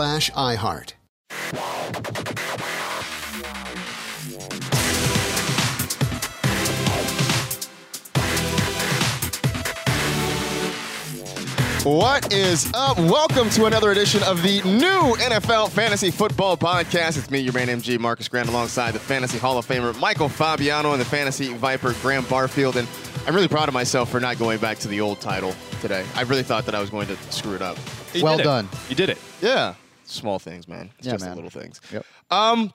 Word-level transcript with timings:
iHeart. 0.00 0.94
What 11.84 12.32
is 12.32 12.70
up? 12.74 12.98
Welcome 12.98 13.48
to 13.50 13.64
another 13.64 13.90
edition 13.90 14.22
of 14.22 14.42
the 14.42 14.62
new 14.62 15.16
NFL 15.16 15.70
Fantasy 15.70 16.10
Football 16.10 16.56
Podcast. 16.56 17.18
It's 17.18 17.30
me, 17.30 17.40
your 17.40 17.52
man 17.52 17.68
MG 17.68 17.98
Marcus 17.98 18.28
Grant, 18.28 18.48
alongside 18.48 18.92
the 18.92 18.98
Fantasy 18.98 19.38
Hall 19.38 19.58
of 19.58 19.66
Famer 19.66 19.98
Michael 19.98 20.28
Fabiano 20.28 20.92
and 20.92 21.00
the 21.00 21.06
Fantasy 21.06 21.52
Viper 21.54 21.94
Graham 22.02 22.24
Barfield. 22.24 22.76
And 22.76 22.88
I'm 23.26 23.34
really 23.34 23.48
proud 23.48 23.68
of 23.68 23.74
myself 23.74 24.10
for 24.10 24.20
not 24.20 24.38
going 24.38 24.58
back 24.58 24.78
to 24.78 24.88
the 24.88 25.00
old 25.00 25.20
title 25.20 25.54
today. 25.80 26.04
I 26.14 26.22
really 26.22 26.42
thought 26.42 26.64
that 26.66 26.74
I 26.74 26.80
was 26.80 26.90
going 26.90 27.06
to 27.08 27.16
screw 27.30 27.54
it 27.54 27.62
up. 27.62 27.76
You 28.14 28.24
Well 28.24 28.38
done. 28.38 28.68
You 28.88 28.94
did 28.94 29.08
it. 29.08 29.18
Yeah. 29.40 29.74
Small 30.10 30.38
things, 30.38 30.66
man. 30.66 30.90
It's 30.98 31.06
Yeah, 31.06 31.12
just 31.14 31.24
the 31.24 31.34
little 31.34 31.50
things. 31.50 31.80
Yep. 31.92 32.04
Um, 32.30 32.72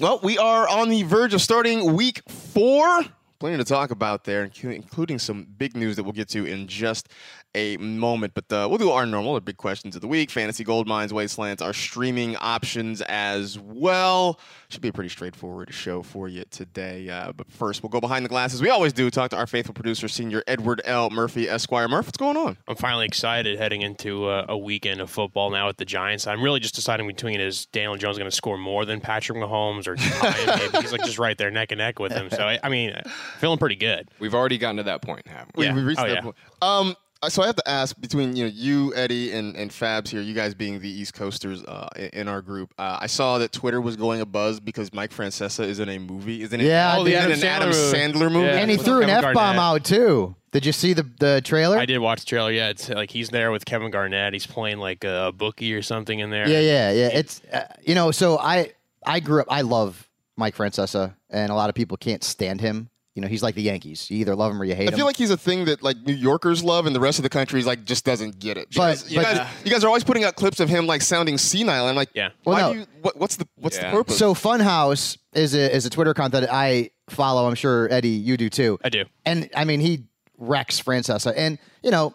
well, 0.00 0.18
we 0.22 0.38
are 0.38 0.68
on 0.68 0.88
the 0.88 1.02
verge 1.04 1.34
of 1.34 1.42
starting 1.42 1.94
week 1.94 2.22
four. 2.28 3.04
Plenty 3.38 3.58
to 3.58 3.64
talk 3.64 3.90
about 3.90 4.24
there, 4.24 4.50
including 4.62 5.18
some 5.18 5.46
big 5.58 5.76
news 5.76 5.96
that 5.96 6.04
we'll 6.04 6.12
get 6.12 6.28
to 6.30 6.46
in 6.46 6.66
just 6.66 7.08
a 7.54 7.76
moment. 7.78 8.34
But 8.34 8.52
uh, 8.52 8.66
we'll 8.68 8.78
do 8.78 8.90
our 8.90 9.06
normal, 9.06 9.34
our 9.34 9.40
big 9.40 9.56
questions 9.56 9.94
of 9.94 10.00
the 10.00 10.08
week, 10.08 10.30
fantasy 10.30 10.64
gold 10.64 10.86
mines, 10.86 11.12
wastelands, 11.12 11.62
our 11.62 11.72
streaming 11.72 12.36
options 12.36 13.00
as 13.02 13.58
well. 13.58 14.38
Should 14.68 14.80
be 14.82 14.88
a 14.88 14.92
pretty 14.92 15.10
straightforward 15.10 15.72
show 15.72 16.02
for 16.02 16.28
you 16.28 16.44
today. 16.50 17.08
Uh, 17.08 17.32
but 17.32 17.50
first, 17.50 17.82
we'll 17.82 17.90
go 17.90 18.00
behind 18.00 18.24
the 18.24 18.28
glasses. 18.28 18.60
We 18.60 18.70
always 18.70 18.92
do 18.92 19.10
talk 19.10 19.30
to 19.30 19.36
our 19.36 19.46
faithful 19.46 19.74
producer, 19.74 20.08
Senior 20.08 20.42
Edward 20.46 20.80
L. 20.84 21.10
Murphy, 21.10 21.48
Esquire. 21.48 21.88
Murph, 21.88 22.06
what's 22.06 22.16
going 22.18 22.36
on? 22.36 22.56
I'm 22.66 22.76
finally 22.76 23.06
excited 23.06 23.58
heading 23.58 23.82
into 23.82 24.26
uh, 24.26 24.46
a 24.48 24.58
weekend 24.58 25.00
of 25.00 25.10
football 25.10 25.50
now 25.50 25.66
with 25.66 25.76
the 25.76 25.84
Giants. 25.84 26.26
I'm 26.26 26.42
really 26.42 26.60
just 26.60 26.74
deciding 26.74 27.06
between 27.06 27.40
is 27.40 27.66
Daniel 27.66 27.96
Jones 27.96 28.18
going 28.18 28.30
to 28.30 28.34
score 28.36 28.58
more 28.58 28.84
than 28.84 29.00
Patrick 29.00 29.38
Mahomes 29.38 29.86
or 29.86 29.96
tie 29.96 30.30
him 30.32 30.58
maybe. 30.72 30.78
He's 30.82 30.92
like 30.92 31.04
just 31.04 31.18
right 31.18 31.36
there 31.38 31.50
neck 31.50 31.70
and 31.72 31.78
neck 31.78 31.98
with 31.98 32.12
him. 32.12 32.30
So 32.30 32.42
I, 32.42 32.58
I 32.62 32.68
mean, 32.68 32.94
feeling 33.38 33.58
pretty 33.58 33.76
good. 33.76 34.08
We've 34.18 34.34
already 34.34 34.58
gotten 34.58 34.78
to 34.78 34.82
that 34.84 35.02
point, 35.02 35.26
haven't 35.26 35.56
we? 35.56 35.66
Yeah. 35.66 35.74
We, 35.74 35.80
we 35.82 35.88
reached 35.88 36.00
Oh, 36.00 36.08
that 36.08 36.14
yeah. 36.14 36.20
point. 36.22 36.36
Um, 36.62 36.96
so 37.28 37.42
I 37.42 37.46
have 37.46 37.56
to 37.56 37.68
ask 37.68 37.98
between 38.00 38.36
you 38.36 38.44
know 38.44 38.50
you 38.54 38.94
Eddie 38.94 39.32
and, 39.32 39.56
and 39.56 39.70
Fabs 39.70 40.08
here, 40.08 40.20
you 40.20 40.34
guys 40.34 40.54
being 40.54 40.80
the 40.80 40.88
East 40.88 41.14
Coasters 41.14 41.64
uh, 41.64 41.88
in, 41.96 42.08
in 42.08 42.28
our 42.28 42.42
group. 42.42 42.72
Uh, 42.78 42.98
I 43.00 43.06
saw 43.06 43.38
that 43.38 43.52
Twitter 43.52 43.80
was 43.80 43.96
going 43.96 44.20
a 44.20 44.26
buzz 44.26 44.60
because 44.60 44.92
Mike 44.92 45.10
Francesa 45.10 45.64
is 45.64 45.80
in 45.80 45.88
a 45.88 45.98
movie. 45.98 46.42
Isn't 46.42 46.60
it? 46.60 46.66
Yeah, 46.66 46.96
oh, 46.98 47.04
the 47.04 47.12
isn't 47.12 47.44
Adam 47.44 47.68
an 47.68 47.74
Sandler 47.74 47.92
Adam. 47.94 48.12
Sandler 48.20 48.32
movie. 48.32 48.46
Yeah. 48.46 48.56
and 48.58 48.70
he 48.70 48.76
threw 48.76 49.02
an 49.02 49.10
F 49.10 49.34
bomb 49.34 49.58
out 49.58 49.84
too. 49.84 50.34
Did 50.52 50.64
you 50.64 50.72
see 50.72 50.92
the 50.92 51.02
the 51.18 51.40
trailer? 51.44 51.78
I 51.78 51.86
did 51.86 51.98
watch 51.98 52.20
the 52.20 52.26
trailer. 52.26 52.52
Yeah, 52.52 52.68
it's 52.68 52.88
like 52.88 53.10
he's 53.10 53.30
there 53.30 53.50
with 53.50 53.64
Kevin 53.64 53.90
Garnett. 53.90 54.32
He's 54.32 54.46
playing 54.46 54.78
like 54.78 55.02
a 55.02 55.32
bookie 55.36 55.74
or 55.74 55.82
something 55.82 56.20
in 56.20 56.30
there. 56.30 56.48
Yeah, 56.48 56.60
yeah, 56.60 56.90
yeah. 56.92 57.08
It's 57.08 57.42
uh, 57.52 57.66
you 57.82 57.94
know, 57.94 58.12
so 58.12 58.38
I 58.38 58.72
I 59.04 59.20
grew 59.20 59.40
up. 59.40 59.48
I 59.50 59.62
love 59.62 60.08
Mike 60.36 60.56
Francesa, 60.56 61.14
and 61.30 61.50
a 61.50 61.54
lot 61.54 61.68
of 61.70 61.74
people 61.74 61.96
can't 61.96 62.22
stand 62.22 62.60
him. 62.60 62.88
You 63.14 63.22
know, 63.22 63.28
he's 63.28 63.42
like 63.44 63.54
the 63.54 63.62
Yankees. 63.62 64.10
You 64.10 64.18
either 64.18 64.34
love 64.34 64.50
him 64.52 64.60
or 64.60 64.64
you 64.64 64.74
hate 64.74 64.88
I 64.88 64.90
him. 64.90 64.94
I 64.94 64.96
feel 64.96 65.06
like 65.06 65.16
he's 65.16 65.30
a 65.30 65.36
thing 65.36 65.66
that 65.66 65.82
like 65.84 65.96
New 66.04 66.12
Yorkers 66.14 66.64
love, 66.64 66.86
and 66.86 66.96
the 66.96 67.00
rest 67.00 67.18
of 67.20 67.22
the 67.22 67.28
country 67.28 67.60
is 67.60 67.66
like 67.66 67.84
just 67.84 68.04
doesn't 68.04 68.40
get 68.40 68.56
it. 68.56 68.68
But- 68.74 68.94
Because 68.98 69.12
you, 69.12 69.20
but- 69.20 69.36
guys, 69.36 69.48
you 69.64 69.70
guys 69.70 69.84
are 69.84 69.86
always 69.86 70.02
putting 70.02 70.24
out 70.24 70.34
clips 70.34 70.58
of 70.58 70.68
him 70.68 70.86
like 70.88 71.00
sounding 71.00 71.38
senile. 71.38 71.86
I'm 71.86 71.94
like, 71.94 72.10
Yeah. 72.14 72.30
Well, 72.44 72.54
why 72.56 72.60
no. 72.60 72.72
do 72.72 72.78
you? 72.80 72.86
What, 73.02 73.16
what's 73.16 73.36
the 73.36 73.46
what's 73.56 73.76
Yeah. 73.76 73.90
the 73.90 73.96
purpose? 73.96 74.18
so 74.18 74.34
Funhouse 74.34 75.16
is 75.32 75.54
a 75.54 75.74
is 75.74 75.86
a 75.86 75.90
Twitter 75.90 76.10
account 76.10 76.32
that 76.32 76.52
I 76.52 76.90
follow. 77.08 77.46
I'm 77.46 77.54
sure 77.54 77.86
Eddie, 77.92 78.08
you 78.08 78.36
do 78.36 78.50
too. 78.50 78.78
I 78.84 78.88
do. 78.88 79.04
And 79.24 79.48
I 79.54 79.64
mean, 79.64 79.78
he 79.80 80.04
wrecks 80.36 80.80
Francesa. 80.82 81.32
And, 81.36 81.58
you 81.84 81.92
know, 81.92 82.14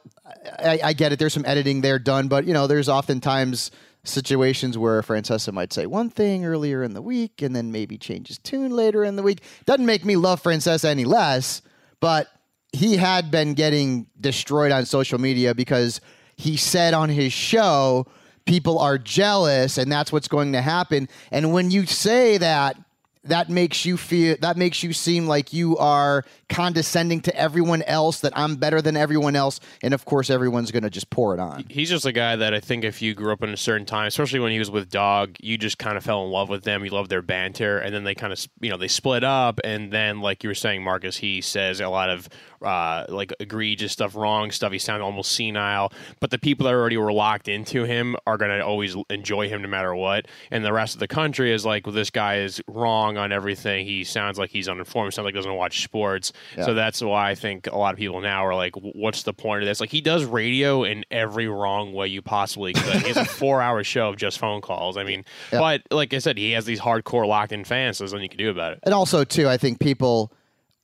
I, 0.59 0.79
I 0.83 0.93
get 0.93 1.13
it. 1.13 1.19
There's 1.19 1.33
some 1.33 1.45
editing 1.45 1.79
there 1.79 1.97
done, 1.97 2.27
but, 2.27 2.45
you 2.45 2.53
know, 2.53 2.67
there's 2.67 2.89
oftentimes 2.89 3.71
situations 4.03 4.77
where 4.77 5.01
Francesa 5.01 5.51
might 5.51 5.73
say 5.73 5.85
one 5.85 6.09
thing 6.09 6.45
earlier 6.45 6.83
in 6.83 6.93
the 6.93 7.01
week 7.01 7.41
and 7.41 7.55
then 7.55 7.71
maybe 7.71 7.97
change 7.97 8.27
his 8.29 8.37
tune 8.37 8.71
later 8.71 9.03
in 9.03 9.15
the 9.15 9.23
week. 9.23 9.41
Doesn't 9.65 9.85
make 9.85 10.05
me 10.05 10.15
love 10.15 10.41
Francesa 10.41 10.85
any 10.85 11.05
less, 11.05 11.61
but 11.99 12.27
he 12.71 12.97
had 12.97 13.31
been 13.31 13.53
getting 13.53 14.07
destroyed 14.19 14.71
on 14.71 14.85
social 14.85 15.19
media 15.19 15.53
because 15.53 16.01
he 16.35 16.55
said 16.55 16.93
on 16.93 17.09
his 17.09 17.33
show, 17.33 18.05
people 18.45 18.79
are 18.79 18.97
jealous 18.97 19.77
and 19.77 19.91
that's 19.91 20.11
what's 20.11 20.27
going 20.27 20.53
to 20.53 20.61
happen. 20.61 21.09
And 21.31 21.51
when 21.51 21.71
you 21.71 21.85
say 21.85 22.37
that, 22.37 22.77
that 23.25 23.49
makes 23.49 23.85
you 23.85 23.97
feel 23.97 24.37
that 24.41 24.55
makes 24.57 24.81
you 24.81 24.93
seem 24.93 25.27
like 25.27 25.51
you 25.51 25.77
are 25.77 26.23
condescending 26.47 27.21
to 27.21 27.35
everyone 27.35 27.81
else 27.83 28.21
that 28.21 28.31
I'm 28.35 28.55
better 28.55 28.81
than 28.81 28.95
everyone 28.95 29.35
else 29.35 29.59
and 29.83 29.93
of 29.93 30.05
course 30.05 30.29
everyone's 30.29 30.71
going 30.71 30.83
to 30.83 30.89
just 30.89 31.09
pour 31.09 31.33
it 31.33 31.39
on. 31.39 31.65
He's 31.69 31.89
just 31.89 32.05
a 32.05 32.11
guy 32.11 32.35
that 32.37 32.53
I 32.53 32.59
think 32.59 32.83
if 32.83 33.01
you 33.01 33.13
grew 33.13 33.33
up 33.33 33.43
in 33.43 33.49
a 33.49 33.57
certain 33.57 33.85
time, 33.85 34.07
especially 34.07 34.39
when 34.39 34.51
he 34.51 34.59
was 34.59 34.71
with 34.71 34.89
Dog, 34.89 35.35
you 35.39 35.57
just 35.57 35.77
kind 35.77 35.97
of 35.97 36.03
fell 36.03 36.23
in 36.25 36.31
love 36.31 36.49
with 36.49 36.63
them. 36.63 36.83
You 36.83 36.91
loved 36.91 37.09
their 37.09 37.21
banter, 37.21 37.77
and 37.77 37.93
then 37.93 38.03
they 38.03 38.15
kind 38.15 38.33
of, 38.33 38.45
you 38.61 38.69
know, 38.69 38.77
they 38.77 38.87
split 38.87 39.23
up, 39.23 39.59
and 39.63 39.91
then 39.91 40.21
like 40.21 40.43
you 40.43 40.49
were 40.49 40.55
saying, 40.55 40.83
Marcus, 40.83 41.17
he 41.17 41.41
says 41.41 41.81
a 41.81 41.89
lot 41.89 42.09
of 42.09 42.29
uh, 42.61 43.05
like 43.09 43.33
egregious 43.39 43.91
stuff, 43.91 44.15
wrong 44.15 44.51
stuff. 44.51 44.71
He 44.71 44.79
sounded 44.79 45.03
almost 45.03 45.31
senile, 45.31 45.91
but 46.19 46.31
the 46.31 46.37
people 46.39 46.65
that 46.65 46.73
already 46.73 46.97
were 46.97 47.13
locked 47.13 47.47
into 47.47 47.83
him 47.83 48.15
are 48.27 48.37
going 48.37 48.51
to 48.51 48.65
always 48.65 48.95
enjoy 49.09 49.47
him 49.49 49.61
no 49.61 49.67
matter 49.67 49.95
what, 49.95 50.27
and 50.51 50.63
the 50.65 50.73
rest 50.73 50.93
of 50.95 50.99
the 50.99 51.07
country 51.07 51.51
is 51.51 51.65
like, 51.65 51.85
well, 51.85 51.93
this 51.95 52.09
guy 52.09 52.37
is 52.39 52.61
wrong 52.67 53.17
on 53.17 53.31
everything. 53.31 53.85
He 53.85 54.03
sounds 54.03 54.37
like 54.37 54.49
he's 54.49 54.67
uninformed. 54.69 55.13
Sounds 55.13 55.25
like 55.25 55.33
he 55.33 55.37
doesn't 55.39 55.53
watch 55.55 55.83
sports. 55.83 56.31
Yeah. 56.57 56.65
So 56.65 56.73
that's 56.73 57.01
why 57.01 57.29
I 57.29 57.35
think 57.35 57.67
a 57.67 57.77
lot 57.77 57.93
of 57.93 57.97
people 57.99 58.21
now 58.21 58.45
are 58.45 58.55
like, 58.55 58.73
what's 58.75 59.23
the 59.23 59.33
point 59.33 59.61
of 59.63 59.67
this? 59.67 59.79
Like 59.79 59.89
he 59.91 60.01
does 60.01 60.25
radio 60.25 60.83
in 60.83 61.05
every 61.11 61.47
wrong 61.47 61.93
way 61.93 62.07
you 62.07 62.21
possibly 62.21 62.73
could. 62.73 63.01
he 63.01 63.07
has 63.07 63.17
a 63.17 63.25
four-hour 63.39 63.83
show 63.83 64.09
of 64.09 64.17
just 64.17 64.39
phone 64.39 64.61
calls. 64.61 64.97
I 64.97 65.03
mean, 65.03 65.23
Yeah. 65.51 65.59
but 65.59 65.81
like 65.91 66.13
I 66.13 66.19
said, 66.19 66.37
he 66.37 66.51
has 66.51 66.65
these 66.65 66.79
hardcore 66.79 67.27
locked-in 67.27 67.63
fans. 67.63 67.97
So 67.97 68.03
there's 68.03 68.13
nothing 68.13 68.23
you 68.23 68.29
can 68.29 68.37
do 68.37 68.49
about 68.49 68.73
it. 68.73 68.79
And 68.83 68.93
also 68.93 69.23
too, 69.23 69.47
I 69.47 69.57
think 69.57 69.79
people 69.79 70.31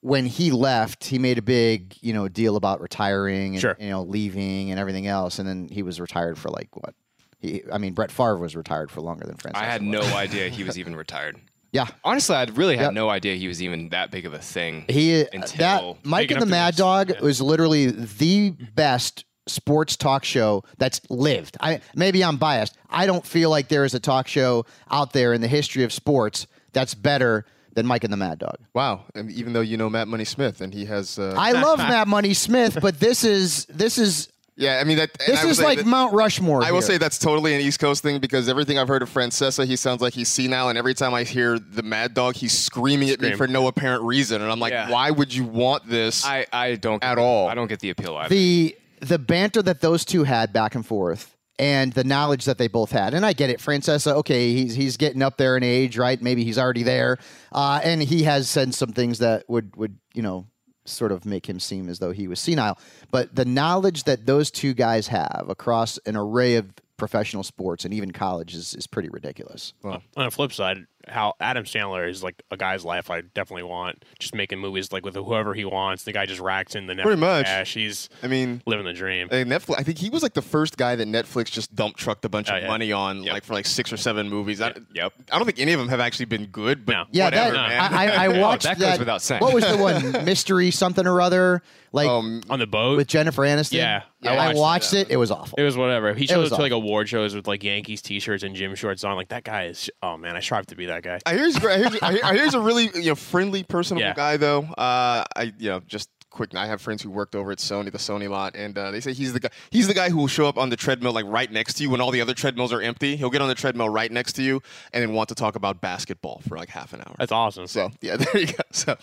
when 0.06 0.26
he 0.28 0.52
left, 0.52 1.04
he 1.06 1.18
made 1.18 1.38
a 1.40 1.42
big, 1.42 1.96
you 2.02 2.14
know, 2.14 2.28
deal 2.28 2.56
about 2.58 2.80
retiring 2.80 3.54
and 3.56 3.62
Sure. 3.62 3.76
you 3.80 3.90
know, 3.90 4.04
leaving 4.04 4.70
and 4.70 4.80
everything 4.80 5.08
else 5.08 5.40
and 5.40 5.48
then 5.50 5.68
he 5.72 5.82
was 5.82 6.00
retired 6.00 6.38
for 6.38 6.50
like 6.50 6.70
what? 6.76 6.94
He 7.40 7.64
I 7.74 7.78
mean 7.80 7.94
Brett 7.94 8.12
Favre 8.12 8.38
was 8.38 8.56
retired 8.56 8.92
for 8.92 9.02
longer 9.02 9.26
than 9.26 9.36
Francis. 9.38 9.62
I 9.62 9.66
had 9.66 9.82
no 9.82 10.02
idea 10.26 10.50
he 10.50 10.64
was 10.64 10.78
even 10.78 10.96
retired. 10.96 11.38
Yeah. 11.72 11.88
Honestly, 12.04 12.36
I 12.36 12.44
really 12.44 12.78
had 12.78 12.84
Yep. 12.86 12.94
no 12.94 13.10
idea 13.10 13.36
he 13.36 13.48
was 13.48 13.62
even 13.64 13.90
that 13.90 14.12
big 14.12 14.26
of 14.26 14.34
a 14.34 14.40
thing. 14.40 14.86
He 14.88 15.22
uh, 15.22 15.26
until 15.34 15.58
that 15.58 16.06
Mike 16.06 16.30
and 16.32 16.42
the 16.42 16.46
Mad 16.46 16.74
just- 16.76 16.78
Dog 16.80 17.10
yeah. 17.10 17.22
was 17.22 17.42
literally 17.42 17.88
the 17.88 18.52
best 18.76 19.26
sports 19.48 19.96
talk 19.98 20.24
show 20.24 20.64
that's 20.78 21.02
lived. 21.10 21.58
I 21.60 21.82
maybe 21.96 22.24
I'm 22.24 22.38
biased. 22.38 22.78
I 22.90 23.06
don't 23.08 23.26
feel 23.26 23.50
like 23.50 23.68
there 23.70 23.86
is 23.86 23.94
a 23.96 24.00
talk 24.00 24.28
show 24.28 24.66
out 24.92 25.14
there 25.14 25.34
in 25.34 25.42
the 25.42 25.48
history 25.48 25.84
of 25.84 25.92
sports 25.92 26.48
that's 26.74 26.94
better 26.94 27.46
than 27.76 27.86
Mike 27.86 28.04
and 28.04 28.12
the 28.12 28.18
Mad 28.18 28.40
Dog. 28.40 28.58
Wow. 28.74 29.04
And 29.14 29.30
even 29.32 29.54
though 29.54 29.62
you 29.62 29.78
know 29.78 29.90
Matt 29.90 30.08
Money 30.08 30.26
Smith 30.26 30.62
and 30.62 30.74
he 30.74 30.86
has. 30.86 31.20
Uh, 31.20 31.36
I 31.38 31.52
love 31.62 31.78
Matt 31.78 32.08
Money 32.08 32.34
Smith, 32.34 32.78
but 32.82 33.00
this 33.00 33.24
is 33.24 33.66
this 33.66 33.98
is 33.98 34.30
yeah, 34.58 34.80
I 34.80 34.86
mean, 34.86 34.96
that. 35.00 35.12
this 35.28 35.44
is 35.44 35.60
like 35.62 35.80
that- 35.80 35.86
Mount 35.86 36.14
Rushmore. 36.14 36.64
I 36.64 36.72
will 36.72 36.80
here. 36.80 36.88
say 36.88 36.98
that's 36.98 37.20
totally 37.20 37.54
an 37.54 37.60
East 37.60 37.78
Coast 37.82 38.02
thing 38.02 38.20
because 38.22 38.48
everything 38.48 38.80
I've 38.80 38.88
heard 38.88 39.02
of 39.02 39.10
Francesa, 39.10 39.66
he 39.66 39.76
sounds 39.76 40.02
like 40.02 40.14
he's 40.14 40.30
senile, 40.30 40.70
and 40.70 40.78
every 40.78 40.94
time 40.94 41.14
I 41.14 41.24
hear 41.24 41.60
the 41.60 41.84
Mad 41.84 42.14
Dog, 42.14 42.36
he's 42.36 42.58
screaming 42.58 43.10
at 43.10 43.20
me 43.20 43.34
for 43.34 43.48
no 43.50 43.68
apparent 43.68 44.04
reason, 44.04 44.42
and 44.42 44.50
I'm 44.50 44.62
like, 44.62 44.72
Yeah. 44.72 44.90
why 44.90 45.12
would 45.12 45.34
you 45.36 45.44
want 45.44 45.86
this? 45.90 46.26
I, 46.26 46.46
I 46.54 46.76
don't 46.76 47.04
At 47.04 47.16
get- 47.16 47.22
all. 47.22 47.50
I 47.50 47.54
don't 47.54 47.68
get 47.68 47.82
the 47.82 47.90
appeal 47.90 48.16
either. 48.16 48.30
the 48.34 48.78
the 49.02 49.20
banter 49.20 49.62
that 49.62 49.82
those 49.82 50.06
two 50.06 50.24
had 50.24 50.54
back 50.54 50.74
and 50.74 50.86
forth 50.86 51.35
and 51.58 51.94
the 51.94 52.04
knowledge 52.04 52.46
that 52.46 52.58
they 52.58 52.68
both 52.68 52.92
had. 52.92 53.14
And 53.14 53.26
i 53.26 53.34
get 53.34 53.50
it 53.50 53.60
francesa 53.60 54.14
okay 54.14 54.54
he's 54.54 54.76
he's 54.76 54.98
getting 54.98 55.22
up 55.22 55.38
there 55.38 55.58
in 55.58 55.64
age 55.64 55.98
right? 55.98 56.22
Maybe 56.22 56.44
he's 56.44 56.58
already 56.58 56.84
there. 56.84 57.18
Uh, 57.52 57.80
and 57.84 58.02
he 58.02 58.24
has 58.24 58.50
said 58.50 58.74
some 58.74 58.92
things 58.92 59.20
that 59.20 59.50
would 59.50 59.76
would 59.76 59.98
you 60.14 60.22
know 60.22 60.48
sort 60.86 61.12
of 61.12 61.26
make 61.26 61.48
him 61.48 61.60
seem 61.60 61.90
as 61.90 62.00
though 62.00 62.12
he 62.12 62.28
was 62.28 62.40
senile. 62.40 62.78
But 63.12 63.36
the 63.36 63.46
knowledge 63.46 64.04
that 64.04 64.26
those 64.26 64.52
two 64.52 64.74
guys 64.74 65.08
have 65.08 65.46
across 65.50 65.98
an 66.06 66.16
array 66.16 66.56
of 66.56 66.72
professional 66.98 67.44
sports 67.44 67.84
and 67.86 67.94
even 67.94 68.12
college 68.12 68.54
is, 68.54 68.74
is 68.74 68.88
pretty 68.88 69.10
ridiculous. 69.10 69.74
On 70.16 70.26
the 70.26 70.32
flip 70.32 70.54
side, 70.54 70.86
how 71.08 71.34
Adam 71.40 71.64
Sandler 71.66 72.10
is 72.10 72.24
like 72.24 72.42
a 72.52 72.58
guy's 72.58 72.84
life 72.86 73.10
I 73.10 73.22
definitely 73.22 73.64
want. 73.64 74.04
Just 74.20 74.36
making 74.36 74.60
movies 74.60 74.92
like 74.92 75.06
with 75.06 75.16
whoever 75.16 75.54
he 75.54 75.66
wants. 75.66 76.04
The 76.04 76.12
guy 76.12 76.26
just 76.26 76.40
racks 76.42 76.76
in 76.76 76.88
the 76.88 76.94
Netflix 76.94 77.04
Pretty 77.04 77.20
much. 77.22 77.46
cash. 77.46 77.74
He's 77.74 78.10
I 78.24 78.28
mean, 78.28 78.62
living 78.66 78.86
the 78.86 78.94
dream. 78.94 79.30
Netflix. 79.30 79.76
I 79.80 79.84
think 79.84 79.98
he 79.98 80.10
was 80.10 80.24
like 80.24 80.34
the 80.34 80.42
first 80.42 80.78
guy 80.78 80.96
that 80.96 81.08
Netflix 81.08 81.52
just 81.52 81.76
dump 81.76 81.96
trucked 81.98 82.26
a 82.26 82.30
bunch 82.30 82.50
Oh, 82.50 82.56
of 82.56 82.62
yeah. 82.64 82.68
money 82.68 82.92
on, 82.92 83.24
Yep. 83.24 83.34
like 83.34 83.44
for 83.44 83.54
like 83.54 83.66
six 83.66 83.92
or 83.94 83.98
seven 83.98 84.30
movies. 84.30 84.62
I, 84.62 84.74
Yep. 84.94 85.14
I 85.32 85.38
don't 85.38 85.46
think 85.46 85.60
any 85.60 85.74
of 85.74 85.80
them 85.80 85.90
have 85.90 86.00
actually 86.00 86.26
been 86.26 86.46
good, 86.48 86.86
but 86.86 86.94
No. 86.94 87.06
yeah 87.12 87.26
whatever, 87.26 87.54
that, 87.56 87.70
man. 87.70 87.94
I, 87.94 88.06
I, 88.08 88.26
I 88.26 88.28
watched 88.42 88.64
that 88.64 88.78
that, 88.80 88.90
goes 88.92 89.00
without 89.00 89.22
saying. 89.22 89.42
what 89.42 89.54
was 89.54 89.66
the 89.66 89.78
one 89.78 90.12
mystery 90.26 90.72
something 90.72 91.06
or 91.08 91.22
other 91.22 91.62
like 91.92 92.10
um, 92.10 92.42
On 92.50 92.60
the 92.60 92.68
boat, 92.68 92.98
with 92.98 93.08
jennifer 93.08 93.44
aniston 93.44 93.74
Yeah, 93.74 94.02
I, 94.24 94.30
I 94.36 94.48
watched 94.48 94.58
watched 94.58 94.94
it. 94.94 95.08
it 95.10 95.12
it 95.14 95.18
was 95.18 95.32
awful 95.32 95.58
It 95.58 95.64
was 95.64 95.78
whatever. 95.78 96.14
He 96.14 96.28
showed 96.28 96.44
up 96.46 96.50
to 96.58 96.62
like 96.62 96.72
award 96.74 97.08
shows 97.08 97.34
with 97.36 97.48
like 97.48 97.64
Yankees 97.64 98.02
t-shirts 98.02 98.44
and 98.44 98.54
gym 98.56 98.76
shorts 98.76 99.04
on. 99.04 99.16
Like 99.16 99.30
that 99.30 99.44
guy 99.46 99.66
is. 99.68 99.90
Oh 100.04 100.18
man, 100.18 100.36
I 100.36 100.40
strive 100.42 100.66
to 100.68 100.76
be 100.76 100.88
that 100.88 100.95
guy. 101.04 101.20
I 101.26 101.34
hear 101.36 101.46
he's 101.46 101.60
great. 101.60 101.74
I 101.74 101.78
hear, 101.90 102.00
I 102.02 102.12
hear, 102.14 102.22
I 102.24 102.34
hear 102.36 102.44
he's 102.46 102.54
a 102.54 102.60
really 102.62 102.90
you 102.96 103.06
know 103.10 103.16
friendly, 103.16 103.64
personable 103.64 104.02
Yeah. 104.08 104.14
guy 104.14 104.38
though. 104.38 104.60
Uh, 104.64 105.24
I 105.36 105.54
you 105.58 105.70
know 105.70 105.80
just 105.82 106.10
quick. 106.30 106.54
I 106.54 106.66
have 106.68 106.82
friends 106.82 107.02
who 107.02 107.10
worked 107.10 107.34
over 107.34 107.52
at 107.52 107.60
Sony, 107.60 107.92
the 107.92 107.98
Sony 107.98 108.30
lot, 108.30 108.56
and 108.58 108.78
uh, 108.78 108.92
they 108.92 109.00
say 109.00 109.14
he's 109.14 109.32
the 109.34 109.40
guy. 109.40 109.50
He's 109.70 109.88
the 109.88 109.94
guy 109.94 110.10
who 110.10 110.18
will 110.18 110.28
show 110.28 110.48
up 110.48 110.58
on 110.58 110.70
the 110.70 110.76
treadmill 110.76 111.14
like 111.14 111.26
right 111.28 111.50
next 111.52 111.76
to 111.76 111.84
you 111.84 111.90
when 111.90 112.02
all 112.02 112.12
the 112.12 112.20
other 112.22 112.34
treadmills 112.34 112.74
are 112.74 112.82
empty. 112.82 113.16
He'll 113.16 113.30
get 113.30 113.42
on 113.42 113.48
the 113.48 113.56
treadmill 113.56 113.88
right 113.90 114.12
next 114.12 114.34
to 114.34 114.44
you 114.44 114.62
and 114.92 115.02
then 115.02 115.14
want 115.14 115.30
to 115.30 115.36
talk 115.36 115.56
about 115.56 115.80
basketball 115.80 116.42
for 116.48 116.58
like 116.58 116.70
half 116.70 116.92
an 116.94 117.02
hour. 117.02 117.16
That's 117.18 117.32
awesome. 117.32 117.68
So 117.68 117.90
yeah, 118.02 118.18
there 118.18 118.38
you 118.42 118.48
go. 118.48 118.64
So, 118.72 118.98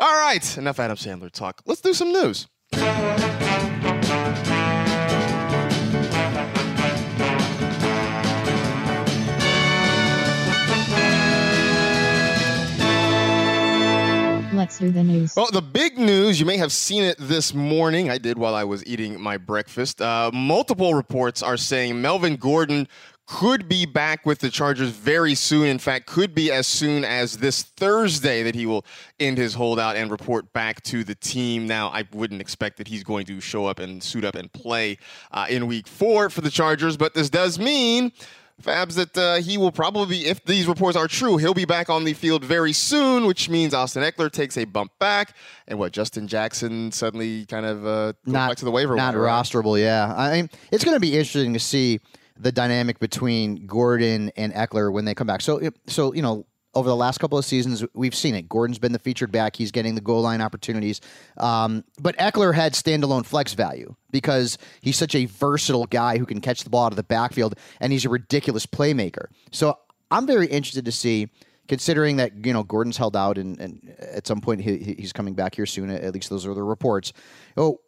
all 0.00 0.14
right, 0.24 0.56
enough 0.58 0.80
Adam 0.80 0.96
Sandler 0.96 1.30
talk. 1.30 1.60
Let's 1.66 1.82
do 1.82 1.92
some 1.92 2.10
news. 2.12 2.46
The 14.76 15.02
news. 15.02 15.34
Well, 15.34 15.48
the 15.50 15.62
big 15.62 15.98
news, 15.98 16.38
you 16.38 16.44
may 16.44 16.58
have 16.58 16.72
seen 16.72 17.02
it 17.02 17.16
this 17.18 17.54
morning. 17.54 18.10
I 18.10 18.18
did 18.18 18.36
while 18.36 18.54
I 18.54 18.64
was 18.64 18.84
eating 18.86 19.18
my 19.18 19.38
breakfast. 19.38 20.00
Uh, 20.00 20.30
multiple 20.32 20.92
reports 20.94 21.42
are 21.42 21.56
saying 21.56 22.00
Melvin 22.00 22.36
Gordon 22.36 22.86
could 23.26 23.66
be 23.68 23.86
back 23.86 24.26
with 24.26 24.38
the 24.38 24.50
Chargers 24.50 24.90
very 24.90 25.34
soon. 25.34 25.66
In 25.66 25.78
fact, 25.78 26.06
could 26.06 26.34
be 26.34 26.52
as 26.52 26.66
soon 26.66 27.02
as 27.04 27.38
this 27.38 27.62
Thursday 27.62 28.42
that 28.42 28.54
he 28.54 28.66
will 28.66 28.84
end 29.18 29.38
his 29.38 29.54
holdout 29.54 29.96
and 29.96 30.10
report 30.10 30.52
back 30.52 30.82
to 30.84 31.02
the 31.02 31.14
team. 31.14 31.66
Now, 31.66 31.88
I 31.88 32.04
wouldn't 32.12 32.40
expect 32.40 32.76
that 32.76 32.88
he's 32.88 33.02
going 33.02 33.24
to 33.26 33.40
show 33.40 33.66
up 33.66 33.80
and 33.80 34.02
suit 34.02 34.24
up 34.24 34.34
and 34.34 34.52
play 34.52 34.98
uh, 35.32 35.46
in 35.48 35.66
week 35.66 35.88
four 35.88 36.30
for 36.30 36.42
the 36.42 36.50
Chargers, 36.50 36.96
but 36.96 37.14
this 37.14 37.30
does 37.30 37.58
mean. 37.58 38.12
Fabs, 38.62 38.94
that 38.96 39.16
uh, 39.16 39.36
he 39.36 39.56
will 39.56 39.70
probably, 39.70 40.26
if 40.26 40.44
these 40.44 40.66
reports 40.66 40.96
are 40.96 41.06
true, 41.06 41.36
he'll 41.36 41.54
be 41.54 41.64
back 41.64 41.88
on 41.88 42.04
the 42.04 42.12
field 42.12 42.44
very 42.44 42.72
soon, 42.72 43.26
which 43.26 43.48
means 43.48 43.72
Austin 43.72 44.02
Ekeler 44.02 44.30
takes 44.30 44.56
a 44.56 44.64
bump 44.64 44.90
back, 44.98 45.36
and 45.68 45.78
what 45.78 45.92
Justin 45.92 46.26
Jackson 46.26 46.90
suddenly 46.90 47.46
kind 47.46 47.66
of 47.66 47.86
uh, 47.86 48.12
not 48.26 48.50
back 48.50 48.58
to 48.58 48.64
the 48.64 48.70
waiver 48.70 48.96
not 48.96 49.14
wire. 49.14 49.24
rosterable. 49.24 49.80
Yeah, 49.80 50.12
I 50.16 50.32
mean 50.32 50.50
it's 50.72 50.84
going 50.84 50.96
to 50.96 51.00
be 51.00 51.12
interesting 51.12 51.52
to 51.52 51.60
see 51.60 52.00
the 52.36 52.52
dynamic 52.52 52.98
between 52.98 53.66
Gordon 53.66 54.30
and 54.36 54.52
Ekeler 54.52 54.92
when 54.92 55.04
they 55.04 55.14
come 55.14 55.26
back. 55.26 55.40
So, 55.40 55.60
so 55.86 56.12
you 56.14 56.22
know, 56.22 56.46
over 56.74 56.88
the 56.88 56.96
last 56.96 57.18
couple 57.18 57.38
of 57.38 57.44
seasons, 57.44 57.84
we've 57.94 58.14
seen 58.14 58.34
it. 58.34 58.48
Gordon's 58.48 58.78
been 58.78 58.92
the 58.92 58.98
featured 58.98 59.32
back; 59.32 59.56
he's 59.56 59.70
getting 59.72 59.94
the 59.94 60.00
goal 60.00 60.22
line 60.22 60.40
opportunities. 60.40 61.00
Um, 61.36 61.84
but 62.00 62.16
Ekeler 62.18 62.54
had 62.54 62.74
standalone 62.74 63.24
flex 63.26 63.54
value 63.54 63.94
because 64.10 64.58
he's 64.80 64.96
such 64.96 65.14
a 65.14 65.24
versatile 65.26 65.86
guy 65.86 66.18
who 66.18 66.26
can 66.26 66.40
catch 66.40 66.64
the 66.64 66.70
ball 66.70 66.84
out 66.86 66.92
of 66.92 66.96
the 66.96 67.02
backfield, 67.02 67.54
and 67.80 67.92
he's 67.92 68.04
a 68.04 68.08
ridiculous 68.08 68.66
playmaker. 68.66 69.26
So, 69.50 69.78
I'm 70.10 70.26
very 70.26 70.46
interested 70.46 70.84
to 70.84 70.92
see. 70.92 71.28
Considering 71.66 72.16
that 72.16 72.46
you 72.46 72.54
know 72.54 72.62
Gordon's 72.62 72.96
held 72.96 73.14
out 73.14 73.36
and, 73.36 73.60
and 73.60 73.94
at 74.00 74.26
some 74.26 74.40
point 74.40 74.62
he, 74.62 74.78
he- 74.78 74.94
he's 74.94 75.12
coming 75.12 75.34
back 75.34 75.54
here 75.54 75.66
soon, 75.66 75.90
at 75.90 76.14
least 76.14 76.30
those 76.30 76.46
are 76.46 76.54
the 76.54 76.62
reports. 76.62 77.12
Oh, 77.58 77.80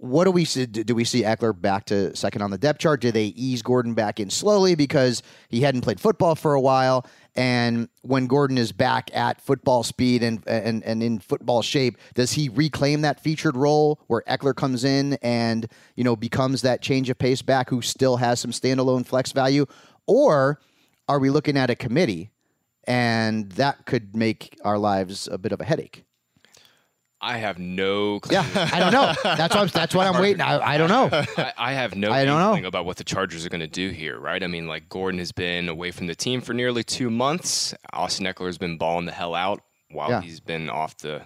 what 0.00 0.24
do 0.24 0.30
we 0.30 0.46
see? 0.46 0.64
Do 0.64 0.94
we 0.94 1.04
see 1.04 1.24
Ekeler 1.24 1.58
back 1.58 1.84
to 1.86 2.16
second 2.16 2.40
on 2.40 2.50
the 2.50 2.56
depth 2.56 2.78
chart? 2.78 3.02
Do 3.02 3.12
they 3.12 3.26
ease 3.26 3.60
Gordon 3.60 3.92
back 3.92 4.18
in 4.18 4.30
slowly 4.30 4.74
because 4.74 5.22
he 5.50 5.60
hadn't 5.60 5.82
played 5.82 6.00
football 6.00 6.34
for 6.34 6.54
a 6.54 6.60
while? 6.60 7.06
And 7.36 7.86
when 8.00 8.26
Gordon 8.26 8.56
is 8.56 8.72
back 8.72 9.10
at 9.14 9.42
football 9.42 9.82
speed 9.82 10.22
and 10.22 10.42
and 10.46 10.82
and 10.84 11.02
in 11.02 11.18
football 11.18 11.60
shape, 11.60 11.98
does 12.14 12.32
he 12.32 12.48
reclaim 12.48 13.02
that 13.02 13.20
featured 13.20 13.56
role 13.56 14.00
where 14.06 14.22
Ekeler 14.26 14.56
comes 14.56 14.84
in 14.84 15.18
and 15.20 15.66
you 15.96 16.04
know 16.04 16.16
becomes 16.16 16.62
that 16.62 16.80
change 16.80 17.10
of 17.10 17.18
pace 17.18 17.42
back 17.42 17.68
who 17.68 17.82
still 17.82 18.16
has 18.16 18.40
some 18.40 18.52
standalone 18.52 19.04
flex 19.04 19.32
value, 19.32 19.66
or 20.06 20.60
are 21.08 21.18
we 21.18 21.28
looking 21.28 21.58
at 21.58 21.68
a 21.68 21.76
committee 21.76 22.30
and 22.84 23.52
that 23.52 23.84
could 23.84 24.16
make 24.16 24.56
our 24.64 24.78
lives 24.78 25.28
a 25.30 25.36
bit 25.36 25.52
of 25.52 25.60
a 25.60 25.64
headache? 25.64 26.04
I 27.22 27.36
have 27.38 27.58
no 27.58 28.20
clue. 28.20 28.34
Yeah, 28.34 28.68
I 28.72 28.80
don't 28.80 28.92
know. 28.92 29.12
That's 29.22 29.54
what 29.54 29.62
I'm, 29.62 29.68
that's 29.68 29.94
what 29.94 30.06
I'm 30.06 30.20
waiting. 30.20 30.40
I, 30.40 30.58
I 30.74 30.76
don't 30.78 30.88
know. 30.88 31.08
I, 31.12 31.52
I 31.58 31.72
have 31.74 31.94
no 31.94 32.10
I 32.12 32.24
don't 32.24 32.62
know. 32.62 32.66
about 32.68 32.86
what 32.86 32.96
the 32.96 33.04
Chargers 33.04 33.44
are 33.44 33.50
going 33.50 33.60
to 33.60 33.66
do 33.66 33.90
here, 33.90 34.18
right? 34.18 34.42
I 34.42 34.46
mean, 34.46 34.66
like 34.66 34.88
Gordon 34.88 35.18
has 35.18 35.30
been 35.32 35.68
away 35.68 35.90
from 35.90 36.06
the 36.06 36.14
team 36.14 36.40
for 36.40 36.54
nearly 36.54 36.82
two 36.82 37.10
months. 37.10 37.74
Austin 37.92 38.26
Ekeler 38.26 38.46
has 38.46 38.58
been 38.58 38.78
balling 38.78 39.04
the 39.06 39.12
hell 39.12 39.34
out 39.34 39.60
while 39.90 40.08
Yeah. 40.10 40.20
he's 40.22 40.40
been 40.40 40.70
off 40.70 40.96
the 40.98 41.22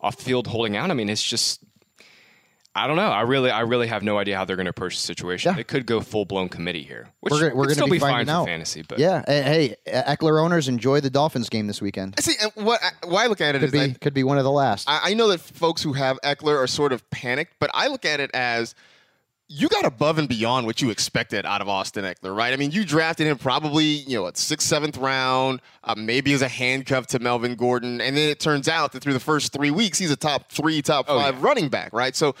off 0.00 0.16
the 0.16 0.24
field 0.24 0.46
holding 0.48 0.76
out. 0.76 0.90
I 0.90 0.94
mean, 0.94 1.08
it's 1.08 1.22
just 1.22 1.60
I 2.76 2.86
don't 2.86 2.96
know. 2.96 3.08
I 3.08 3.22
really, 3.22 3.50
I 3.50 3.60
really 3.60 3.86
have 3.86 4.02
no 4.02 4.18
idea 4.18 4.36
how 4.36 4.44
they're 4.44 4.56
going 4.56 4.66
to 4.66 4.70
approach 4.70 4.96
the 4.96 5.00
situation. 5.00 5.50
Yeah. 5.50 5.56
They 5.56 5.64
could 5.64 5.86
go 5.86 6.00
full 6.02 6.26
blown 6.26 6.50
committee 6.50 6.82
here, 6.82 7.08
which 7.20 7.32
we're 7.32 7.40
gonna, 7.40 7.54
we're 7.54 7.64
gonna 7.64 7.74
still 7.74 7.86
be, 7.86 7.92
be, 7.92 7.98
fine 7.98 8.26
finding 8.26 8.34
for 8.34 8.46
fantasy. 8.46 8.82
But 8.82 8.98
yeah, 8.98 9.24
and 9.26 9.46
hey, 9.46 9.76
Ekeler 9.86 10.42
owners 10.42 10.68
enjoy 10.68 11.00
the 11.00 11.08
Dolphins 11.08 11.48
game 11.48 11.66
this 11.68 11.80
weekend. 11.80 12.20
See, 12.20 12.34
and 12.40 12.52
what 12.54 12.82
why 13.04 13.24
I 13.24 13.26
look 13.28 13.40
at 13.40 13.54
it 13.54 13.60
Could 13.60 13.64
is 13.66 13.72
be 13.72 13.78
that 13.78 14.00
could 14.02 14.14
be 14.14 14.24
one 14.24 14.36
of 14.36 14.44
the 14.44 14.50
last. 14.50 14.88
I, 14.88 15.00
I 15.04 15.14
know 15.14 15.28
that 15.28 15.40
folks 15.40 15.82
who 15.82 15.94
have 15.94 16.20
Ekeler 16.22 16.62
are 16.62 16.66
sort 16.66 16.92
of 16.92 17.08
panicked, 17.08 17.54
but 17.58 17.70
I 17.72 17.88
look 17.88 18.04
at 18.04 18.20
it 18.20 18.30
as 18.34 18.74
you 19.48 19.68
got 19.68 19.84
above 19.84 20.18
and 20.18 20.28
beyond 20.28 20.66
what 20.66 20.82
you 20.82 20.90
expected 20.90 21.46
out 21.46 21.60
of 21.60 21.68
Austin 21.68 22.04
Ekeler, 22.04 22.36
right? 22.36 22.52
I 22.52 22.56
mean, 22.56 22.72
you 22.72 22.84
drafted 22.84 23.28
him 23.28 23.38
probably, 23.38 23.84
you 23.84 24.18
know, 24.18 24.26
at 24.26 24.36
sixth, 24.36 24.66
seventh 24.66 24.96
round, 24.96 25.62
uh, 25.84 25.94
maybe 25.96 26.32
as 26.32 26.42
a 26.42 26.48
handcuff 26.48 27.06
to 27.08 27.20
Melvin 27.20 27.54
Gordon, 27.54 28.00
and 28.00 28.16
then 28.16 28.28
it 28.28 28.40
turns 28.40 28.68
out 28.68 28.90
that 28.92 29.02
through 29.04 29.12
the 29.12 29.20
first 29.20 29.52
three 29.52 29.70
weeks, 29.70 29.98
he's 29.98 30.10
a 30.10 30.16
top 30.16 30.50
three, 30.50 30.82
top 30.82 31.06
Oh, 31.08 31.20
five 31.20 31.42
running 31.44 31.68
back, 31.68 31.92
right? 31.92 32.16
So 32.16 32.34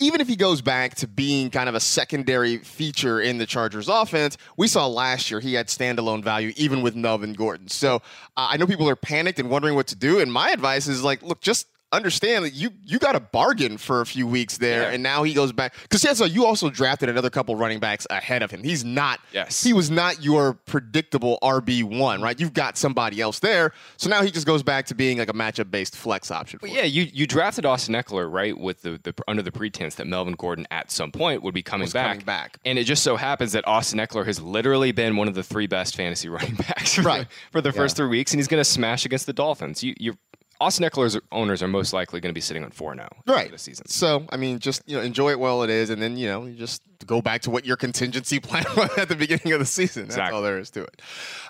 even 0.00 0.20
if 0.20 0.28
he 0.28 0.36
goes 0.36 0.60
back 0.60 0.94
to 0.96 1.08
being 1.08 1.50
kind 1.50 1.68
of 1.68 1.74
a 1.74 1.80
secondary 1.80 2.58
feature 2.58 3.20
in 3.20 3.38
the 3.38 3.46
Chargers 3.46 3.88
offense, 3.88 4.36
we 4.56 4.68
saw 4.68 4.86
last 4.86 5.30
year 5.30 5.40
he 5.40 5.54
had 5.54 5.66
standalone 5.66 6.22
value 6.22 6.52
even 6.56 6.82
with 6.82 6.94
Melvin 6.94 7.32
Gordon. 7.32 7.68
So 7.68 7.96
uh, 7.96 8.48
I 8.50 8.56
know 8.56 8.66
people 8.66 8.88
are 8.88 8.96
panicked 8.96 9.38
and 9.40 9.50
wondering 9.50 9.74
what 9.74 9.88
to 9.88 9.96
do. 9.96 10.20
And 10.20 10.32
my 10.32 10.50
advice 10.50 10.86
is 10.86 11.02
like, 11.02 11.22
look, 11.22 11.40
just 11.40 11.66
understand 11.92 12.44
that 12.44 12.52
you 12.54 12.70
you 12.84 12.98
got 12.98 13.16
a 13.16 13.20
bargain 13.20 13.78
for 13.78 14.00
a 14.00 14.06
few 14.06 14.26
weeks 14.26 14.58
there, 14.58 14.82
Yeah. 14.82 14.90
and 14.90 15.02
now 15.02 15.22
he 15.22 15.32
goes 15.32 15.52
back 15.52 15.74
because 15.82 16.04
yeah, 16.04 16.12
so 16.12 16.24
you 16.26 16.44
also 16.44 16.68
drafted 16.70 17.08
another 17.08 17.30
couple 17.30 17.56
running 17.56 17.80
backs 17.80 18.06
ahead 18.10 18.42
of 18.42 18.50
him. 18.50 18.62
He's 18.62 18.84
not. 18.84 19.20
Yes. 19.32 19.62
He 19.64 19.72
was 19.72 19.90
not 19.90 20.22
your 20.22 20.54
predictable 20.54 21.38
RB 21.42 21.82
one, 21.84 22.20
right? 22.22 22.38
You've 22.38 22.52
got 22.52 22.76
somebody 22.76 23.20
else 23.20 23.38
there, 23.38 23.72
so 23.96 24.10
now 24.10 24.22
he 24.22 24.30
just 24.30 24.46
goes 24.46 24.62
back 24.62 24.86
to 24.86 24.94
being 24.94 25.18
like 25.18 25.30
a 25.30 25.32
matchup 25.32 25.70
based 25.70 25.96
flex 25.96 26.30
option. 26.30 26.58
For 26.58 26.66
yeah, 26.66 26.84
you, 26.84 27.04
you 27.12 27.26
drafted 27.26 27.64
Austin 27.64 27.94
Ekeler 27.94 28.30
right 28.30 28.56
with 28.58 28.82
the, 28.82 29.00
the 29.02 29.14
under 29.26 29.42
the 29.42 29.52
pretense 29.52 29.94
that 29.96 30.06
Melvin 30.06 30.34
Gordon 30.34 30.66
at 30.70 30.90
some 30.90 31.10
point 31.12 31.42
would 31.42 31.54
be 31.54 31.62
coming 31.62 31.88
back. 31.88 32.10
coming 32.12 32.24
back. 32.26 32.58
and 32.64 32.78
it 32.78 32.84
just 32.84 33.02
so 33.02 33.16
happens 33.16 33.52
that 33.52 33.66
Austin 33.66 33.98
Ekeler 33.98 34.26
has 34.26 34.40
literally 34.40 34.92
been 34.92 35.16
one 35.16 35.28
of 35.28 35.34
the 35.34 35.42
three 35.42 35.66
best 35.66 35.96
fantasy 35.96 36.28
running 36.28 36.54
backs 36.56 36.94
for, 36.96 37.02
Right. 37.02 37.28
the, 37.28 37.34
for 37.52 37.60
the 37.60 37.72
first 37.72 37.96
three 37.96 38.08
weeks, 38.08 38.32
and 38.32 38.38
he's 38.40 38.48
going 38.48 38.60
to 38.60 38.64
smash 38.68 39.04
against 39.06 39.26
the 39.26 39.32
Dolphins. 39.32 39.82
You 39.82 39.94
you 39.98 40.18
Austin 40.60 40.88
Ekeler's 40.88 41.18
owners 41.30 41.62
are 41.62 41.68
most 41.68 41.92
likely 41.92 42.20
going 42.20 42.30
to 42.30 42.34
be 42.34 42.40
sitting 42.40 42.64
on 42.64 42.70
four 42.70 42.94
now 42.94 43.08
oh 43.26 43.32
right 43.32 43.50
this 43.50 43.62
season. 43.62 43.86
So 43.88 44.26
I 44.30 44.36
mean, 44.36 44.58
just 44.58 44.82
you 44.86 44.96
know, 44.96 45.02
enjoy 45.02 45.30
it 45.30 45.38
while 45.38 45.62
it 45.62 45.70
is, 45.70 45.90
and 45.90 46.00
then 46.02 46.16
you 46.16 46.26
know, 46.26 46.46
you 46.46 46.54
just 46.54 46.82
go 47.06 47.22
back 47.22 47.42
to 47.42 47.50
what 47.50 47.64
your 47.64 47.76
contingency 47.76 48.40
plan 48.40 48.64
was 48.76 48.90
at 48.98 49.08
the 49.08 49.16
beginning 49.16 49.52
of 49.52 49.60
the 49.60 49.66
season. 49.66 50.04
That's 50.04 50.16
Exactly. 50.16 50.36
all 50.36 50.42
there 50.42 50.58
is 50.58 50.70
to 50.70 50.82
it. 50.82 51.00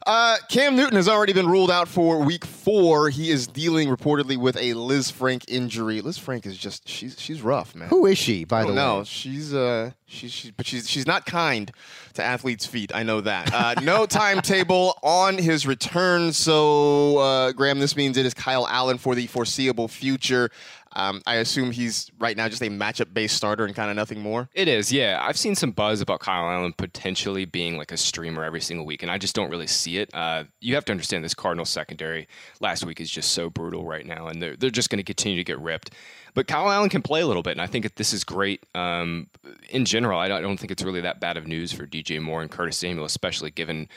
Uh, 0.06 0.36
Cam 0.48 0.76
Newton 0.76 0.96
has 0.96 1.08
already 1.08 1.32
been 1.32 1.48
ruled 1.48 1.70
out 1.70 1.88
for 1.88 2.22
Week 2.24 2.44
Four. 2.44 3.10
He 3.10 3.30
is 3.30 3.46
dealing 3.46 3.88
reportedly 3.88 4.36
with 4.36 4.56
a 4.56 4.72
Lisfranc 4.74 5.44
injury. 5.48 6.00
Lisfranc 6.02 6.46
is 6.46 6.56
just 6.56 6.88
she's 6.88 7.20
she's 7.20 7.42
rough, 7.42 7.74
man. 7.74 7.88
Who 7.88 8.06
is 8.06 8.18
she, 8.18 8.44
by 8.44 8.62
the 8.62 8.68
way? 8.68 8.74
No, 8.74 9.04
she's 9.04 9.52
uh, 9.54 9.90
she's, 10.06 10.32
she's 10.32 10.50
but 10.52 10.66
she's 10.66 10.88
she's 10.88 11.06
not 11.06 11.26
kind 11.26 11.70
to 12.14 12.22
athletes' 12.24 12.64
feet. 12.66 12.90
I 12.94 13.02
know 13.02 13.20
that. 13.20 13.52
Uh, 13.52 13.74
no 13.82 14.06
timetable 14.38 14.98
on 15.02 15.36
his 15.38 15.66
return. 15.66 16.32
So 16.32 17.18
uh, 17.18 17.52
Graham, 17.52 17.78
this 17.78 17.96
means 17.96 18.16
it 18.16 18.24
is 18.26 18.34
Kyle 18.34 18.66
Allen 18.68 18.98
for 18.98 19.14
the 19.14 19.26
foreseeable 19.26 19.88
future. 19.88 20.50
Um, 20.98 21.22
I 21.26 21.36
assume 21.36 21.70
he's 21.70 22.10
right 22.18 22.36
now 22.36 22.48
just 22.48 22.60
a 22.60 22.66
matchup-based 22.66 23.36
starter 23.36 23.64
and 23.64 23.74
kind 23.74 23.88
of 23.88 23.94
nothing 23.94 24.20
more. 24.20 24.48
It 24.52 24.66
is, 24.66 24.92
yeah. 24.92 25.18
I've 25.22 25.38
seen 25.38 25.54
some 25.54 25.70
buzz 25.70 26.00
about 26.00 26.18
Kyle 26.18 26.50
Allen 26.50 26.74
potentially 26.76 27.44
being 27.44 27.78
like 27.78 27.92
a 27.92 27.96
streamer 27.96 28.42
every 28.42 28.60
single 28.60 28.84
week, 28.84 29.02
and 29.02 29.10
I 29.10 29.16
just 29.16 29.34
don't 29.34 29.48
really 29.48 29.68
see 29.68 29.98
it. 29.98 30.10
Uh, 30.12 30.44
you 30.60 30.74
have 30.74 30.84
to 30.86 30.92
understand 30.92 31.24
this 31.24 31.34
Cardinals 31.34 31.70
secondary 31.70 32.26
last 32.60 32.84
week 32.84 33.00
is 33.00 33.08
just 33.08 33.30
so 33.30 33.48
brutal 33.48 33.86
right 33.86 34.04
now, 34.04 34.26
and 34.26 34.42
they're, 34.42 34.56
they're 34.56 34.70
just 34.70 34.90
going 34.90 34.98
to 34.98 35.04
continue 35.04 35.38
to 35.38 35.44
get 35.44 35.60
ripped. 35.60 35.92
But 36.34 36.48
Kyle 36.48 36.68
Allen 36.68 36.88
can 36.88 37.02
play 37.02 37.20
a 37.20 37.26
little 37.26 37.42
bit, 37.42 37.52
and 37.52 37.62
I 37.62 37.68
think 37.68 37.84
that 37.84 37.94
this 37.94 38.12
is 38.12 38.24
great. 38.24 38.66
Um, 38.74 39.28
in 39.70 39.84
general, 39.84 40.18
I 40.18 40.28
don't 40.28 40.56
think 40.56 40.72
it's 40.72 40.82
really 40.82 41.00
that 41.02 41.20
bad 41.20 41.36
of 41.36 41.46
news 41.46 41.72
for 41.72 41.86
DJ 41.86 42.20
Moore 42.20 42.42
and 42.42 42.50
Curtis 42.50 42.76
Samuel, 42.76 43.04
especially 43.04 43.52
given 43.52 43.88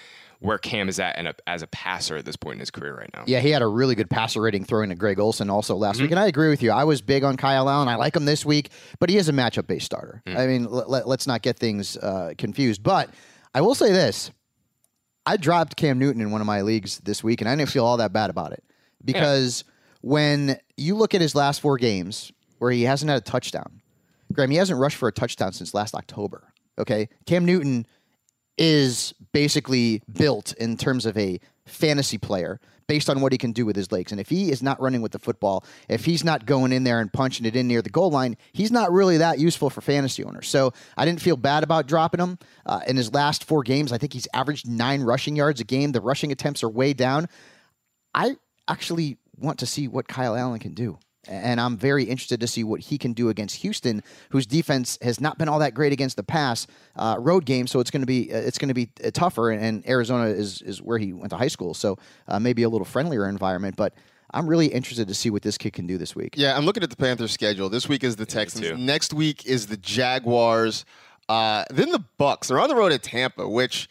where 0.41 0.57
Cam 0.57 0.89
is 0.89 0.99
at 0.99 1.17
and 1.17 1.27
a, 1.27 1.35
as 1.47 1.61
a 1.61 1.67
passer 1.67 2.17
at 2.17 2.25
this 2.25 2.35
point 2.35 2.55
in 2.55 2.59
his 2.59 2.71
career 2.71 2.97
right 2.97 3.09
now. 3.13 3.23
Yeah, 3.27 3.39
he 3.39 3.51
had 3.51 3.61
a 3.61 3.67
really 3.67 3.93
good 3.95 4.09
passer 4.09 4.41
rating 4.41 4.65
throwing 4.65 4.89
to 4.89 4.95
Greg 4.95 5.19
Olsen 5.19 5.49
also 5.49 5.75
last 5.75 5.95
Mm-hmm. 5.95 6.03
week. 6.03 6.11
And 6.11 6.19
I 6.19 6.25
agree 6.25 6.49
with 6.49 6.63
you. 6.63 6.71
I 6.71 6.83
was 6.83 6.99
big 7.01 7.23
on 7.23 7.37
Kyle 7.37 7.69
Allen. 7.69 7.87
I 7.87 7.95
like 7.95 8.15
him 8.15 8.25
this 8.25 8.43
week, 8.43 8.69
but 8.99 9.09
he 9.09 9.17
is 9.17 9.29
a 9.29 9.33
matchup 9.33 9.67
based 9.67 9.85
starter. 9.85 10.21
Mm. 10.25 10.37
I 10.37 10.47
mean, 10.47 10.65
let, 10.65 11.05
us 11.07 11.27
not 11.27 11.41
get 11.43 11.57
things 11.59 11.95
uh, 11.97 12.33
confused. 12.37 12.81
But 12.83 13.09
I 13.53 13.61
will 13.61 13.75
say 13.75 13.91
this 13.91 14.31
I 15.27 15.37
dropped 15.37 15.75
Cam 15.75 15.99
Newton 15.99 16.21
in 16.21 16.31
one 16.31 16.41
of 16.41 16.47
my 16.47 16.61
leagues 16.61 16.97
this 16.99 17.23
week, 17.23 17.41
and 17.41 17.49
I 17.49 17.55
didn't 17.55 17.69
feel 17.69 17.85
all 17.85 17.97
that 17.97 18.11
bad 18.11 18.29
about 18.31 18.51
it 18.51 18.63
because 19.05 19.63
when 20.01 20.57
you 20.77 20.95
look 20.95 21.13
at 21.13 21.21
his 21.21 21.35
last 21.35 21.61
four 21.61 21.77
games 21.77 22.31
where 22.57 22.71
he 22.71 22.81
hasn't 22.83 23.09
had 23.09 23.17
a 23.19 23.23
touchdown, 23.23 23.81
Graham, 24.33 24.49
he 24.49 24.57
hasn't 24.57 24.79
rushed 24.79 24.97
for 24.97 25.07
a 25.07 25.11
touchdown 25.11 25.53
since 25.53 25.73
last 25.75 25.93
October. 25.93 26.51
Okay. 26.79 27.09
Cam 27.27 27.45
Newton 27.45 27.85
is 28.57 29.13
basically 29.33 30.01
built 30.11 30.53
in 30.53 30.77
terms 30.77 31.05
of 31.05 31.17
a 31.17 31.39
fantasy 31.65 32.17
player 32.17 32.59
based 32.87 33.09
on 33.09 33.21
what 33.21 33.31
he 33.31 33.37
can 33.37 33.53
do 33.53 33.65
with 33.65 33.75
his 33.75 33.89
legs. 33.91 34.11
And 34.11 34.19
if 34.19 34.27
he 34.27 34.51
is 34.51 34.61
not 34.61 34.81
running 34.81 35.01
with 35.01 35.13
the 35.13 35.19
football, 35.19 35.63
if 35.87 36.03
he's 36.03 36.25
not 36.25 36.45
going 36.45 36.73
in 36.73 36.83
there 36.83 36.99
and 36.99 37.11
punching 37.11 37.45
it 37.45 37.55
in 37.55 37.65
near 37.67 37.81
the 37.81 37.89
goal 37.89 38.11
line, 38.11 38.35
he's 38.51 38.69
not 38.69 38.91
really 38.91 39.17
that 39.17 39.39
useful 39.39 39.69
for 39.69 39.79
fantasy 39.79 40.25
owners. 40.25 40.49
So 40.49 40.73
I 40.97 41.05
didn't 41.05 41.21
feel 41.21 41.37
bad 41.37 41.63
about 41.63 41.87
dropping 41.87 42.19
him. 42.19 42.37
Uh, 42.65 42.81
in 42.85 42.97
his 42.97 43.13
last 43.13 43.45
four 43.45 43.63
games, 43.63 43.93
I 43.93 43.97
think 43.97 44.11
he's 44.11 44.27
averaged 44.33 44.67
nine 44.67 45.03
rushing 45.03 45.37
yards 45.37 45.61
a 45.61 45.63
game. 45.63 45.93
The 45.93 46.01
rushing 46.01 46.33
attempts 46.33 46.63
are 46.63 46.69
way 46.69 46.91
down. 46.91 47.27
I 48.13 48.35
actually 48.67 49.17
want 49.37 49.59
to 49.59 49.65
see 49.65 49.87
what 49.87 50.09
Kyle 50.09 50.35
Allen 50.35 50.59
can 50.59 50.73
do. 50.73 50.99
And 51.27 51.61
I'm 51.61 51.77
very 51.77 52.03
interested 52.03 52.39
to 52.39 52.47
see 52.47 52.63
what 52.63 52.79
he 52.79 52.97
can 52.97 53.13
do 53.13 53.29
against 53.29 53.57
Houston, 53.57 54.01
whose 54.29 54.47
defense 54.47 54.97
has 55.03 55.21
not 55.21 55.37
been 55.37 55.47
all 55.47 55.59
that 55.59 55.75
great 55.75 55.93
against 55.93 56.17
the 56.17 56.23
pass 56.23 56.65
uh, 56.95 57.15
road 57.19 57.45
game. 57.45 57.67
So 57.67 57.79
it's 57.79 57.91
going 57.91 58.01
to 58.01 58.07
be 58.07 58.33
uh, 58.33 58.37
it's 58.37 58.57
going 58.57 58.69
to 58.69 58.73
be 58.73 58.89
uh, 59.03 59.11
tougher. 59.11 59.51
And 59.51 59.87
Arizona 59.87 60.25
is 60.25 60.61
is 60.63 60.81
where 60.81 60.97
he 60.97 61.13
went 61.13 61.29
to 61.29 61.37
high 61.37 61.47
school, 61.47 61.73
so 61.73 61.97
uh, 62.27 62.39
maybe 62.39 62.63
a 62.63 62.69
little 62.69 62.85
friendlier 62.85 63.29
environment. 63.29 63.75
But 63.75 63.93
I'm 64.33 64.47
really 64.47 64.67
interested 64.67 65.07
to 65.09 65.13
see 65.13 65.29
what 65.29 65.43
this 65.43 65.57
kid 65.57 65.73
can 65.73 65.85
do 65.85 65.97
this 65.97 66.15
week. 66.15 66.35
Yeah, 66.37 66.57
I'm 66.57 66.65
looking 66.65 66.83
at 66.83 66.89
the 66.89 66.95
Panthers' 66.95 67.31
schedule. 67.31 67.69
This 67.69 67.87
week 67.87 68.03
is 68.03 68.15
the 68.15 68.25
Texans. 68.25 68.79
Next 68.79 69.13
week 69.13 69.45
is 69.45 69.67
the 69.67 69.77
Jaguars. 69.77 70.85
Uh, 71.29 71.65
then 71.69 71.91
the 71.91 72.03
Bucks. 72.17 72.47
They're 72.47 72.59
on 72.59 72.69
the 72.69 72.75
road 72.75 72.91
at 72.91 73.03
Tampa, 73.03 73.47
which 73.47 73.89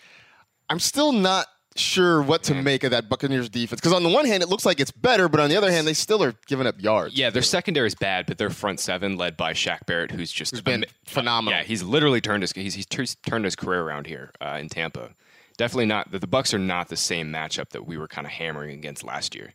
I'm 0.68 0.80
still 0.80 1.12
not 1.12 1.46
sure 1.76 2.20
what 2.22 2.42
to 2.44 2.54
make 2.54 2.84
of 2.84 2.90
that 2.90 3.08
Buccaneers 3.08 3.48
defense. 3.48 3.80
Because 3.80 3.92
on 3.92 4.02
the 4.02 4.08
one 4.08 4.24
hand, 4.26 4.42
it 4.42 4.48
looks 4.48 4.66
like 4.66 4.80
it's 4.80 4.90
better, 4.90 5.28
but 5.28 5.40
on 5.40 5.48
the 5.50 5.56
other 5.56 5.70
hand, 5.70 5.86
they 5.86 5.94
still 5.94 6.22
are 6.22 6.34
giving 6.46 6.66
up 6.66 6.80
yards. 6.82 7.16
Yeah, 7.16 7.30
their 7.30 7.42
secondary 7.42 7.86
is 7.86 7.94
bad, 7.94 8.26
but 8.26 8.38
their 8.38 8.50
front 8.50 8.80
seven, 8.80 9.16
led 9.16 9.36
by 9.36 9.52
Shaq 9.52 9.86
Barrett, 9.86 10.10
who's 10.10 10.32
just 10.32 10.52
Who's 10.52 10.62
been 10.62 10.84
ama- 10.84 10.92
phenomenal. 11.04 11.58
Yeah, 11.58 11.64
he's 11.64 11.82
literally 11.82 12.20
turned 12.20 12.42
his 12.42 12.52
he's, 12.52 12.74
he's 12.74 12.86
tur- 12.86 13.04
turned 13.26 13.44
his 13.44 13.56
career 13.56 13.80
around 13.82 14.06
here 14.06 14.30
uh, 14.40 14.58
in 14.60 14.68
Tampa. 14.68 15.10
Definitely 15.56 15.86
not 15.86 16.10
the, 16.10 16.18
the 16.18 16.26
Bucks 16.26 16.54
are 16.54 16.58
not 16.58 16.88
the 16.88 16.96
same 16.96 17.30
matchup 17.30 17.68
that 17.70 17.86
we 17.86 17.98
were 17.98 18.08
kind 18.08 18.26
of 18.26 18.32
hammering 18.32 18.70
against 18.78 19.04
last 19.04 19.34
year. 19.34 19.52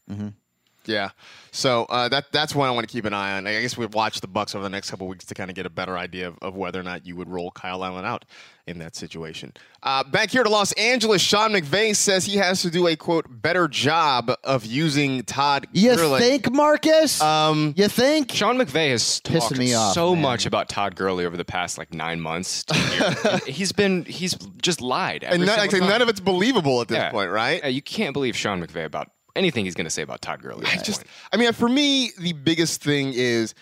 Yeah. 0.87 1.09
So 1.51 1.85
uh, 1.85 2.09
that 2.09 2.31
that's 2.33 2.53
one 2.53 2.67
I 2.67 2.71
want 2.71 2.87
to 2.87 2.91
keep 2.91 3.05
an 3.05 3.13
eye 3.13 3.37
on. 3.37 3.47
I 3.47 3.61
guess 3.61 3.77
we've 3.77 3.93
watched 3.93 4.19
the 4.21 4.27
Bucks 4.27 4.53
over 4.55 4.63
the 4.63 4.69
next 4.69 4.91
couple 4.91 5.07
weeks 5.07 5.23
to 5.25 5.33
kind 5.33 5.49
of 5.49 5.55
get 5.55 5.65
a 5.65 5.69
better 5.69 5.97
idea 5.97 6.27
of, 6.27 6.37
of 6.41 6.55
whether 6.55 6.79
or 6.79 6.83
not 6.83 7.05
you 7.05 7.15
would 7.15 7.29
roll 7.29 7.49
Kyle 7.51 7.83
Allen 7.85 8.03
out 8.03 8.25
in 8.67 8.79
that 8.79 8.95
situation. 8.95 9.53
Uh, 9.81 10.03
back 10.03 10.31
here 10.31 10.43
to 10.43 10.49
Los 10.49 10.73
Angeles, 10.73 11.21
Sean 11.21 11.51
McVay 11.51 11.95
says 11.95 12.25
he 12.25 12.35
has 12.37 12.61
to 12.63 12.69
do 12.71 12.87
a 12.87 12.95
quote 12.97 13.25
better 13.29 13.69
job 13.69 14.31
of 14.43 14.65
using 14.65 15.23
Todd. 15.23 15.67
You 15.71 15.95
Gurley. 15.95 16.19
think, 16.19 16.51
Marcus? 16.51 17.21
Um, 17.21 17.73
you 17.77 17.87
think? 17.87 18.31
Sean 18.33 18.57
McVay 18.57 18.89
has 18.89 19.21
Pissing 19.21 19.39
talked 19.39 19.57
me 19.57 19.73
off, 19.75 19.93
so 19.93 20.13
man. 20.13 20.23
much 20.23 20.45
about 20.45 20.67
Todd 20.67 20.95
Gurley 20.97 21.25
over 21.25 21.37
the 21.37 21.45
past 21.45 21.77
like 21.77 21.93
nine 21.93 22.19
months. 22.19 22.63
To 22.65 22.73
a 22.75 22.95
year. 22.95 23.15
And 23.31 23.41
he's 23.43 23.71
been 23.71 24.03
he's 24.05 24.33
just 24.61 24.81
lied. 24.81 25.23
and 25.23 25.35
every 25.35 25.45
none, 25.45 25.57
single 25.59 25.79
like, 25.81 25.89
none 25.89 26.01
of 26.01 26.09
it's 26.09 26.19
believable 26.19 26.81
at 26.81 26.89
this 26.89 26.97
Yeah. 26.97 27.11
point, 27.11 27.29
right? 27.31 27.61
Yeah, 27.63 27.69
you 27.69 27.81
can't 27.81 28.11
believe 28.13 28.35
Sean 28.35 28.61
McVay 28.65 28.83
about 28.85 29.09
anything 29.35 29.65
he's 29.65 29.75
going 29.75 29.85
to 29.85 29.91
say 29.91 30.01
about 30.01 30.21
Todd 30.21 30.41
Gurley. 30.41 30.65
I 30.65 30.77
just, 30.77 31.01
point. 31.01 31.07
I 31.33 31.37
mean, 31.37 31.51
for 31.53 31.69
me, 31.69 32.11
the 32.17 32.33
biggest 32.33 32.81
thing 32.83 33.11
is 33.13 33.53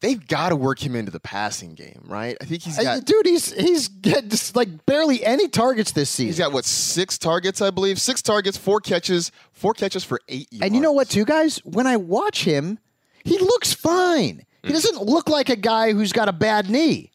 they've 0.00 0.26
got 0.28 0.48
to 0.48 0.56
work 0.56 0.84
him 0.84 0.96
into 0.96 1.10
the 1.10 1.20
passing 1.20 1.74
game, 1.74 2.02
right? 2.06 2.36
I 2.40 2.44
think 2.44 2.62
he's 2.62 2.78
Uh, 2.78 2.82
got. 2.82 3.04
dude, 3.04 3.26
he's 3.26 3.52
he's 3.52 3.88
get 3.88 4.28
just 4.28 4.56
like 4.56 4.86
barely 4.86 5.24
any 5.24 5.46
targets 5.48 5.92
this 5.92 6.08
season. 6.10 6.26
He's 6.28 6.38
got 6.38 6.52
what 6.52 6.64
six 6.64 7.18
targets, 7.18 7.60
I 7.60 7.70
believe. 7.70 8.00
Six 8.00 8.22
targets, 8.22 8.56
four 8.56 8.80
catches, 8.80 9.30
four 9.52 9.74
catches 9.74 10.02
for 10.04 10.20
eight 10.28 10.48
yards. 10.50 10.64
And 10.66 10.74
you 10.74 10.80
know 10.80 10.92
what, 10.92 11.08
too, 11.08 11.24
guys? 11.24 11.58
When 11.64 11.86
I 11.86 11.96
watch 11.96 12.44
him, 12.44 12.78
he 13.24 13.38
looks 13.38 13.72
fine. 13.72 14.44
He 14.62 14.72
doesn't 14.72 15.02
look 15.02 15.28
like 15.28 15.48
a 15.48 15.56
guy 15.56 15.92
who's 15.92 16.12
got 16.12 16.28
a 16.28 16.32
bad 16.32 16.68
knee. 16.68 17.10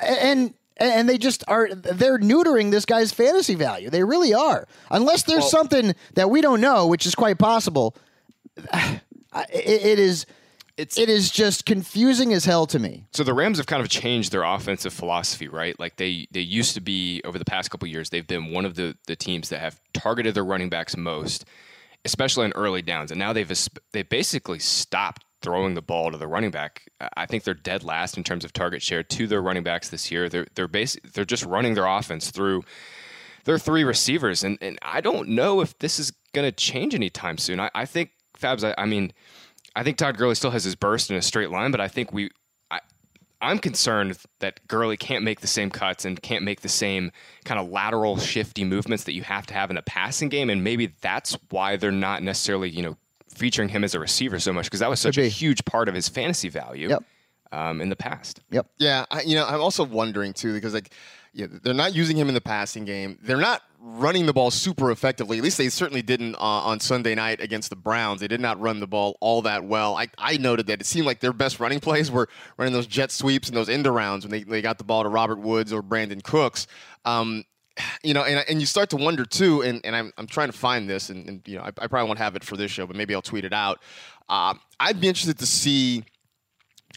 And 0.00 0.54
and 0.82 1.08
they 1.08 1.18
just 1.18 1.44
are 1.48 1.68
they're 1.74 2.18
neutering 2.18 2.70
this 2.70 2.84
guy's 2.84 3.12
fantasy 3.12 3.54
value. 3.54 3.88
They 3.90 4.02
really 4.04 4.34
are. 4.34 4.66
Unless 4.90 5.22
there's 5.24 5.48
something 5.50 5.94
that 6.14 6.28
we 6.30 6.40
don't 6.40 6.60
know, 6.60 6.86
which 6.86 7.06
is 7.06 7.14
quite 7.14 7.38
possible. 7.38 7.96
It, 9.50 9.82
it 9.82 9.98
is 9.98 10.26
It's- 10.76 10.98
it 10.98 11.08
is 11.08 11.30
just 11.30 11.64
confusing 11.64 12.32
as 12.34 12.44
hell 12.44 12.66
to 12.66 12.78
me. 12.78 13.06
So 13.12 13.24
the 13.24 13.32
Rams 13.34 13.56
have 13.58 13.66
kind 13.66 13.80
of 13.82 13.88
changed 13.88 14.30
their 14.32 14.42
offensive 14.42 14.92
philosophy, 14.92 15.48
right? 15.48 15.78
Like 15.80 15.96
they 15.96 16.26
they 16.32 16.40
used 16.40 16.74
to 16.74 16.80
be 16.82 17.22
over 17.24 17.38
the 17.38 17.44
past 17.46 17.70
couple 17.70 17.88
years, 17.88 18.10
they've 18.10 18.26
been 18.26 18.50
one 18.52 18.66
of 18.66 18.74
the 18.74 18.94
the 19.06 19.16
teams 19.16 19.48
that 19.48 19.60
have 19.60 19.80
targeted 19.94 20.34
their 20.34 20.44
running 20.44 20.68
backs 20.68 20.96
most, 20.98 21.46
especially 22.04 22.44
in 22.44 22.52
early 22.52 22.82
downs, 22.82 23.10
and 23.10 23.18
now 23.18 23.32
they've 23.32 23.50
they 23.92 24.02
basically 24.02 24.58
stopped 24.58 25.24
throwing 25.42 25.74
the 25.74 25.82
ball 25.82 26.10
to 26.10 26.18
the 26.18 26.26
running 26.26 26.50
back. 26.50 26.88
I 27.16 27.26
think 27.26 27.44
they're 27.44 27.54
dead 27.54 27.84
last 27.84 28.16
in 28.16 28.24
terms 28.24 28.44
of 28.44 28.52
target 28.52 28.82
share 28.82 29.02
to 29.02 29.26
their 29.26 29.42
running 29.42 29.62
backs 29.62 29.88
this 29.88 30.10
year. 30.10 30.28
They're 30.28 30.46
they're 30.54 30.68
basi- 30.68 31.12
they're 31.12 31.24
just 31.24 31.44
running 31.44 31.74
their 31.74 31.86
offense 31.86 32.30
through 32.30 32.64
their 33.44 33.58
three 33.58 33.84
receivers, 33.84 34.44
and, 34.44 34.58
and 34.60 34.78
I 34.82 35.00
don't 35.00 35.30
know 35.30 35.60
if 35.60 35.78
this 35.78 35.98
is 35.98 36.12
going 36.32 36.48
to 36.48 36.52
change 36.52 36.94
anytime 36.94 37.38
soon. 37.38 37.60
I, 37.60 37.70
I 37.74 37.84
think 37.84 38.10
Fabs. 38.38 38.64
I, 38.64 38.80
I 38.80 38.86
mean, 38.86 39.12
I 39.74 39.82
think 39.82 39.96
Todd 39.96 40.16
Gurley 40.16 40.34
still 40.34 40.50
has 40.50 40.64
his 40.64 40.76
burst 40.76 41.10
in 41.10 41.16
a 41.16 41.22
straight 41.22 41.50
line, 41.50 41.70
but 41.70 41.80
I 41.80 41.88
think 41.88 42.12
we. 42.12 42.30
I, 42.70 42.80
I'm 43.40 43.58
concerned 43.58 44.16
that 44.38 44.66
Gurley 44.68 44.96
can't 44.96 45.24
make 45.24 45.40
the 45.40 45.48
same 45.48 45.70
cuts 45.70 46.04
and 46.04 46.22
can't 46.22 46.44
make 46.44 46.60
the 46.60 46.68
same 46.68 47.10
kind 47.44 47.58
of 47.58 47.68
lateral 47.68 48.16
shifty 48.18 48.64
movements 48.64 49.04
that 49.04 49.14
you 49.14 49.22
have 49.22 49.46
to 49.46 49.54
have 49.54 49.70
in 49.70 49.76
a 49.76 49.82
passing 49.82 50.28
game, 50.28 50.48
and 50.48 50.62
maybe 50.62 50.94
that's 51.00 51.36
why 51.50 51.76
they're 51.76 51.90
not 51.90 52.22
necessarily 52.22 52.70
you 52.70 52.82
know 52.82 52.96
featuring 53.34 53.68
him 53.68 53.84
as 53.84 53.94
a 53.94 54.00
receiver 54.00 54.38
so 54.38 54.52
much 54.52 54.66
because 54.66 54.80
that 54.80 54.90
was 54.90 55.00
such 55.00 55.18
a 55.18 55.26
huge 55.28 55.64
part 55.64 55.88
of 55.88 55.94
his 55.94 56.08
fantasy 56.08 56.48
value 56.48 56.88
Yep. 56.88 57.02
um, 57.52 57.80
in 57.80 57.88
the 57.88 57.96
past. 57.96 58.40
Yep. 58.50 58.66
Yeah, 58.78 59.04
I, 59.10 59.22
you 59.22 59.34
know, 59.36 59.46
I'm 59.46 59.60
also 59.60 59.84
wondering 59.84 60.32
too 60.32 60.52
because 60.52 60.74
like, 60.74 60.92
yeah, 61.34 61.46
they're 61.62 61.72
not 61.72 61.94
using 61.94 62.16
him 62.16 62.28
in 62.28 62.34
the 62.34 62.40
passing 62.42 62.84
game. 62.84 63.18
They're 63.22 63.38
not 63.38 63.62
running 63.80 64.26
the 64.26 64.34
ball 64.34 64.50
super 64.50 64.90
effectively. 64.90 65.38
At 65.38 65.42
least 65.44 65.56
they 65.56 65.70
certainly 65.70 66.02
didn't 66.02 66.34
uh, 66.34 66.38
on 66.38 66.78
Sunday 66.78 67.14
night 67.14 67.40
against 67.40 67.70
the 67.70 67.76
Browns. 67.76 68.20
They 68.20 68.28
did 68.28 68.40
not 68.40 68.60
run 68.60 68.80
the 68.80 68.86
ball 68.86 69.16
all 69.20 69.40
that 69.42 69.64
well. 69.64 69.96
I, 69.96 70.08
I 70.18 70.36
noted 70.36 70.66
that 70.66 70.80
it 70.82 70.84
seemed 70.84 71.06
like 71.06 71.20
their 71.20 71.32
best 71.32 71.58
running 71.58 71.80
plays 71.80 72.10
were 72.10 72.28
running 72.58 72.74
those 72.74 72.86
jet 72.86 73.10
sweeps 73.10 73.48
and 73.48 73.56
those 73.56 73.70
end 73.70 73.86
rounds 73.86 74.24
when 74.26 74.30
they, 74.30 74.42
they 74.44 74.60
got 74.60 74.76
the 74.76 74.84
ball 74.84 75.02
to 75.04 75.08
Robert 75.08 75.38
Woods 75.38 75.72
or 75.72 75.82
Brandin 75.82 76.22
Cooks. 76.22 76.66
Um, 77.06 77.44
you 78.02 78.14
know, 78.14 78.24
and, 78.24 78.44
and 78.48 78.60
you 78.60 78.66
start 78.66 78.90
to 78.90 78.96
wonder 78.96 79.24
too, 79.24 79.62
and, 79.62 79.80
and 79.84 79.94
I'm, 79.94 80.12
I'm 80.18 80.26
trying 80.26 80.50
to 80.50 80.56
find 80.56 80.88
this, 80.88 81.10
and, 81.10 81.28
and 81.28 81.42
you 81.46 81.56
know, 81.56 81.62
I, 81.62 81.68
I 81.68 81.86
probably 81.86 82.06
won't 82.06 82.18
have 82.18 82.36
it 82.36 82.44
for 82.44 82.56
this 82.56 82.70
show, 82.70 82.86
but 82.86 82.96
maybe 82.96 83.14
I'll 83.14 83.22
tweet 83.22 83.44
it 83.44 83.52
out. 83.52 83.80
Uh, 84.28 84.54
I'd 84.80 85.00
be 85.00 85.08
interested 85.08 85.38
to 85.38 85.46
see 85.46 86.04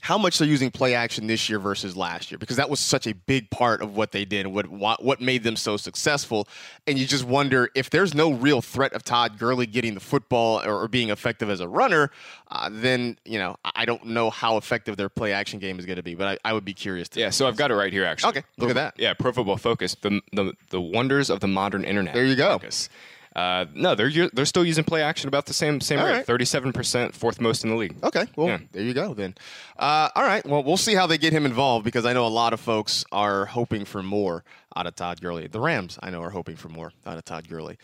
how 0.05 0.19
much 0.19 0.37
they're 0.37 0.47
using 0.47 0.69
play 0.69 0.93
action 0.93 1.25
this 1.25 1.49
year 1.49 1.57
versus 1.57 1.97
last 1.97 2.29
year 2.29 2.37
because 2.37 2.57
that 2.57 2.69
was 2.69 2.79
such 2.79 3.07
a 3.07 3.15
big 3.15 3.49
part 3.49 3.81
of 3.81 3.97
what 3.97 4.11
they 4.11 4.23
did 4.23 4.45
and 4.45 4.53
what 4.53 4.67
what 4.67 5.03
what 5.03 5.19
made 5.19 5.41
them 5.41 5.55
so 5.55 5.77
successful 5.77 6.47
and 6.85 6.99
you 6.99 7.07
just 7.07 7.23
wonder 7.23 7.71
if 7.73 7.89
there's 7.89 8.13
no 8.13 8.31
real 8.31 8.61
threat 8.61 8.93
of 8.93 9.03
Todd 9.03 9.39
Gurley 9.39 9.65
getting 9.65 9.95
the 9.95 9.99
football 9.99 10.61
or, 10.63 10.83
or 10.83 10.87
being 10.87 11.09
effective 11.09 11.49
as 11.49 11.59
a 11.59 11.67
runner 11.67 12.11
uh, 12.51 12.69
then 12.71 13.17
you 13.25 13.39
know 13.39 13.55
I 13.73 13.85
don't 13.85 14.05
know 14.05 14.29
how 14.29 14.57
effective 14.57 14.95
their 14.95 15.09
play 15.09 15.33
action 15.33 15.57
game 15.57 15.79
is 15.79 15.87
going 15.87 15.97
to 15.97 16.03
be 16.03 16.13
but 16.13 16.39
I, 16.45 16.49
I 16.51 16.53
would 16.53 16.65
be 16.65 16.75
curious 16.75 17.09
to 17.09 17.19
Yeah, 17.19 17.31
so 17.31 17.47
I've 17.47 17.57
got 17.57 17.71
it 17.71 17.75
right 17.75 17.91
here 17.91 18.05
actually. 18.05 18.29
Okay, 18.29 18.43
look 18.59 18.69
at 18.69 18.75
that. 18.75 18.93
Yeah, 18.99 19.15
Pro 19.15 19.31
Football 19.31 19.57
Focus, 19.57 19.95
the 20.01 20.21
the, 20.31 20.53
the 20.69 20.79
wonders 20.79 21.31
of 21.31 21.39
the 21.39 21.47
modern 21.47 21.83
internet. 21.83 22.13
There 22.13 22.25
you 22.25 22.35
go. 22.35 22.59
Focus. 22.59 22.89
Uh, 23.35 23.65
no, 23.73 23.95
they're 23.95 24.29
they're 24.33 24.45
still 24.45 24.63
using 24.63 24.83
play 24.85 25.01
action 25.01 25.27
about 25.27 25.45
the 25.45 25.53
same 25.53 25.81
same 25.81 25.99
All 25.99 26.05
rate, 26.05 26.25
thirty-seven 26.25 26.71
percent, 26.71 27.13
fourth 27.13 27.41
most 27.41 27.63
in 27.65 27.69
the 27.69 27.75
league. 27.75 27.95
Okay, 28.01 28.25
well, 28.37 28.47
Yeah. 28.47 28.59
there 28.71 28.83
you 28.83 28.93
go 28.93 29.13
then. 29.13 29.35
Uh, 29.77 30.07
all 30.15 30.23
right, 30.23 30.45
well, 30.45 30.63
we'll 30.63 30.77
see 30.77 30.95
how 30.95 31.05
they 31.05 31.17
get 31.17 31.33
him 31.33 31.45
involved 31.45 31.83
because 31.83 32.05
I 32.05 32.13
know 32.13 32.25
a 32.25 32.29
lot 32.29 32.53
of 32.53 32.61
folks 32.61 33.03
are 33.11 33.45
hoping 33.45 33.83
for 33.83 34.01
more 34.01 34.45
out 34.75 34.87
of 34.87 34.95
Todd 34.95 35.19
Gurley. 35.21 35.47
The 35.47 35.59
Rams, 35.59 35.99
I 36.01 36.11
know, 36.11 36.21
are 36.21 36.29
hoping 36.29 36.55
for 36.55 36.69
more 36.69 36.93
out 37.05 37.17
of 37.17 37.25
Todd 37.25 37.49
Gurley. 37.49 37.77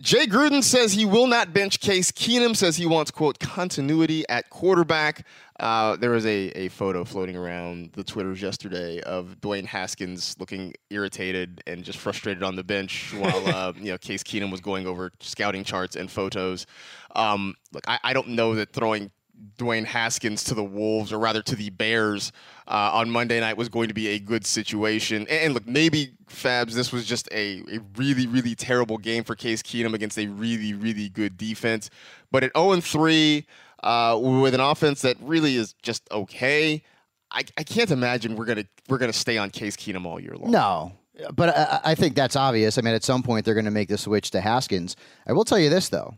Jay 0.00 0.26
Gruden 0.26 0.62
says 0.62 0.92
he 0.92 1.04
will 1.04 1.28
not 1.28 1.52
bench 1.52 1.78
Case 1.78 2.10
Keenum, 2.10 2.56
says 2.56 2.76
he 2.76 2.84
wants, 2.84 3.10
quote, 3.12 3.38
continuity 3.38 4.24
at 4.28 4.50
quarterback. 4.50 5.24
Uh, 5.60 5.94
there 5.96 6.10
was 6.10 6.26
a, 6.26 6.48
a 6.58 6.68
photo 6.68 7.04
floating 7.04 7.36
around 7.36 7.90
the 7.92 8.02
Twitters 8.02 8.42
yesterday 8.42 9.00
of 9.02 9.36
Dwayne 9.40 9.64
Haskins 9.64 10.34
looking 10.40 10.74
irritated 10.90 11.62
and 11.68 11.84
just 11.84 11.98
frustrated 11.98 12.42
on 12.42 12.56
the 12.56 12.64
bench 12.64 13.14
while 13.18 13.46
uh, 13.48 13.72
you 13.76 13.92
know 13.92 13.98
Case 13.98 14.24
Keenum 14.24 14.50
was 14.50 14.60
going 14.60 14.86
over 14.86 15.12
scouting 15.20 15.62
charts 15.62 15.94
and 15.94 16.10
photos. 16.10 16.66
Um, 17.14 17.54
look, 17.72 17.84
I, 17.86 18.00
I 18.02 18.12
don't 18.12 18.28
know 18.28 18.56
that 18.56 18.72
throwing 18.72 19.12
Dwayne 19.58 19.84
Haskins 19.84 20.44
to 20.44 20.54
the 20.54 20.64
Wolves, 20.64 21.12
or 21.12 21.18
rather 21.18 21.42
to 21.42 21.56
the 21.56 21.70
Bears, 21.70 22.32
uh, 22.66 22.90
on 22.92 23.10
Monday 23.10 23.40
night 23.40 23.56
was 23.56 23.68
going 23.68 23.88
to 23.88 23.94
be 23.94 24.08
a 24.08 24.18
good 24.18 24.46
situation. 24.46 25.22
And, 25.22 25.30
and 25.30 25.54
look, 25.54 25.66
maybe 25.66 26.12
Fabs, 26.26 26.72
this 26.72 26.92
was 26.92 27.06
just 27.06 27.28
a, 27.32 27.62
a 27.72 27.80
really, 27.96 28.26
really 28.26 28.54
terrible 28.54 28.98
game 28.98 29.24
for 29.24 29.34
Case 29.34 29.62
Keenum 29.62 29.94
against 29.94 30.18
a 30.18 30.26
really, 30.26 30.74
really 30.74 31.08
good 31.08 31.36
defense. 31.36 31.90
But 32.30 32.44
at 32.44 32.52
0 32.56 32.80
3, 32.80 33.46
uh, 33.82 34.18
with 34.20 34.54
an 34.54 34.60
offense 34.60 35.02
that 35.02 35.16
really 35.20 35.56
is 35.56 35.74
just 35.82 36.08
okay, 36.10 36.82
I, 37.30 37.44
I 37.58 37.62
can't 37.62 37.90
imagine 37.90 38.36
we're 38.36 38.46
gonna 38.46 38.64
we're 38.88 38.98
gonna 38.98 39.12
stay 39.12 39.36
on 39.36 39.50
Case 39.50 39.76
Keenum 39.76 40.06
all 40.06 40.18
year 40.18 40.34
long. 40.36 40.50
No, 40.50 40.92
but 41.34 41.56
I, 41.56 41.80
I 41.84 41.94
think 41.94 42.14
that's 42.14 42.36
obvious. 42.36 42.78
I 42.78 42.80
mean, 42.80 42.94
at 42.94 43.04
some 43.04 43.22
point 43.22 43.44
they're 43.44 43.54
going 43.54 43.66
to 43.66 43.70
make 43.70 43.88
the 43.88 43.98
switch 43.98 44.30
to 44.32 44.40
Haskins. 44.40 44.96
I 45.26 45.32
will 45.32 45.44
tell 45.44 45.58
you 45.58 45.70
this 45.70 45.88
though, 45.88 46.14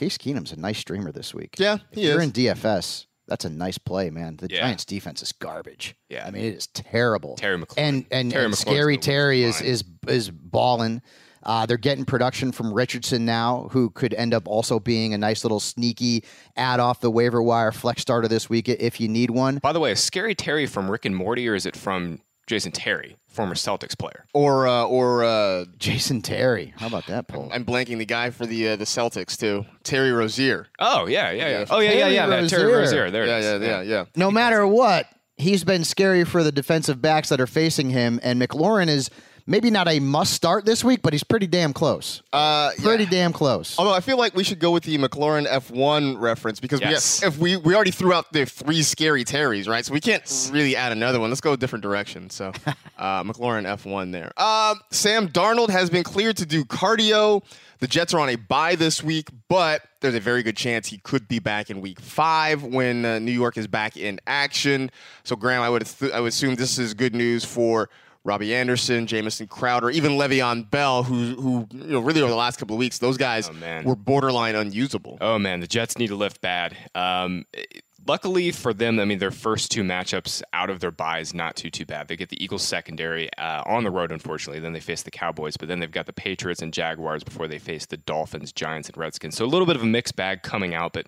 Case 0.00 0.16
Keenum's 0.16 0.50
a 0.52 0.56
nice 0.58 0.78
streamer 0.78 1.12
this 1.12 1.34
week. 1.34 1.56
Yeah, 1.58 1.74
if 1.90 1.98
he 1.98 2.06
you're 2.08 2.18
is. 2.20 2.24
in 2.24 2.32
DFS. 2.32 3.04
That's 3.28 3.44
a 3.44 3.50
nice 3.50 3.76
play, 3.76 4.08
man. 4.08 4.38
The 4.38 4.48
Yeah. 4.50 4.60
Giants' 4.62 4.86
defense 4.86 5.20
is 5.22 5.30
garbage. 5.30 5.94
Yeah. 6.08 6.24
I 6.26 6.30
mean 6.30 6.42
it 6.42 6.54
is 6.54 6.68
terrible. 6.68 7.36
Terry 7.36 7.58
McLaurin. 7.58 7.74
and 7.76 8.06
and, 8.10 8.30
Terry 8.32 8.46
and 8.46 8.56
scary 8.56 8.96
Terry 8.96 9.44
worst 9.44 9.60
is 9.60 9.82
is 9.82 9.84
is 10.08 10.30
balling. 10.30 11.02
Uh, 11.42 11.66
they're 11.66 11.76
getting 11.76 12.06
production 12.06 12.50
from 12.50 12.72
Richardson 12.72 13.26
now, 13.26 13.68
who 13.72 13.90
could 13.90 14.14
end 14.14 14.32
up 14.32 14.48
also 14.48 14.80
being 14.80 15.12
a 15.12 15.18
nice 15.18 15.44
little 15.44 15.60
sneaky 15.60 16.24
add 16.56 16.80
off 16.80 17.00
the 17.00 17.10
waiver 17.10 17.42
wire 17.42 17.70
flex 17.72 18.00
starter 18.00 18.26
this 18.28 18.48
week 18.48 18.68
if 18.70 19.00
you 19.00 19.08
need 19.08 19.30
one. 19.30 19.58
By 19.58 19.72
the 19.74 19.80
way, 19.80 19.92
is 19.92 20.00
Scary 20.02 20.34
Terry 20.34 20.66
from 20.66 20.90
Rick 20.90 21.04
and 21.04 21.14
Morty, 21.14 21.46
or 21.46 21.54
is 21.54 21.66
it 21.66 21.76
from 21.76 22.20
Jason 22.50 22.72
Terry, 22.72 23.16
former 23.28 23.54
Celtics 23.54 23.96
player? 23.96 24.26
Or 24.34 24.66
uh, 24.66 24.84
or 24.84 25.22
uh, 25.24 25.66
Jason 25.78 26.20
Terry, 26.20 26.74
how 26.76 26.88
about 26.88 27.06
that 27.06 27.28
poll? 27.28 27.48
I'm 27.52 27.64
blanking 27.64 27.98
the 27.98 28.04
guy 28.04 28.30
for 28.30 28.44
the 28.44 28.70
uh, 28.70 28.76
the 28.76 28.84
Celtics 28.84 29.38
too, 29.38 29.64
Terry 29.84 30.10
Rozier. 30.10 30.66
Oh 30.80 31.06
yeah, 31.06 31.30
yeah, 31.30 31.48
yeah. 31.48 31.64
Oh 31.70 31.78
yeah, 31.78 31.92
yeah, 31.92 32.08
yeah. 32.08 32.26
Terry 32.26 32.42
That 32.42 32.48
Terry 32.50 32.62
Rozier. 32.64 32.80
Rozier. 32.80 33.10
There 33.12 33.22
it 33.24 33.28
Yeah, 33.28 33.38
is. 33.38 33.62
yeah, 33.62 33.68
yeah, 33.68 33.82
yeah. 33.82 34.04
no 34.16 34.32
matter 34.32 34.66
what, 34.66 35.06
he's 35.36 35.62
been 35.62 35.84
scary 35.84 36.24
for 36.24 36.42
the 36.42 36.50
defensive 36.52 37.00
backs 37.00 37.28
that 37.28 37.40
are 37.40 37.46
facing 37.46 37.90
him. 37.90 38.18
And 38.22 38.42
McLaurin 38.42 38.88
is 38.88 39.10
maybe 39.50 39.68
not 39.68 39.88
a 39.88 39.98
must 39.98 40.32
start 40.32 40.64
this 40.64 40.84
week, 40.84 41.02
but 41.02 41.12
he's 41.12 41.24
pretty 41.24 41.48
damn 41.48 41.72
close. 41.72 42.22
Uh, 42.32 42.70
yeah. 42.78 42.84
Pretty 42.84 43.04
damn 43.04 43.32
close. 43.32 43.76
Although 43.78 43.92
I 43.92 44.00
feel 44.00 44.16
like 44.16 44.34
we 44.34 44.44
should 44.44 44.60
go 44.60 44.70
with 44.70 44.84
the 44.84 44.96
McLaurin 44.96 45.46
F1 45.48 46.20
reference 46.20 46.60
because 46.60 46.80
Yes. 46.80 47.20
we, 47.20 47.26
if 47.28 47.38
we 47.38 47.56
we 47.56 47.74
already 47.74 47.90
threw 47.90 48.12
out 48.12 48.32
the 48.32 48.46
three 48.46 48.82
scary 48.82 49.24
Terrys, 49.24 49.68
right? 49.68 49.84
So 49.84 49.92
we 49.92 50.00
can't 50.00 50.50
really 50.52 50.76
add 50.76 50.92
another 50.92 51.18
one. 51.20 51.28
Let's 51.30 51.40
go 51.40 51.52
a 51.52 51.56
different 51.56 51.82
direction. 51.82 52.30
So 52.30 52.52
uh, 52.98 53.24
McLaurin 53.24 53.64
F1 53.66 54.12
there. 54.12 54.32
Uh, 54.36 54.76
Sam 54.90 55.28
Darnold 55.28 55.70
has 55.70 55.90
been 55.90 56.04
cleared 56.04 56.36
to 56.38 56.46
do 56.46 56.64
cardio. 56.64 57.42
The 57.80 57.86
Jets 57.88 58.12
are 58.14 58.20
on 58.20 58.28
a 58.28 58.36
bye 58.36 58.74
this 58.76 59.02
week, 59.02 59.28
but 59.48 59.82
there's 60.00 60.14
a 60.14 60.20
very 60.20 60.42
good 60.42 60.56
chance 60.56 60.86
he 60.88 60.98
could 60.98 61.26
be 61.28 61.38
back 61.38 61.70
in 61.70 61.80
Week 61.80 61.98
Five 61.98 62.62
when 62.62 63.04
uh, 63.06 63.18
New 63.18 63.32
York 63.32 63.56
is 63.56 63.66
back 63.66 63.96
in 63.96 64.20
action. 64.26 64.90
So 65.24 65.34
Graham, 65.34 65.62
I 65.62 65.70
would 65.70 65.86
th- 65.86 66.12
I 66.12 66.20
would 66.20 66.28
assume 66.28 66.54
this 66.54 66.78
is 66.78 66.94
good 66.94 67.14
news 67.14 67.44
for. 67.44 67.88
Robbie 68.24 68.54
Anderson, 68.54 69.06
Jamison 69.06 69.46
Crowder, 69.46 69.90
even 69.90 70.12
Le'Veon 70.12 70.70
Bell, 70.70 71.02
who 71.02 71.34
who 71.40 71.66
you 71.72 71.92
know 71.92 72.00
really 72.00 72.20
over 72.20 72.30
the 72.30 72.36
last 72.36 72.58
couple 72.58 72.74
of 72.76 72.78
weeks, 72.78 72.98
those 72.98 73.16
guys 73.16 73.48
Oh, 73.50 73.82
were 73.84 73.96
borderline 73.96 74.54
unusable. 74.54 75.16
Oh 75.20 75.38
man, 75.38 75.60
the 75.60 75.66
Jets 75.66 75.96
need 75.98 76.08
to 76.08 76.16
lift 76.16 76.40
bad. 76.40 76.76
Um, 76.94 77.44
it- 77.54 77.82
luckily 78.06 78.50
for 78.50 78.72
them, 78.74 78.98
I 79.00 79.04
mean 79.06 79.18
their 79.20 79.30
first 79.30 79.70
two 79.70 79.82
matchups 79.82 80.42
out 80.52 80.68
of 80.68 80.80
their 80.80 80.90
bye 80.90 81.20
is 81.20 81.32
not 81.32 81.56
too 81.56 81.70
too 81.70 81.86
bad. 81.86 82.08
They 82.08 82.16
get 82.16 82.28
the 82.28 82.42
Eagles 82.42 82.62
secondary 82.62 83.30
uh, 83.38 83.62
on 83.66 83.84
the 83.84 83.90
road, 83.90 84.12
unfortunately. 84.12 84.60
Then 84.60 84.72
they 84.74 84.80
face 84.80 85.02
the 85.02 85.10
Cowboys, 85.10 85.56
but 85.56 85.68
then 85.68 85.80
they've 85.80 85.90
got 85.90 86.04
the 86.06 86.12
Patriots 86.12 86.60
and 86.60 86.72
Jaguars 86.74 87.24
before 87.24 87.48
they 87.48 87.58
face 87.58 87.86
the 87.86 87.96
Dolphins, 87.96 88.52
Giants, 88.52 88.88
and 88.88 88.96
Redskins. 88.98 89.36
So 89.36 89.44
a 89.44 89.46
little 89.46 89.66
bit 89.66 89.76
of 89.76 89.82
a 89.82 89.86
mixed 89.86 90.14
bag 90.16 90.42
coming 90.42 90.74
out, 90.74 90.92
but. 90.92 91.06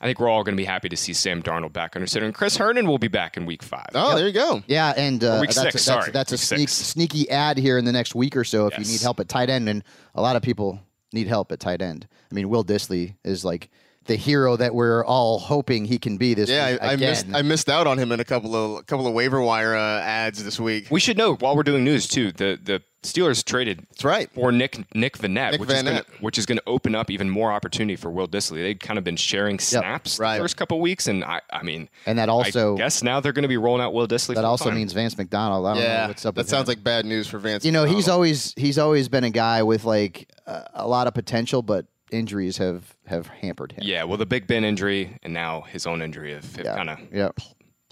I 0.00 0.06
think 0.06 0.18
we're 0.18 0.28
all 0.28 0.42
going 0.42 0.56
to 0.56 0.60
be 0.60 0.64
happy 0.64 0.88
to 0.88 0.96
see 0.96 1.12
Sam 1.12 1.42
Darnold 1.42 1.74
back 1.74 1.94
under 1.94 2.06
center, 2.06 2.24
and 2.24 2.34
Chris 2.34 2.56
Herndon 2.56 2.88
will 2.88 2.98
be 2.98 3.08
back 3.08 3.36
in 3.36 3.44
Week 3.44 3.62
Five. 3.62 3.90
Oh, 3.94 4.16
there 4.16 4.26
you 4.26 4.32
go. 4.32 4.62
Yeah, 4.66 4.94
and 4.96 5.22
uh, 5.22 5.38
week 5.40 5.50
that's, 5.50 5.60
six, 5.60 5.72
that's, 5.74 5.84
sorry. 5.84 6.10
that's 6.10 6.32
a 6.32 6.36
Week 6.36 6.40
sneak, 6.40 6.68
six. 6.70 6.88
sneaky 6.88 7.28
ad 7.30 7.58
here 7.58 7.76
in 7.76 7.84
the 7.84 7.92
next 7.92 8.14
week 8.14 8.34
or 8.34 8.44
so 8.44 8.66
if 8.66 8.78
you 8.78 8.84
need 8.84 9.02
help 9.02 9.20
at 9.20 9.28
tight 9.28 9.50
end, 9.50 9.68
and 9.68 9.84
a 10.14 10.22
lot 10.22 10.36
of 10.36 10.42
people 10.42 10.80
need 11.12 11.26
help 11.26 11.52
at 11.52 11.60
tight 11.60 11.82
end. 11.82 12.08
I 12.30 12.34
mean, 12.34 12.48
Will 12.48 12.64
Dissly 12.64 13.16
is 13.24 13.44
like 13.44 13.70
the 14.06 14.16
hero 14.16 14.56
that 14.56 14.74
we're 14.74 15.04
all 15.04 15.38
hoping 15.38 15.84
he 15.84 15.98
can 15.98 16.16
be 16.16 16.34
this 16.34 16.48
Yeah, 16.50 16.72
week 16.72 16.82
I, 16.82 16.92
I 16.92 16.96
missed 16.96 17.26
I 17.34 17.42
missed 17.42 17.68
out 17.68 17.86
on 17.86 17.98
him 17.98 18.12
in 18.12 18.20
a 18.20 18.24
couple 18.24 18.54
of 18.56 18.80
a 18.80 18.82
couple 18.82 19.06
of 19.06 19.12
waiver 19.14 19.40
wire 19.40 19.76
uh, 19.76 20.00
ads 20.00 20.42
this 20.42 20.58
week. 20.58 20.88
We 20.90 21.00
should 21.00 21.16
know 21.18 21.34
while 21.36 21.54
we're 21.56 21.62
doing 21.62 21.84
news 21.84 22.08
too. 22.08 22.32
The 22.32 22.58
the 22.62 22.82
Steelers 23.02 23.42
traded 23.42 23.78
That's 23.88 24.04
right. 24.04 24.30
for 24.34 24.52
Nick 24.52 24.94
Nick 24.94 25.16
Vannett, 25.16 25.52
Nick 25.52 25.60
which 25.62 25.70
is 25.70 25.82
gonna, 25.82 26.04
which 26.20 26.36
is 26.36 26.44
going 26.44 26.58
to 26.58 26.64
open 26.66 26.94
up 26.94 27.10
even 27.10 27.30
more 27.30 27.50
opportunity 27.50 27.96
for 27.96 28.10
Will 28.10 28.28
Dissly. 28.28 28.56
They'd 28.56 28.78
kind 28.80 28.98
of 28.98 29.04
been 29.04 29.16
sharing 29.16 29.58
snaps 29.58 30.18
right. 30.18 30.36
the 30.36 30.44
first 30.44 30.58
couple 30.58 30.78
weeks, 30.80 31.06
and 31.06 31.24
I 31.24 31.40
I 31.50 31.62
mean, 31.62 31.88
and 32.04 32.18
that 32.18 32.28
also 32.28 32.74
I 32.74 32.78
guess 32.78 33.02
now 33.02 33.20
they're 33.20 33.32
going 33.32 33.44
to 33.44 33.48
be 33.48 33.56
rolling 33.56 33.80
out 33.80 33.94
Will 33.94 34.06
Dissly. 34.06 34.34
that 34.34 34.44
also 34.44 34.64
full-time. 34.64 34.78
means 34.78 34.92
Vance 34.92 35.16
McDonald. 35.16 35.64
I 35.66 35.70
don't 35.74 35.82
know 35.82 35.88
Yeah, 35.88 36.08
what's 36.08 36.26
up. 36.26 36.34
that 36.34 36.40
with 36.42 36.48
sounds 36.50 36.68
him. 36.68 36.72
like 36.72 36.84
bad 36.84 37.06
news 37.06 37.26
for 37.26 37.38
Vance. 37.38 37.64
you 37.64 37.72
know 37.72 37.84
he's 37.84 38.06
always 38.08 38.52
he's 38.58 38.76
always 38.76 39.08
been 39.08 39.24
a 39.24 39.30
guy 39.30 39.62
with 39.62 39.84
like 39.84 40.28
uh, 40.46 40.64
a 40.74 40.86
lot 40.86 41.06
of 41.06 41.14
potential, 41.14 41.62
but 41.62 41.86
injuries 42.12 42.58
have 42.58 42.96
have 43.06 43.26
hampered 43.28 43.72
him. 43.72 43.80
yeah. 43.84 44.04
Well, 44.04 44.18
the 44.18 44.26
Big 44.26 44.46
Ben 44.46 44.64
injury 44.64 45.16
and 45.22 45.32
now 45.32 45.62
his 45.62 45.86
own 45.86 46.02
injury 46.02 46.32
have, 46.34 46.56
have 46.56 46.64
yeah, 46.64 46.76
kind 46.76 46.90
of 46.90 46.98
yeah. 47.12 47.30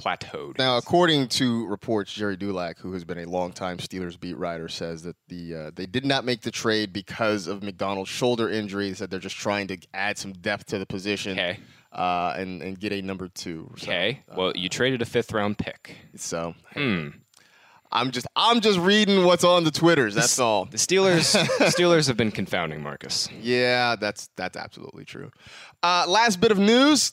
plateaued. 0.00 0.58
Now, 0.58 0.76
according 0.76 1.28
to 1.28 1.66
reports, 1.66 2.12
Gerry 2.12 2.36
Dulac, 2.36 2.78
who 2.78 2.92
has 2.92 3.04
been 3.04 3.18
a 3.18 3.24
longtime 3.26 3.78
Steelers 3.78 4.18
beat 4.18 4.36
writer, 4.36 4.68
says 4.68 5.02
that 5.02 5.16
the 5.28 5.54
uh, 5.54 5.70
they 5.74 5.86
did 5.86 6.04
not 6.04 6.24
make 6.24 6.42
the 6.42 6.50
trade 6.50 6.92
because 6.92 7.46
of 7.46 7.62
McDonald's 7.62 8.10
shoulder 8.10 8.48
injury. 8.48 8.88
He 8.88 8.94
said 8.94 9.10
they're 9.10 9.18
just 9.18 9.36
trying 9.36 9.66
to 9.68 9.78
add 9.94 10.18
some 10.18 10.32
depth 10.32 10.66
to 10.66 10.78
the 10.78 10.86
position 10.86 11.32
Okay. 11.32 11.58
uh, 11.92 12.34
and 12.36 12.62
and 12.62 12.78
get 12.78 12.92
a 12.92 13.02
number 13.02 13.28
two. 13.28 13.72
So, 13.76 13.86
Okay. 13.90 14.22
Well, 14.36 14.52
you 14.54 14.68
traded 14.68 15.02
a 15.02 15.06
fifth 15.06 15.32
round 15.32 15.58
pick. 15.58 15.96
So 16.16 16.54
Hmm. 16.74 17.08
I'm 17.90 18.10
just 18.10 18.26
I'm 18.36 18.60
just 18.60 18.78
reading 18.78 19.24
what's 19.24 19.44
on 19.44 19.64
the 19.64 19.70
twitters. 19.70 20.14
That's 20.14 20.38
all. 20.38 20.66
The 20.66 20.76
Steelers 20.76 21.34
Steelers 21.70 22.06
have 22.08 22.16
been 22.16 22.30
confounding 22.30 22.82
Marcus. 22.82 23.28
Yeah, 23.40 23.96
that's 23.96 24.28
that's 24.36 24.56
absolutely 24.56 25.04
true. 25.04 25.30
Uh, 25.82 26.04
last 26.06 26.40
bit 26.40 26.50
of 26.50 26.58
news: 26.58 27.12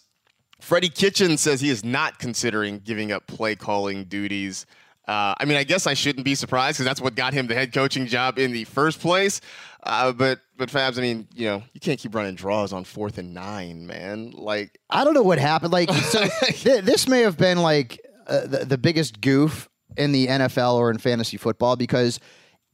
Freddie 0.60 0.90
Kitchen 0.90 1.38
says 1.38 1.62
he 1.62 1.70
is 1.70 1.84
not 1.84 2.20
considering 2.20 2.80
giving 2.80 3.12
up 3.12 3.28
play 3.28 3.56
calling 3.56 4.06
duties. 4.06 4.66
Uh, 5.08 5.36
I 5.38 5.46
mean, 5.46 5.56
I 5.56 5.64
guess 5.64 5.86
I 5.86 5.94
shouldn't 5.94 6.26
be 6.26 6.34
surprised 6.34 6.78
because 6.78 6.86
that's 6.86 7.00
what 7.00 7.14
got 7.14 7.34
him 7.34 7.46
the 7.46 7.54
head 7.54 7.72
coaching 7.72 8.08
job 8.08 8.40
in 8.40 8.52
the 8.52 8.64
first 8.64 9.00
place. 9.00 9.40
Uh, 9.84 10.12
but 10.12 10.40
but 10.58 10.70
Fabs, 10.70 10.98
I 10.98 11.02
mean, 11.02 11.28
you 11.34 11.46
know, 11.46 11.64
you 11.74 11.80
can't 11.80 12.00
keep 12.00 12.16
running 12.16 12.36
draws 12.36 12.74
on 12.74 12.84
fourth 12.86 13.18
and 13.20 13.34
nine, 13.34 13.86
man. 13.86 14.32
Like 14.32 14.80
I 14.90 15.04
don't 15.04 15.14
know 15.14 15.22
what 15.24 15.38
happened. 15.38 15.72
Like, 15.72 15.92
so 15.92 16.28
th- 16.48 16.84
this 16.84 17.08
may 17.08 17.22
have 17.22 17.38
been 17.38 17.60
like 17.60 18.02
uh, 18.26 18.48
the, 18.48 18.66
the 18.66 18.78
biggest 18.80 19.22
goof 19.22 19.70
in 19.98 20.12
the 20.12 20.28
NFL 20.28 20.76
or 20.76 20.92
in 20.92 20.98
fantasy 20.98 21.38
football 21.38 21.76
because 21.76 22.20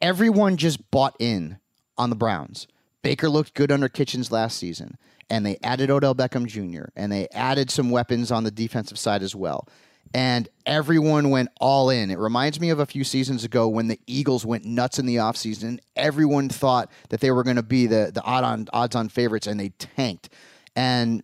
everyone 0.02 0.58
just 0.58 0.90
bought 0.92 1.16
in 1.20 1.58
on 1.98 2.10
the 2.10 2.16
Browns. 2.16 2.68
Baker 3.02 3.30
looked 3.30 3.54
good 3.54 3.72
under 3.72 3.90
Kitchens 3.90 4.32
last 4.32 4.58
season, 4.58 4.98
and 5.30 5.46
they 5.46 5.58
added 5.64 5.90
Odell 5.90 6.16
Beckham 6.16 6.46
Jr., 6.46 6.90
and 6.96 7.12
they 7.12 7.28
added 7.34 7.72
some 7.72 7.90
weapons 7.90 8.32
on 8.32 8.44
the 8.44 8.52
defensive 8.52 9.00
side 9.00 9.24
as 9.24 9.36
well. 9.36 9.68
And 10.14 10.50
everyone 10.66 11.30
went 11.30 11.50
all 11.60 11.90
in. 11.90 12.12
It 12.12 12.20
reminds 12.20 12.60
me 12.60 12.70
of 12.70 12.80
a 12.80 12.86
few 12.86 13.04
seasons 13.04 13.44
ago 13.44 13.68
when 13.68 13.88
the 13.88 14.00
Eagles 14.08 14.46
went 14.46 14.66
nuts 14.66 15.00
in 15.00 15.06
the 15.06 15.16
offseason. 15.16 15.80
Everyone 15.96 16.50
thought 16.50 16.92
that 17.10 17.22
they 17.22 17.32
were 17.32 17.44
going 17.44 17.56
to 17.56 17.64
be 17.64 17.88
the, 17.88 18.12
the 18.14 18.22
odd 18.22 18.44
on, 18.44 18.68
odds 18.74 18.96
on 18.96 19.08
favorites, 19.08 19.48
and 19.48 19.60
they 19.60 19.70
tanked. 19.70 20.30
And 20.76 21.24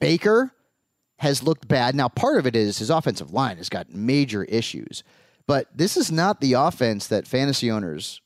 Baker 0.00 0.52
has 1.18 1.42
looked 1.42 1.68
bad. 1.68 1.94
Now, 1.94 2.08
part 2.08 2.38
of 2.38 2.46
it 2.46 2.56
is 2.56 2.78
his 2.78 2.90
offensive 2.90 3.32
line 3.32 3.56
has 3.58 3.68
got 3.68 3.92
major 3.92 4.44
issues, 4.44 5.04
but 5.48 5.66
this 5.74 5.96
is 5.96 6.12
not 6.12 6.40
the 6.40 6.52
offense 6.52 7.08
that 7.08 7.26
fantasy 7.26 7.70
owners 7.70 8.20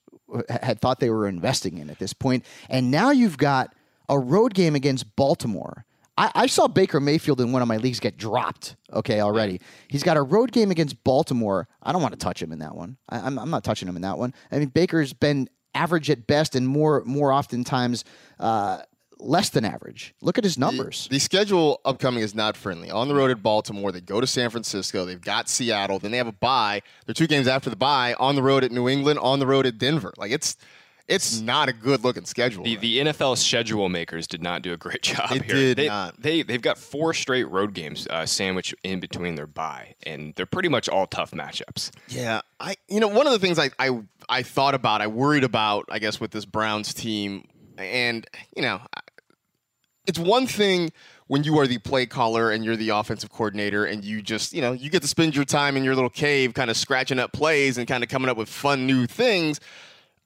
had 0.51 0.81
thought 0.81 0.99
they 0.99 1.09
were 1.09 1.29
investing 1.29 1.79
in 1.79 1.89
at 1.89 1.99
this 1.99 2.13
point. 2.13 2.45
And 2.69 2.91
now 2.91 3.13
you've 3.13 3.39
got 3.39 3.75
a 4.09 4.19
road 4.19 4.55
game 4.55 4.75
against 4.75 5.15
Baltimore. 5.15 5.87
I, 6.19 6.33
I 6.35 6.47
saw 6.47 6.67
Baker 6.67 7.01
Mayfield 7.01 7.41
in 7.41 7.53
one 7.53 7.63
of 7.63 7.69
my 7.69 7.77
leagues 7.77 8.01
get 8.01 8.19
dropped. 8.19 8.77
Okay, 8.93 9.21
already. 9.21 9.61
He's 9.89 10.03
got 10.03 10.17
a 10.17 10.23
road 10.23 10.51
game 10.51 10.71
against 10.71 11.03
Baltimore. 11.05 11.69
I 11.81 11.93
don't 11.93 12.03
want 12.03 12.13
to 12.13 12.19
touch 12.19 12.43
him 12.43 12.51
in 12.51 12.59
that 12.59 12.75
one. 12.75 12.97
I, 13.09 13.21
I'm, 13.21 13.39
I'm 13.39 13.51
not 13.51 13.63
touching 13.63 13.89
him 13.89 13.97
in 13.97 14.03
that 14.03 14.19
one. 14.19 14.35
I 14.51 14.59
mean, 14.59 14.69
Baker's 14.69 15.13
been 15.13 15.49
average 15.75 16.11
at 16.11 16.27
best, 16.27 16.57
and 16.57 16.67
more 16.69 17.03
more 17.07 17.33
oftentimes 17.33 18.05
uh, 18.41 18.83
less 19.23 19.49
than 19.51 19.65
average. 19.65 20.15
Look 20.21 20.39
at 20.39 20.45
his 20.45 20.59
numbers. 20.59 21.09
The 21.11 21.19
schedule 21.19 21.81
upcoming 21.85 22.23
is 22.23 22.35
not 22.35 22.57
friendly. 22.57 22.91
On 22.91 23.09
the 23.09 23.15
road 23.15 23.31
at 23.31 23.43
Baltimore, 23.43 23.93
they 23.93 24.01
go 24.01 24.21
to 24.21 24.27
San 24.27 24.51
Francisco, 24.51 25.05
they've 25.05 25.21
got 25.21 25.49
Seattle, 25.49 25.99
then 25.99 26.11
they 26.11 26.19
have 26.19 26.27
a 26.27 26.33
bye. 26.33 26.83
They're 27.07 27.15
two 27.15 27.27
games 27.27 27.47
after 27.49 27.71
the 27.71 27.77
bye. 27.77 28.15
On 28.19 28.35
the 28.35 28.43
road 28.43 28.65
at 28.65 28.73
New 28.73 28.89
England, 28.89 29.19
on 29.21 29.39
the 29.39 29.47
road 29.47 29.67
at 29.67 29.79
Denver. 29.79 30.13
Like 30.17 30.31
it's 30.33 30.57
it's 31.09 31.41
not 31.41 31.69
a 31.69 31.73
good 31.73 32.05
looking 32.05 32.25
schedule. 32.25 32.63
The, 32.65 32.77
the 32.77 32.99
NFL 33.01 33.37
schedule 33.37 33.89
makers 33.89 34.27
did 34.29 34.41
not 34.41 34.63
do 34.63 34.73
a 34.73 34.77
great 34.77 35.03
job 35.03 35.33
It 35.33 35.43
here. 35.43 35.55
did 35.55 35.77
they, 35.79 35.89
not. 35.89 36.21
They 36.21 36.43
they've 36.43 36.63
got 36.63 36.79
four 36.79 37.13
straight 37.13 37.45
road 37.45 37.75
games 37.75 38.07
uh, 38.09 38.25
sandwiched 38.25 38.75
in 38.83 39.01
between 39.01 39.35
their 39.35 39.47
bye, 39.49 39.95
and 40.05 40.33
they're 40.37 40.47
pretty 40.47 40.69
much 40.69 40.89
all 40.89 41.07
tough 41.07 41.33
matchups. 41.33 41.91
Yeah, 42.09 42.41
I 42.61 42.77
you 42.89 43.01
know 43.01 43.09
one 43.09 43.27
of 43.27 43.33
the 43.33 43.39
things 43.41 43.59
I 43.59 43.71
I 43.79 44.01
I 44.29 44.43
thought 44.43 44.75
about, 44.75 45.01
I 45.03 45.09
worried 45.09 45.45
about, 45.45 45.87
I 45.91 45.99
guess 45.99 46.21
with 46.21 46.31
this 46.31 46.45
Browns 46.45 46.95
team, 46.95 47.47
and 47.77 48.25
you 48.57 48.63
know, 48.63 48.81
it's 50.07 50.19
one 50.19 50.47
thing 50.47 50.93
when 51.29 51.45
you 51.45 51.59
are 51.59 51.67
the 51.67 51.79
play 51.79 52.07
caller 52.07 52.51
and 52.51 52.65
you're 52.65 52.77
the 52.77 52.91
offensive 52.91 53.31
coordinator 53.31 53.85
and 53.85 54.05
you 54.05 54.21
just 54.21 54.53
you 54.53 54.61
know 54.61 54.73
you 54.73 54.91
get 54.91 55.03
to 55.03 55.09
spend 55.09 55.35
your 55.35 55.45
time 55.45 55.77
in 55.77 55.85
your 55.85 55.95
little 55.95 56.11
cave, 56.11 56.55
kind 56.55 56.71
of 56.71 56.77
scratching 56.77 57.19
up 57.19 57.33
plays 57.33 57.79
and 57.79 57.87
kind 57.87 58.03
of 58.03 58.11
coming 58.11 58.29
up 58.29 58.37
with 58.37 58.49
fun 58.49 58.87
new 58.87 59.07
things. 59.07 59.61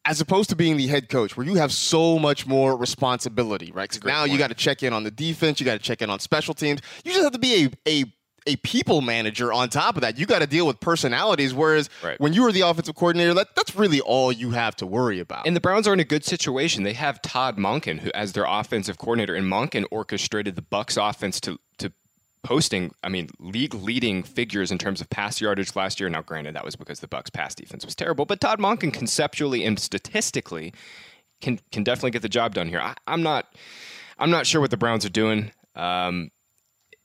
As 0.09 0.21
opposed 0.21 0.51
to 0.51 0.57
being 0.57 0.77
the 0.77 0.87
head 0.87 1.09
coach, 1.09 1.37
where 1.37 1.45
you 1.45 1.57
have 1.57 1.73
so 1.73 2.17
much 2.17 2.47
more 2.47 2.77
responsibility, 2.77 3.73
right? 3.73 3.99
now 4.05 4.23
you 4.23 4.39
got 4.39 4.49
to 4.49 4.55
check 4.55 4.85
in 4.85 4.93
on 4.93 5.03
the 5.03 5.11
defense, 5.11 5.59
you 5.59 5.67
got 5.67 5.73
to 5.73 5.81
check 5.81 6.01
in 6.01 6.11
on 6.11 6.21
special 6.21 6.55
teams. 6.55 6.81
You 7.05 7.11
just 7.11 7.25
have 7.25 7.33
to 7.33 7.41
be 7.41 7.65
a, 7.87 8.03
a 8.03 8.05
a 8.47 8.57
people 8.57 9.01
manager 9.01 9.53
on 9.53 9.69
top 9.69 9.97
of 9.97 10.03
that. 10.03 10.19
You 10.19 10.27
got 10.27 10.39
to 10.41 10.47
deal 10.47 10.67
with 10.67 10.79
personalities. 10.81 11.53
Whereas 11.53 11.91
Right. 12.03 12.21
when 12.21 12.33
you 12.33 12.43
were 12.43 12.53
the 12.53 12.61
offensive 12.63 12.95
coordinator, 12.95 13.35
that, 13.35 13.49
that's 13.57 13.75
really 13.75 14.01
all 14.01 14.31
you 14.31 14.51
have 14.53 14.77
to 14.77 14.87
worry 14.87 15.19
about. 15.21 15.47
And 15.47 15.57
the 15.57 15.61
Browns 15.61 15.89
are 15.89 15.93
in 15.93 16.01
a 16.01 16.05
good 16.05 16.25
situation. 16.25 16.83
They 16.85 16.93
have 16.93 17.21
Todd 17.23 17.57
Monken 17.57 18.01
who 18.01 18.11
as 18.15 18.33
their 18.33 18.45
offensive 18.47 18.99
coordinator, 18.99 19.35
and 19.35 19.51
Monken 19.51 19.85
orchestrated 19.91 20.55
the 20.57 20.63
Bucks 20.63 20.97
offense 20.97 21.41
to 21.41 21.59
to 21.79 21.93
posting, 22.43 22.93
I 23.03 23.09
mean, 23.09 23.29
league 23.41 23.75
leading 23.75 24.23
figures 24.23 24.71
in 24.71 24.79
terms 24.79 25.01
of 25.01 25.11
pass 25.11 25.41
yardage 25.41 25.75
last 25.75 25.99
year. 25.99 26.09
Now, 26.09 26.23
granted, 26.23 26.55
that 26.55 26.65
was 26.65 26.77
because 26.77 27.01
the 27.01 27.09
Bucks 27.09 27.29
pass 27.31 27.55
defense 27.57 27.85
was 27.85 27.97
terrible, 27.97 28.25
but 28.25 28.41
Todd 28.41 28.61
Monken 28.61 28.93
conceptually 28.93 29.65
and 29.65 29.79
statistically 29.79 30.73
can 31.41 31.59
can 31.73 31.83
definitely 31.83 32.13
get 32.13 32.23
the 32.23 32.29
job 32.29 32.55
done 32.55 32.69
here. 32.69 32.81
I, 32.81 32.95
I'm 33.09 33.23
not 33.23 33.53
I'm 34.19 34.31
not 34.31 34.47
sure 34.47 34.61
what 34.61 34.71
the 34.71 34.77
Browns 34.77 35.05
are 35.05 35.11
doing. 35.11 35.51
Um, 35.75 36.31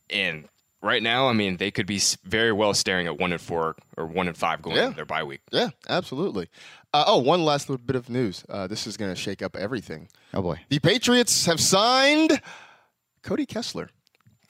and 0.10 0.45
right 0.82 1.02
now, 1.04 1.28
I 1.28 1.34
mean, 1.34 1.58
they 1.58 1.72
could 1.72 1.86
be 1.88 2.00
very 2.24 2.52
well 2.52 2.74
staring 2.74 3.08
at 3.08 3.20
one 3.20 3.32
and 3.32 3.41
four 3.41 3.76
or 3.98 4.06
one 4.06 4.28
and 4.28 4.38
five 4.38 4.62
going 4.62 4.76
Yeah. 4.78 4.84
into 4.86 4.96
their 4.98 5.06
bye 5.06 5.24
week. 5.24 5.41
yeah, 5.52 5.70
absolutely. 5.89 6.50
Uh, 6.94 7.06
oh, 7.08 7.17
one 7.20 7.46
last 7.46 7.70
little 7.70 7.86
bit 7.86 7.96
of 7.96 8.10
news. 8.10 8.44
Uh, 8.50 8.67
this 8.67 8.86
is 8.86 8.98
going 8.98 9.12
to 9.12 9.15
shake 9.15 9.41
up 9.41 9.56
everything. 9.56 10.10
oh 10.34 10.41
boy. 10.41 10.60
The 10.70 10.80
Patriots 10.80 11.46
have 11.46 11.60
signed 11.60 12.41
Cody 13.24 13.46
Kessler. 13.46 13.89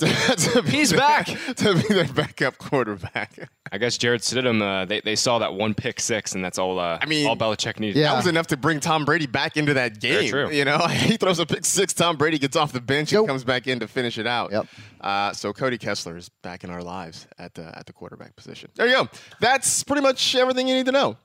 To, 0.02 0.36
to 0.54 0.62
be 0.64 0.72
He's 0.72 0.90
their- 0.90 1.00
back. 1.00 1.26
to 1.28 1.76
be 1.76 1.94
their 1.94 2.06
backup 2.06 2.58
quarterback. 2.58 3.50
I 3.72 3.78
guess 3.78 3.98
Jarrett 3.98 4.22
Stidham, 4.22 4.62
uh, 4.62 4.86
they, 4.86 5.00
they 5.02 5.16
saw 5.16 5.40
that 5.40 5.54
one 5.54 5.74
pick 5.74 6.00
six, 6.00 6.34
and 6.36 6.44
that's 6.44 6.58
all. 6.58 6.80
Uh, 6.80 6.98
I 7.02 7.06
mean, 7.06 7.28
all 7.28 7.38
Belichick 7.38 7.80
needed. 7.80 7.98
Yeah. 8.00 8.10
That 8.12 8.18
was 8.18 8.28
enough 8.28 8.48
to 8.48 8.58
bring 8.58 8.80
Tom 8.80 9.06
Brady 9.06 9.28
back 9.28 9.58
into 9.58 9.76
that 9.76 10.00
game. 10.00 10.30
true. 10.30 10.50
You 10.52 10.66
know, 10.66 10.80
he 10.90 11.18
throws 11.18 11.40
a 11.40 11.46
pick 11.46 11.66
six. 11.66 11.94
Tom 11.94 12.18
Brady 12.18 12.38
gets 12.40 12.56
off 12.56 12.74
the 12.74 12.82
bench 12.82 13.12
Yep. 13.12 13.20
and 13.20 13.28
comes 13.30 13.44
back 13.44 13.68
in 13.68 13.80
to 13.80 13.88
finish 13.88 14.18
it 14.18 14.26
out. 14.28 14.52
Yep. 14.52 14.68
Uh, 15.00 15.32
so 15.34 15.54
Cody 15.54 15.78
Kessler 15.78 16.18
is 16.18 16.30
back 16.30 16.64
in 16.64 16.70
our 16.70 16.82
lives 16.84 17.28
at 17.38 17.54
the 17.54 17.78
at 17.78 17.86
the 17.86 17.94
quarterback 17.94 18.36
position. 18.36 18.70
There 18.76 18.88
you 18.88 18.96
go. 18.96 19.10
That's 19.40 19.84
pretty 19.84 20.02
much 20.02 20.36
everything 20.36 20.68
you 20.68 20.76
need 20.76 20.88
to 20.88 20.92
know. 20.92 21.18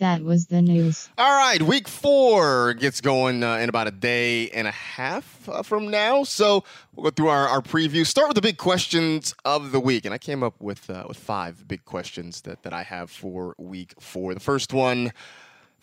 That 0.00 0.22
was 0.22 0.46
the 0.46 0.62
news. 0.62 1.08
All 1.18 1.36
right, 1.38 1.60
week 1.62 1.88
four 1.88 2.74
gets 2.74 3.00
going 3.00 3.42
uh, 3.42 3.56
in 3.56 3.68
about 3.68 3.86
a 3.86 3.90
day 3.90 4.48
and 4.50 4.66
a 4.66 4.72
half 4.72 5.48
uh, 5.48 5.62
from 5.62 5.90
now. 5.90 6.24
So 6.24 6.64
we'll 6.94 7.04
go 7.04 7.10
through 7.10 7.28
our, 7.28 7.48
our 7.48 7.60
preview. 7.60 8.06
Start 8.06 8.28
with 8.28 8.34
the 8.34 8.42
big 8.42 8.58
questions 8.58 9.34
of 9.44 9.72
the 9.72 9.80
week, 9.80 10.04
and 10.04 10.14
I 10.14 10.18
came 10.18 10.42
up 10.42 10.60
with 10.60 10.88
uh, 10.90 11.04
with 11.06 11.16
five 11.16 11.66
big 11.66 11.84
questions 11.84 12.42
that, 12.42 12.62
that 12.62 12.72
I 12.72 12.82
have 12.82 13.10
for 13.10 13.54
week 13.58 13.94
four. 14.00 14.34
The 14.34 14.40
first 14.40 14.72
one, 14.72 15.12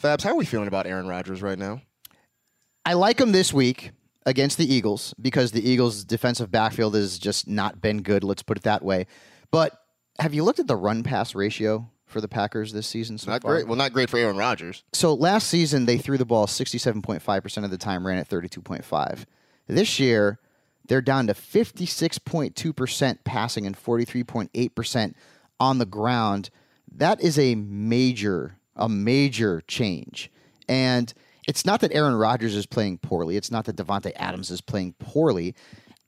Fabs, 0.01 0.23
how 0.23 0.31
are 0.31 0.35
we 0.35 0.45
feeling 0.45 0.67
about 0.67 0.85
Aaron 0.85 1.07
Rodgers 1.07 1.41
right 1.41 1.57
now? 1.57 1.81
I 2.85 2.93
like 2.93 3.19
him 3.19 3.31
this 3.31 3.51
week 3.51 3.91
against 4.25 4.57
the 4.57 4.71
Eagles 4.71 5.13
because 5.21 5.51
the 5.51 5.67
Eagles' 5.67 6.03
defensive 6.03 6.51
backfield 6.51 6.95
has 6.95 7.17
just 7.17 7.47
not 7.47 7.81
been 7.81 8.01
good. 8.01 8.23
Let's 8.23 8.43
put 8.43 8.57
it 8.57 8.63
that 8.63 8.83
way. 8.83 9.07
But 9.51 9.79
have 10.19 10.33
you 10.33 10.43
looked 10.43 10.59
at 10.59 10.67
the 10.67 10.75
run 10.75 11.03
pass 11.03 11.35
ratio 11.35 11.89
for 12.05 12.21
the 12.21 12.27
Packers 12.27 12.71
this 12.73 12.87
season 12.87 13.17
so 13.17 13.31
Not 13.31 13.41
far? 13.41 13.55
great. 13.55 13.67
Well, 13.67 13.77
not 13.77 13.93
great 13.93 14.09
for 14.09 14.17
Aaron 14.17 14.37
Rodgers. 14.37 14.83
So 14.93 15.13
last 15.13 15.47
season 15.47 15.85
they 15.85 15.97
threw 15.97 16.17
the 16.17 16.25
ball 16.25 16.47
67.5% 16.47 17.63
of 17.63 17.71
the 17.71 17.77
time, 17.77 18.05
ran 18.05 18.17
at 18.17 18.29
32.5. 18.29 19.25
This 19.67 19.99
year 19.99 20.39
they're 20.87 21.01
down 21.01 21.27
to 21.27 21.33
56.2% 21.33 23.17
passing 23.23 23.65
and 23.65 23.75
43.8% 23.75 25.13
on 25.59 25.77
the 25.77 25.85
ground. 25.85 26.49
That 26.91 27.21
is 27.21 27.39
a 27.39 27.55
major 27.55 28.57
a 28.75 28.89
major 28.89 29.63
change. 29.67 30.29
And 30.67 31.13
it's 31.47 31.65
not 31.65 31.79
that 31.81 31.93
Aaron 31.93 32.15
Rodgers 32.15 32.55
is 32.55 32.65
playing 32.65 32.97
poorly. 32.97 33.37
It's 33.37 33.51
not 33.51 33.65
that 33.65 33.77
Davante 33.77 34.11
Adams 34.15 34.51
is 34.51 34.61
playing 34.61 34.95
poorly. 34.99 35.55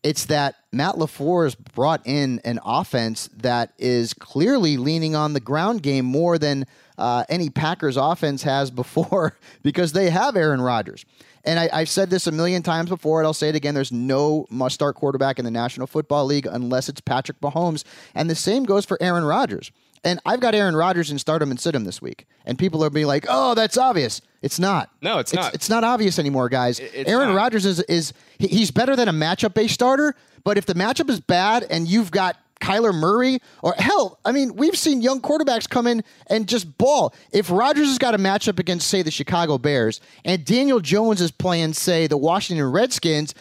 It's 0.04 0.26
that 0.26 0.56
Matt 0.72 0.96
LaFleur 0.96 1.46
has 1.46 1.56
brought 1.56 2.02
in 2.06 2.40
an 2.46 2.60
offense 2.64 3.30
that 3.38 3.74
is 3.78 4.14
clearly 4.14 4.78
leaning 4.78 5.16
on 5.16 5.34
the 5.34 5.40
ground 5.40 5.82
game 5.84 6.06
more 6.06 6.38
than 6.38 6.66
uh, 6.98 7.24
any 7.30 7.50
Packers 7.50 7.98
offense 7.98 8.44
has 8.44 8.72
before 8.84 9.38
because 9.64 9.94
they 9.94 10.10
have 10.10 10.36
Aaron 10.36 10.62
Rodgers. 10.62 11.06
And 11.44 11.60
I, 11.60 11.70
I've 11.72 11.90
said 11.90 12.10
this 12.10 12.28
a 12.28 12.32
million 12.32 12.62
times 12.62 12.90
before, 12.90 13.20
and 13.20 13.26
I'll 13.26 13.34
say 13.34 13.50
it 13.50 13.56
again 13.56 13.74
there's 13.74 13.92
no 13.92 14.46
must 14.50 14.76
start 14.76 14.96
quarterback 14.96 15.40
in 15.40 15.46
the 15.46 15.52
National 15.52 15.88
Football 15.88 16.26
League 16.26 16.46
unless 16.46 16.90
it's 16.90 17.02
Patrick 17.02 17.40
Mahomes. 17.40 17.84
And 18.14 18.30
the 18.30 18.36
same 18.36 18.66
goes 18.66 18.86
for 18.86 19.02
Aaron 19.02 19.24
Rodgers. 19.24 19.72
And 20.04 20.20
I've 20.26 20.40
got 20.40 20.56
Aaron 20.56 20.76
Rodgers 20.76 21.12
in 21.12 21.20
stardom 21.20 21.52
and 21.52 21.60
sit 21.60 21.74
him 21.76 21.84
this 21.84 22.02
week. 22.02 22.28
And 22.46 22.58
people 22.58 22.84
are 22.84 22.90
being 22.90 23.08
like, 23.08 23.26
oh, 23.28 23.56
that's 23.56 23.78
obvious. 23.78 24.22
It's 24.42 24.60
not. 24.60 24.90
No, 25.02 25.20
it's 25.20 25.34
not. 25.34 25.54
It's 25.54 25.70
not 25.70 25.84
obvious 25.84 26.20
anymore, 26.20 26.50
guys. 26.50 26.80
it's 26.80 27.10
Aaron. 27.10 27.34
Rodgers 27.36 27.66
is, 27.66 27.80
is 27.82 28.14
he- 28.38 28.48
he's 28.48 28.72
better 28.72 28.96
than 28.96 29.08
a 29.08 29.14
matchup 29.14 29.54
based 29.54 29.74
starter. 29.74 30.16
But 30.44 30.58
if 30.58 30.66
the 30.66 30.76
matchup 30.76 31.10
is 31.10 31.20
bad 31.20 31.64
and 31.70 31.88
you've 31.88 32.12
got 32.12 32.38
Kyler 32.62 32.94
Murray 32.94 33.40
or 33.62 33.74
hell, 33.78 34.20
I 34.24 34.32
mean, 34.32 34.56
we've 34.56 34.78
seen 34.78 35.02
young 35.02 35.20
quarterbacks 35.22 35.70
come 35.70 35.86
in 35.88 36.04
and 36.28 36.48
just 36.48 36.78
ball. 36.78 37.14
If 37.32 37.52
Rodgers 37.52 37.88
has 37.88 37.98
got 37.98 38.16
a 38.16 38.18
matchup 38.18 38.58
against, 38.60 38.88
say, 38.88 39.02
the 39.02 39.12
Chicago 39.12 39.58
Bears, 39.58 40.00
and 40.26 40.44
Daniel 40.46 40.80
Jones 40.80 41.22
is 41.22 41.32
playing, 41.32 41.74
say, 41.74 42.08
the 42.08 42.18
Washington 42.18 42.72
Redskins, 42.72 43.34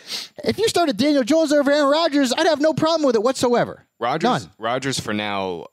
if 0.45 0.59
you 0.59 0.69
started 0.69 0.97
Daniel 0.97 1.23
Jones 1.23 1.53
over 1.53 1.71
Aaron 1.71 1.91
Rodgers, 1.91 2.33
I'd 2.33 2.47
have 2.47 2.61
no 2.61 2.73
problem 2.75 3.07
with 3.07 3.15
it 3.15 3.23
whatsoever. 3.23 3.87
Rodgers, 3.99 4.25
None. 4.29 4.51
Rodgers 4.59 4.99
for 5.01 5.15
now, 5.15 5.67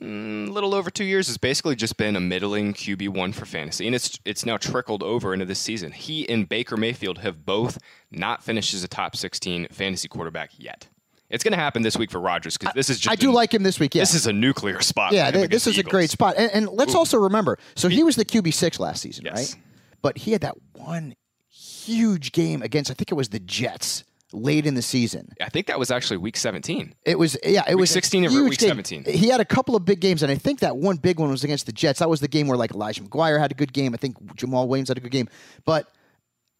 mm, 0.00 0.48
a 0.48 0.50
little 0.52 0.74
over 0.74 0.90
two 0.90 1.04
years, 1.04 1.26
has 1.28 1.38
basically 1.38 1.76
just 1.76 1.96
been 1.96 2.16
a 2.16 2.20
middling 2.20 2.72
QB 2.74 3.08
one 3.10 3.32
for 3.32 3.44
fantasy, 3.46 3.86
and 3.86 3.94
it's 3.94 4.18
it's 4.24 4.44
now 4.46 4.56
trickled 4.56 5.02
over 5.02 5.32
into 5.32 5.44
this 5.44 5.58
season. 5.58 5.92
He 5.92 6.28
and 6.28 6.48
Baker 6.48 6.76
Mayfield 6.76 7.18
have 7.18 7.44
both 7.44 7.78
not 8.10 8.42
finished 8.42 8.74
as 8.74 8.82
a 8.84 8.88
top 8.88 9.16
sixteen 9.16 9.66
fantasy 9.70 10.08
quarterback 10.08 10.50
yet. 10.58 10.88
It's 11.28 11.44
going 11.44 11.52
to 11.52 11.58
happen 11.58 11.82
this 11.82 11.96
week 11.96 12.10
for 12.10 12.18
Rodgers 12.18 12.58
because 12.58 12.74
this 12.74 12.90
is 12.90 12.98
just 12.98 13.12
I 13.12 13.14
do 13.14 13.30
a- 13.30 13.32
like 13.32 13.54
him 13.54 13.62
this 13.62 13.78
week. 13.78 13.94
Yeah. 13.94 14.02
This 14.02 14.14
is 14.14 14.26
a 14.26 14.32
nuclear 14.32 14.80
spot. 14.80 15.12
Yeah, 15.12 15.26
for 15.30 15.36
him 15.36 15.40
th- 15.42 15.50
this 15.50 15.66
is 15.68 15.78
a 15.78 15.84
great 15.84 16.10
spot. 16.10 16.34
And, 16.36 16.50
and 16.52 16.68
let's 16.70 16.94
also 16.96 17.18
remember 17.18 17.56
so 17.76 17.88
he 17.88 18.02
was 18.02 18.16
the 18.16 18.24
QB 18.24 18.52
six 18.52 18.80
last 18.80 19.00
season, 19.02 19.26
Yes. 19.26 19.54
right? 19.54 19.62
But 20.02 20.18
he 20.18 20.32
had 20.32 20.40
that 20.40 20.56
one 20.72 21.14
huge 21.48 22.32
game 22.32 22.62
against 22.62 22.90
I 22.90 22.94
think 22.94 23.12
it 23.12 23.14
was 23.14 23.28
the 23.28 23.38
Jets 23.40 24.02
late 24.32 24.66
in 24.66 24.74
the 24.74 24.82
season. 24.82 25.28
I 25.40 25.48
think 25.48 25.66
that 25.66 25.78
was 25.78 25.90
actually 25.90 26.18
week 26.18 26.36
seventeen. 26.36 26.94
It 27.04 27.18
was 27.18 27.36
yeah, 27.44 27.62
it 27.68 27.74
Week 27.74 27.80
was 27.80 27.90
16 27.90 28.26
or 28.26 28.44
week 28.44 28.58
game. 28.58 28.68
17? 28.68 29.04
He 29.04 29.28
had 29.28 29.40
a 29.40 29.44
couple 29.44 29.76
of 29.76 29.84
big 29.84 30.00
games, 30.00 30.22
and 30.22 30.30
I 30.30 30.36
think 30.36 30.60
that 30.60 30.76
one 30.76 30.96
big 30.96 31.18
one 31.18 31.30
was 31.30 31.44
against 31.44 31.66
the 31.66 31.72
Jets. 31.72 31.98
That 31.98 32.08
was 32.10 32.20
the 32.20 32.28
game 32.28 32.46
where 32.46 32.56
like 32.56 32.72
Elijah 32.72 33.02
McGuire 33.02 33.38
had 33.38 33.50
a 33.50 33.54
good 33.54 33.72
game. 33.72 33.94
I 33.94 33.96
think 33.96 34.18
Jamaal 34.36 34.68
Williams 34.68 34.88
had 34.88 34.98
a 34.98 35.00
good 35.00 35.12
game. 35.12 35.28
But 35.64 35.88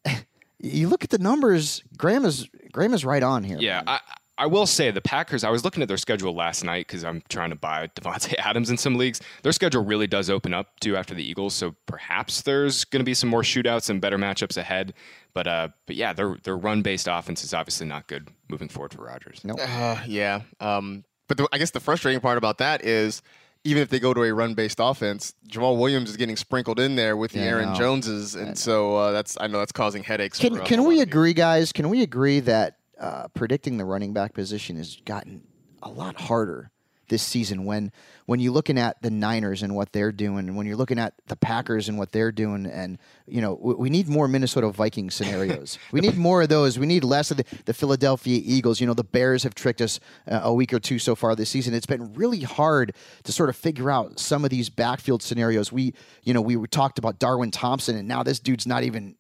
you 0.58 0.88
look 0.88 1.04
at 1.04 1.10
the 1.10 1.18
numbers, 1.18 1.82
Graham 1.96 2.24
is 2.24 2.48
Graham 2.72 2.94
is 2.94 3.04
right 3.04 3.22
on 3.22 3.44
here. 3.44 3.58
Yeah, 3.60 3.82
I, 3.86 4.00
I 4.40 4.46
will 4.46 4.64
say 4.66 4.90
the 4.90 5.02
Packers. 5.02 5.44
I 5.44 5.50
was 5.50 5.64
looking 5.64 5.82
at 5.82 5.88
their 5.88 5.98
schedule 5.98 6.34
last 6.34 6.64
night 6.64 6.86
because 6.86 7.04
I'm 7.04 7.22
trying 7.28 7.50
to 7.50 7.56
buy 7.56 7.88
Davante 7.88 8.34
Adams 8.38 8.70
in 8.70 8.78
some 8.78 8.96
leagues. 8.96 9.20
Their 9.42 9.52
schedule 9.52 9.84
really 9.84 10.06
does 10.06 10.30
open 10.30 10.54
up 10.54 10.80
too 10.80 10.96
after 10.96 11.14
the 11.14 11.22
Eagles, 11.22 11.52
so 11.52 11.76
perhaps 11.84 12.40
there's 12.40 12.84
going 12.86 13.00
to 13.00 13.04
be 13.04 13.12
some 13.12 13.28
more 13.28 13.42
shootouts 13.42 13.90
and 13.90 14.00
better 14.00 14.16
matchups 14.16 14.56
ahead. 14.56 14.94
But 15.34 15.46
uh, 15.46 15.68
but 15.86 15.94
yeah, 15.94 16.14
their 16.14 16.38
their 16.42 16.56
run 16.56 16.80
based 16.80 17.06
offense 17.06 17.44
is 17.44 17.52
obviously 17.52 17.86
not 17.86 18.06
good 18.06 18.28
moving 18.48 18.68
forward 18.68 18.94
for 18.94 19.04
Rodgers. 19.04 19.44
No. 19.44 19.54
Uh, 19.56 20.00
yeah. 20.06 20.40
Um, 20.58 21.04
but 21.28 21.36
the, 21.36 21.46
I 21.52 21.58
guess 21.58 21.72
the 21.72 21.80
frustrating 21.80 22.20
part 22.20 22.38
about 22.38 22.56
that 22.58 22.82
is 22.82 23.20
even 23.64 23.82
if 23.82 23.90
they 23.90 24.00
go 24.00 24.14
to 24.14 24.24
a 24.24 24.32
run-based 24.32 24.78
offense, 24.80 25.34
Jamaal 25.46 25.78
Williams 25.78 26.08
is 26.08 26.16
getting 26.16 26.36
sprinkled 26.36 26.80
in 26.80 26.96
there 26.96 27.16
with 27.16 27.32
the 27.32 27.40
Yeah, 27.40 27.46
Aaron. 27.46 27.74
Joneses, 27.74 28.34
and 28.34 28.56
so 28.56 28.96
uh, 28.96 29.12
that's 29.12 29.36
I 29.38 29.48
know 29.48 29.58
that's 29.58 29.72
causing 29.72 30.02
headaches. 30.02 30.38
Can 30.38 30.58
can 30.64 30.84
we 30.84 31.02
of 31.02 31.08
agree, 31.08 31.34
guys? 31.34 31.72
Can 31.72 31.90
we 31.90 32.02
agree 32.02 32.40
that 32.40 32.78
uh, 33.00 33.28
predicting 33.28 33.78
the 33.78 33.84
running 33.84 34.12
back 34.12 34.34
position 34.34 34.76
has 34.76 34.96
gotten 35.04 35.42
a 35.82 35.88
lot 35.88 36.20
harder 36.20 36.70
this 37.08 37.22
season? 37.22 37.64
When 37.64 37.90
when 38.26 38.38
you're 38.38 38.52
looking 38.52 38.78
at 38.78 39.02
the 39.02 39.10
Niners 39.10 39.62
and 39.62 39.74
what 39.74 39.92
they're 39.92 40.12
doing, 40.12 40.46
and 40.48 40.56
when 40.56 40.66
you're 40.66 40.76
looking 40.76 40.98
at 40.98 41.14
the 41.26 41.34
Packers 41.34 41.88
and 41.88 41.98
what 41.98 42.12
they're 42.12 42.30
doing, 42.30 42.66
and 42.66 42.98
you 43.26 43.40
know 43.40 43.58
we, 43.60 43.74
we 43.74 43.90
need 43.90 44.08
more 44.08 44.28
Minnesota 44.28 44.70
Vikings 44.70 45.14
scenarios. 45.16 45.78
we 45.92 46.00
need 46.00 46.16
more 46.16 46.42
of 46.42 46.48
those. 46.48 46.78
We 46.78 46.86
need 46.86 47.02
less 47.02 47.30
of 47.30 47.38
the, 47.38 47.44
the 47.64 47.74
Philadelphia 47.74 48.40
Eagles. 48.44 48.80
You 48.80 48.86
know 48.86 48.94
the 48.94 49.04
Bears 49.04 49.42
have 49.42 49.54
tricked 49.54 49.80
us 49.80 49.98
uh, 50.30 50.40
a 50.44 50.54
week 50.54 50.72
or 50.72 50.78
two 50.78 50.98
so 50.98 51.14
far 51.14 51.34
this 51.34 51.50
season. 51.50 51.74
It's 51.74 51.86
been 51.86 52.12
really 52.14 52.40
hard 52.40 52.94
to 53.24 53.32
sort 53.32 53.48
of 53.48 53.56
figure 53.56 53.90
out 53.90 54.20
some 54.20 54.44
of 54.44 54.50
these 54.50 54.68
backfield 54.68 55.22
scenarios. 55.22 55.72
We 55.72 55.94
you 56.22 56.34
know 56.34 56.40
we 56.40 56.56
talked 56.68 56.98
about 56.98 57.18
Darwin 57.18 57.50
Thompson, 57.50 57.96
and 57.96 58.06
now 58.06 58.22
this 58.22 58.38
dude's 58.38 58.66
not 58.66 58.84
even 58.84 59.16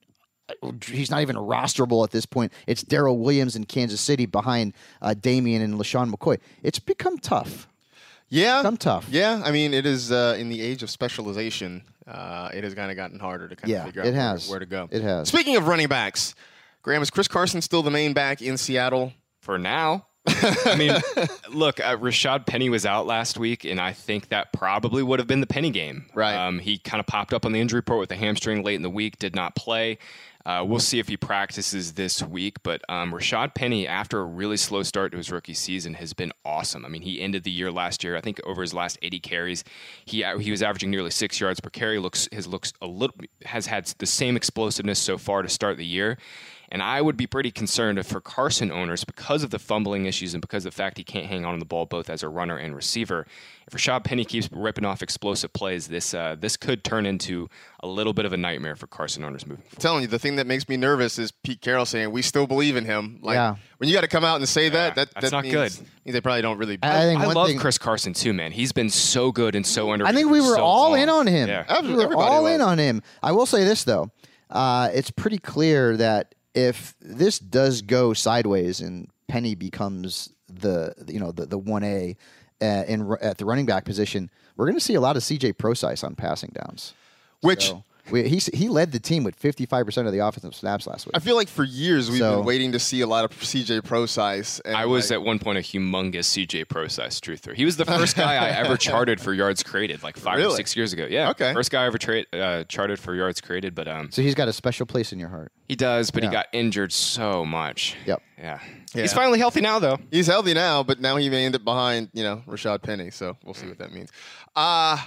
he's 0.84 1.10
not 1.10 1.20
even 1.22 1.36
rosterable 1.36 2.04
at 2.04 2.10
this 2.10 2.26
point. 2.26 2.52
It's 2.66 2.82
Darrel 2.82 3.18
Williams 3.18 3.56
in 3.56 3.64
Kansas 3.64 4.00
City 4.00 4.26
behind 4.26 4.74
uh, 5.02 5.14
Damien 5.14 5.62
and 5.62 5.74
LeSean 5.74 6.12
McCoy. 6.12 6.38
It's 6.62 6.78
become 6.78 7.18
tough. 7.18 7.66
Yeah, 8.28 8.60
Become 8.62 8.76
tough. 8.76 9.08
Yeah, 9.10 9.42
I 9.44 9.50
mean, 9.50 9.74
it 9.74 9.84
is 9.86 10.12
uh, 10.12 10.36
in 10.38 10.48
the 10.50 10.62
age 10.62 10.84
of 10.84 10.90
specialization. 10.90 11.82
Uh, 12.06 12.48
it 12.54 12.62
has 12.62 12.74
kind 12.74 12.90
of 12.90 12.96
gotten 12.96 13.18
harder 13.18 13.48
to 13.48 13.56
kind 13.56 13.70
Yeah, 13.70 13.80
of 13.80 13.86
figure 13.86 14.02
out 14.02 14.06
it 14.06 14.12
where, 14.12 14.20
has. 14.20 14.48
where 14.48 14.58
to 14.60 14.66
go. 14.66 14.88
It 14.92 15.02
has. 15.02 15.26
Speaking 15.28 15.56
of 15.56 15.66
running 15.66 15.88
backs, 15.88 16.36
Graham 16.82 17.02
is 17.02 17.10
Chris 17.10 17.26
Carson 17.26 17.60
still 17.60 17.82
the 17.82 17.90
main 17.90 18.12
back 18.12 18.40
in 18.40 18.56
Seattle? 18.56 19.12
For 19.40 19.58
now, 19.58 20.06
I 20.26 20.76
mean, 20.76 20.92
look, 21.50 21.80
uh, 21.80 21.96
Rashad 21.96 22.46
Penny 22.46 22.68
was 22.68 22.84
out 22.84 23.06
last 23.06 23.38
week, 23.38 23.64
and 23.64 23.80
I 23.80 23.92
think 23.92 24.28
that 24.28 24.52
probably 24.52 25.02
would 25.02 25.18
have 25.18 25.28
been 25.28 25.40
the 25.40 25.46
Penny 25.46 25.70
game. 25.70 26.06
Right. 26.14 26.34
Um, 26.34 26.58
he 26.58 26.78
kind 26.78 27.00
of 27.00 27.06
popped 27.06 27.32
up 27.32 27.46
on 27.46 27.52
the 27.52 27.60
injury 27.60 27.78
report 27.78 28.00
with 28.00 28.12
a 28.12 28.16
hamstring 28.16 28.62
late 28.62 28.74
in 28.74 28.82
the 28.82 28.90
week, 28.90 29.18
did 29.18 29.34
not 29.34 29.56
play. 29.56 29.98
Uh, 30.46 30.64
we'll 30.66 30.80
see 30.80 30.98
if 30.98 31.08
he 31.08 31.16
practices 31.16 31.92
this 31.92 32.22
week. 32.22 32.62
But 32.62 32.82
um, 32.88 33.12
Rashad 33.12 33.54
Penny, 33.54 33.86
after 33.86 34.20
a 34.20 34.24
really 34.24 34.56
slow 34.56 34.82
start 34.82 35.12
to 35.12 35.18
his 35.18 35.30
rookie 35.30 35.54
season, 35.54 35.94
has 35.94 36.12
been 36.14 36.32
awesome. 36.44 36.84
I 36.84 36.88
mean, 36.88 37.02
he 37.02 37.20
ended 37.20 37.44
the 37.44 37.50
year 37.50 37.70
last 37.70 38.02
year. 38.02 38.16
I 38.16 38.20
think 38.20 38.40
over 38.44 38.62
his 38.62 38.72
last 38.72 38.98
80 39.02 39.20
carries, 39.20 39.64
he 40.06 40.24
uh, 40.24 40.38
he 40.38 40.50
was 40.50 40.62
averaging 40.62 40.90
nearly 40.90 41.10
six 41.10 41.40
yards 41.40 41.60
per 41.60 41.70
carry. 41.70 41.98
Looks 41.98 42.28
his 42.32 42.46
looks 42.46 42.72
a 42.80 42.86
little 42.86 43.16
has 43.44 43.66
had 43.66 43.86
the 43.98 44.06
same 44.06 44.36
explosiveness 44.36 44.98
so 44.98 45.18
far 45.18 45.42
to 45.42 45.48
start 45.48 45.76
the 45.76 45.86
year. 45.86 46.16
And 46.72 46.84
I 46.84 47.00
would 47.02 47.16
be 47.16 47.26
pretty 47.26 47.50
concerned 47.50 47.98
if 47.98 48.06
for 48.06 48.20
Carson 48.20 48.70
owners, 48.70 49.02
because 49.04 49.42
of 49.42 49.50
the 49.50 49.58
fumbling 49.58 50.06
issues 50.06 50.34
and 50.34 50.40
because 50.40 50.64
of 50.64 50.70
the 50.72 50.76
fact 50.76 50.98
he 50.98 51.02
can't 51.04 51.26
hang 51.26 51.44
on 51.44 51.54
to 51.54 51.58
the 51.58 51.64
ball 51.64 51.84
both 51.84 52.08
as 52.08 52.22
a 52.22 52.28
runner 52.28 52.56
and 52.56 52.76
receiver, 52.76 53.26
if 53.66 53.74
Rashad 53.74 54.04
Penny 54.04 54.24
keeps 54.24 54.48
ripping 54.52 54.84
off 54.84 55.02
explosive 55.02 55.52
plays, 55.52 55.88
this 55.88 56.14
uh, 56.14 56.36
this 56.38 56.56
could 56.56 56.84
turn 56.84 57.06
into 57.06 57.48
a 57.82 57.88
little 57.88 58.12
bit 58.12 58.24
of 58.24 58.32
a 58.32 58.36
nightmare 58.36 58.76
for 58.76 58.86
Carson 58.86 59.24
owners 59.24 59.44
moving 59.46 59.62
forward. 59.62 59.74
I'm 59.74 59.80
telling 59.80 60.02
you, 60.02 60.06
the 60.08 60.18
thing 60.20 60.36
that 60.36 60.46
makes 60.46 60.68
me 60.68 60.76
nervous 60.76 61.18
is 61.18 61.32
Pete 61.32 61.60
Carroll 61.60 61.86
saying 61.86 62.12
we 62.12 62.22
still 62.22 62.46
believe 62.46 62.76
in 62.76 62.84
him. 62.84 63.18
Like 63.20 63.34
Yeah. 63.34 63.56
when 63.78 63.88
you 63.88 63.94
got 63.94 64.02
to 64.02 64.08
come 64.08 64.24
out 64.24 64.36
and 64.36 64.48
say 64.48 64.68
that, 64.68 64.94
that 64.94 65.12
that's 65.12 65.30
that 65.30 65.32
not 65.32 65.42
means, 65.42 65.54
good. 65.54 65.72
means 66.04 66.12
they 66.12 66.20
probably 66.20 66.42
don't 66.42 66.58
really. 66.58 66.78
I 66.84 67.00
think 67.02 67.20
I 67.20 67.26
one 67.26 67.34
love 67.34 67.48
thing, 67.48 67.58
Chris 67.58 67.78
Carson 67.78 68.12
too, 68.12 68.32
man. 68.32 68.52
He's 68.52 68.70
been 68.70 68.90
so 68.90 69.32
good 69.32 69.56
and 69.56 69.66
so 69.66 69.90
under. 69.90 70.06
I 70.06 70.12
think 70.12 70.30
we 70.30 70.40
were 70.40 70.56
all 70.58 70.94
in 70.94 71.08
on 71.08 71.26
him. 71.26 71.48
Yeah. 71.48 71.64
We 71.82 71.94
were 71.94 72.02
Everybody 72.04 72.28
all 72.28 72.44
was. 72.44 72.52
in 72.54 72.60
on 72.60 72.78
him. 72.78 73.02
I 73.24 73.32
will 73.32 73.46
say 73.46 73.64
this 73.64 73.82
though, 73.82 74.10
uh, 74.50 74.88
it's 74.94 75.10
pretty 75.10 75.38
clear 75.38 75.96
that 75.96 76.34
if 76.54 76.94
this 77.00 77.38
does 77.38 77.82
go 77.82 78.12
sideways 78.12 78.80
and 78.80 79.08
Penny 79.28 79.54
becomes 79.54 80.32
the 80.48 80.94
you 81.06 81.20
know 81.20 81.32
the 81.32 81.46
the 81.46 81.58
one 81.58 81.84
A 81.84 82.16
uh, 82.60 82.84
in 82.86 83.16
at 83.20 83.38
the 83.38 83.44
running 83.44 83.66
back 83.66 83.84
position, 83.84 84.30
we're 84.56 84.66
going 84.66 84.78
to 84.78 84.84
see 84.84 84.94
a 84.94 85.00
lot 85.00 85.16
of 85.16 85.22
CJ 85.22 85.54
Procise 85.54 86.04
on 86.04 86.14
passing 86.14 86.50
downs. 86.54 86.94
Which 87.40 87.68
So, 87.68 87.84
we, 88.10 88.28
he 88.28 88.38
he 88.52 88.68
led 88.68 88.92
the 88.92 88.98
team 89.00 89.24
with 89.24 89.34
fifty 89.36 89.66
five 89.66 89.86
percent 89.86 90.06
of 90.06 90.12
the 90.12 90.18
offensive 90.20 90.54
snaps 90.54 90.86
last 90.86 91.06
week. 91.06 91.12
I 91.16 91.18
feel 91.20 91.36
like 91.36 91.48
for 91.48 91.64
years 91.64 92.10
we've 92.10 92.18
So- 92.18 92.36
been 92.38 92.44
waiting 92.46 92.72
to 92.72 92.78
see 92.78 93.00
a 93.00 93.06
lot 93.06 93.24
of 93.24 93.30
CJ 93.32 93.82
Procise. 93.82 94.60
And 94.64 94.76
I 94.76 94.86
was 94.86 95.10
like, 95.10 95.16
at 95.18 95.22
one 95.22 95.38
point 95.38 95.58
a 95.58 95.60
humongous 95.60 96.26
CJ 96.26 96.66
Procise 96.66 97.20
truther. 97.20 97.54
He 97.54 97.64
was 97.64 97.76
the 97.76 97.84
first 97.84 98.16
guy 98.16 98.34
I 98.36 98.48
ever 98.50 98.76
charted 98.88 99.20
for 99.20 99.32
yards 99.32 99.62
created, 99.62 100.02
like 100.02 100.16
five 100.16 100.38
or 100.44 100.50
six 100.50 100.76
years 100.76 100.92
ago. 100.92 101.06
Yeah, 101.08 101.30
Okay. 101.30 101.52
first 101.54 101.70
guy 101.70 101.82
I 101.84 101.86
ever 101.86 101.98
tra- 101.98 102.24
uh, 102.32 102.64
charted 102.64 102.98
for 102.98 103.14
yards 103.14 103.40
created. 103.40 103.74
But 103.74 103.88
um, 103.88 104.10
so 104.10 104.22
he's 104.22 104.34
got 104.34 104.48
a 104.48 104.52
special 104.52 104.86
place 104.86 105.12
in 105.12 105.18
your 105.18 105.28
heart. 105.28 105.52
he 105.68 105.76
does, 105.76 106.10
but 106.10 106.22
Yeah. 106.22 106.28
he 106.30 106.32
got 106.32 106.46
injured 106.52 106.92
so 106.92 107.44
much. 107.44 107.96
Yep. 108.06 108.22
Yeah. 108.38 108.58
Yeah. 108.94 109.02
He's 109.02 109.12
finally 109.12 109.38
healthy 109.38 109.60
now, 109.60 109.78
though. 109.78 109.98
He's 110.10 110.26
healthy 110.26 110.52
now, 110.54 110.82
but 110.82 111.00
now 111.00 111.16
he 111.16 111.30
may 111.30 111.44
end 111.44 111.54
up 111.54 111.62
behind, 111.64 112.08
you 112.12 112.24
know, 112.24 112.42
Rashad 112.48 112.82
Penny. 112.82 113.10
So 113.10 113.36
we'll 113.44 113.54
see 113.54 113.66
what 113.68 113.78
that 113.78 113.92
means. 113.92 114.10
Uh 114.56 114.98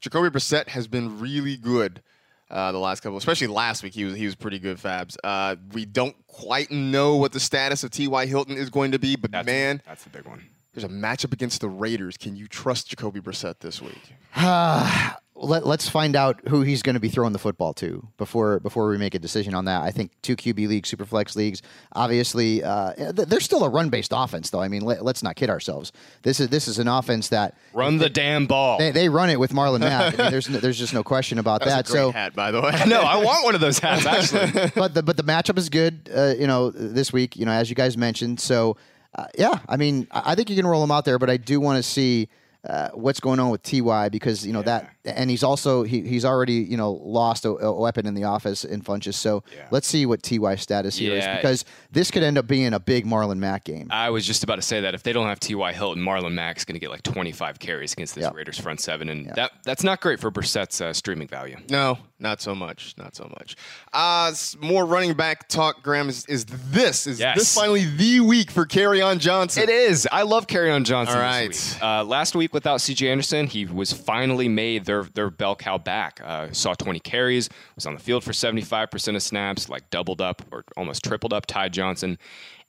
Jacoby 0.00 0.28
Brissett 0.28 0.68
has 0.68 0.86
been 0.86 1.18
really 1.18 1.56
good 1.56 2.02
uh, 2.50 2.72
the 2.72 2.78
last 2.78 3.00
couple, 3.00 3.18
especially 3.18 3.46
last 3.48 3.82
week. 3.82 3.94
He 3.94 4.04
was 4.04 4.14
he 4.14 4.24
was 4.26 4.34
pretty 4.34 4.58
good. 4.58 4.78
Fabs. 4.78 5.16
Uh, 5.22 5.56
we 5.72 5.84
don't 5.84 6.16
quite 6.26 6.70
know 6.70 7.16
what 7.16 7.32
the 7.32 7.40
status 7.40 7.84
of 7.84 7.90
T.Y. 7.90 8.26
Hilton 8.26 8.56
is 8.56 8.70
going 8.70 8.92
to 8.92 8.98
be, 8.98 9.16
but 9.16 9.30
That's, 9.30 9.46
man, 9.46 9.82
that's 9.86 10.04
the 10.04 10.10
big 10.10 10.24
one. 10.24 10.46
there's 10.74 10.84
a 10.84 10.88
matchup 10.88 11.32
against 11.32 11.60
the 11.60 11.68
Raiders. 11.68 12.16
Can 12.16 12.36
you 12.36 12.46
trust 12.46 12.88
Jacoby 12.88 13.20
Brissett 13.20 13.58
this 13.60 13.82
week? 13.82 14.14
Let, 15.40 15.66
let's 15.66 15.88
find 15.88 16.16
out 16.16 16.40
who 16.48 16.62
he's 16.62 16.82
going 16.82 16.94
to 16.94 17.00
be 17.00 17.08
throwing 17.08 17.32
the 17.32 17.38
football 17.38 17.72
to 17.74 18.06
before 18.16 18.58
before 18.60 18.88
we 18.88 18.98
make 18.98 19.14
a 19.14 19.18
decision 19.18 19.54
on 19.54 19.66
that. 19.66 19.82
I 19.82 19.90
think 19.90 20.10
two 20.22 20.34
QB 20.34 20.68
leagues, 20.68 20.88
super 20.88 21.04
flex 21.04 21.36
leagues. 21.36 21.62
Obviously, 21.92 22.62
uh, 22.64 22.94
th- 22.94 23.28
there's 23.28 23.44
still 23.44 23.64
a 23.64 23.68
run 23.68 23.88
based 23.88 24.12
offense, 24.14 24.50
though. 24.50 24.60
I 24.60 24.68
mean, 24.68 24.82
let, 24.82 25.00
us 25.00 25.22
not 25.22 25.36
kid 25.36 25.48
ourselves. 25.48 25.92
This 26.22 26.40
is 26.40 26.48
this 26.48 26.66
is 26.66 26.78
an 26.78 26.88
offense 26.88 27.28
that 27.28 27.56
Run 27.72 27.98
the 27.98 28.10
damn 28.10 28.46
ball. 28.46 28.78
they, 28.78 28.90
they 28.90 29.08
run 29.08 29.30
it 29.30 29.38
with 29.38 29.52
Marlon 29.52 29.80
Mack. 29.80 30.18
I 30.18 30.22
mean, 30.22 30.30
there's 30.32 30.48
no, 30.48 30.58
there's 30.58 30.78
just 30.78 30.92
no 30.92 31.04
question 31.04 31.38
about 31.38 31.60
that. 31.64 31.68
That's 31.68 31.90
a 31.90 31.92
great 31.92 32.00
so, 32.00 32.12
hat, 32.12 32.34
by 32.34 32.50
the 32.50 32.60
way. 32.60 32.72
no, 32.86 33.00
I 33.00 33.16
want 33.22 33.44
one 33.44 33.54
of 33.54 33.60
those 33.60 33.78
hats, 33.78 34.06
actually. 34.06 34.70
but 34.74 34.94
the 34.94 35.02
but 35.02 35.16
the 35.16 35.22
matchup 35.22 35.56
is 35.58 35.68
good. 35.68 36.10
Uh, 36.14 36.34
you 36.38 36.46
know, 36.46 36.70
this 36.70 37.12
week, 37.12 37.36
you 37.36 37.46
know, 37.46 37.52
as 37.52 37.70
you 37.70 37.76
guys 37.76 37.96
mentioned. 37.96 38.40
So, 38.40 38.76
uh, 39.14 39.26
yeah, 39.38 39.60
I 39.68 39.76
mean, 39.76 40.08
I 40.10 40.32
I 40.32 40.34
think 40.34 40.50
you 40.50 40.56
can 40.56 40.66
roll 40.66 40.80
them 40.80 40.90
out 40.90 41.04
there, 41.04 41.18
but 41.18 41.30
I 41.30 41.36
do 41.36 41.60
want 41.60 41.76
to 41.76 41.82
see 41.82 42.28
uh, 42.68 42.90
what's 42.92 43.20
going 43.20 43.40
on 43.40 43.50
with 43.50 43.62
Ty 43.62 44.08
because 44.08 44.46
you 44.46 44.52
know 44.52 44.62
that 44.62 44.90
and 45.16 45.30
he's 45.30 45.42
also 45.42 45.82
he, 45.82 46.02
he's 46.02 46.24
already 46.24 46.54
you 46.54 46.76
know 46.76 46.92
lost 46.92 47.44
a, 47.44 47.50
a 47.50 47.72
weapon 47.80 48.06
in 48.06 48.14
the 48.14 48.24
office 48.24 48.64
in 48.64 48.82
Funchess. 48.82 49.14
So 49.14 49.42
let's 49.70 49.86
see 49.86 50.06
what 50.06 50.22
Ty 50.22 50.56
status 50.56 50.96
here 50.98 51.14
is 51.14 51.24
Yeah. 51.24 51.36
because 51.36 51.64
this 51.92 52.10
could 52.10 52.22
end 52.22 52.38
up 52.38 52.46
being 52.46 52.74
a 52.74 52.80
big 52.80 53.06
Marlon 53.06 53.38
Mack 53.38 53.64
game. 53.64 53.88
I 53.90 54.10
was 54.10 54.26
just 54.26 54.42
about 54.44 54.56
to 54.56 54.62
say 54.62 54.80
that 54.82 54.94
if 54.94 55.02
they 55.02 55.12
don't 55.12 55.26
have 55.26 55.40
T.Y. 55.40 55.72
Hilton, 55.72 56.02
Marlon 56.02 56.32
Mack's 56.32 56.64
going 56.64 56.74
to 56.74 56.80
get 56.80 56.90
like 56.90 57.02
25 57.02 57.58
carries 57.58 57.92
against 57.92 58.14
this 58.14 58.22
Yep. 58.22 58.34
Raiders 58.34 58.58
front 58.58 58.80
seven, 58.80 59.08
and 59.08 59.26
that 59.34 59.52
that's 59.64 59.82
not 59.82 60.00
great 60.00 60.20
for 60.20 60.30
Brissett's 60.30 60.80
uh, 60.80 60.92
streaming 60.92 61.28
value. 61.28 61.56
No, 61.70 61.98
not 62.18 62.40
so 62.40 62.54
much. 62.54 62.94
Not 62.98 63.14
so 63.16 63.24
much. 63.38 63.56
Uh, 63.92 64.32
more 64.60 64.84
running 64.84 65.14
back 65.14 65.48
talk, 65.48 65.82
Graham. 65.82 66.08
Is, 66.08 66.26
is 66.26 66.44
this 66.44 67.06
is 67.06 67.18
Yes. 67.20 67.38
this 67.38 67.54
finally 67.54 67.84
the 67.84 68.20
week 68.20 68.50
for 68.50 68.66
Kerryon 68.66 69.18
Johnson? 69.18 69.62
It 69.62 69.68
is. 69.70 70.06
I 70.10 70.22
love 70.22 70.46
on 70.52 70.84
Johnson. 70.84 71.18
All 71.18 71.48
this 71.48 71.74
week. 71.74 71.82
Uh, 71.82 72.04
last 72.04 72.34
week 72.34 72.52
without 72.52 72.80
C.J. 72.80 73.10
Anderson, 73.10 73.46
he 73.46 73.66
was 73.66 73.92
finally 73.92 74.48
made 74.48 74.84
their 74.84 74.97
their 75.04 75.30
bell 75.30 75.56
cow 75.56 75.78
back. 75.78 76.20
Uh, 76.24 76.48
saw 76.52 76.74
20 76.74 77.00
carries, 77.00 77.48
was 77.74 77.86
on 77.86 77.94
the 77.94 78.00
field 78.00 78.24
for 78.24 78.32
75% 78.32 79.14
of 79.16 79.22
snaps, 79.22 79.68
like 79.68 79.88
doubled 79.90 80.20
up 80.20 80.42
or 80.52 80.64
almost 80.76 81.04
tripled 81.04 81.32
up 81.32 81.46
Ty 81.46 81.68
Johnson, 81.70 82.18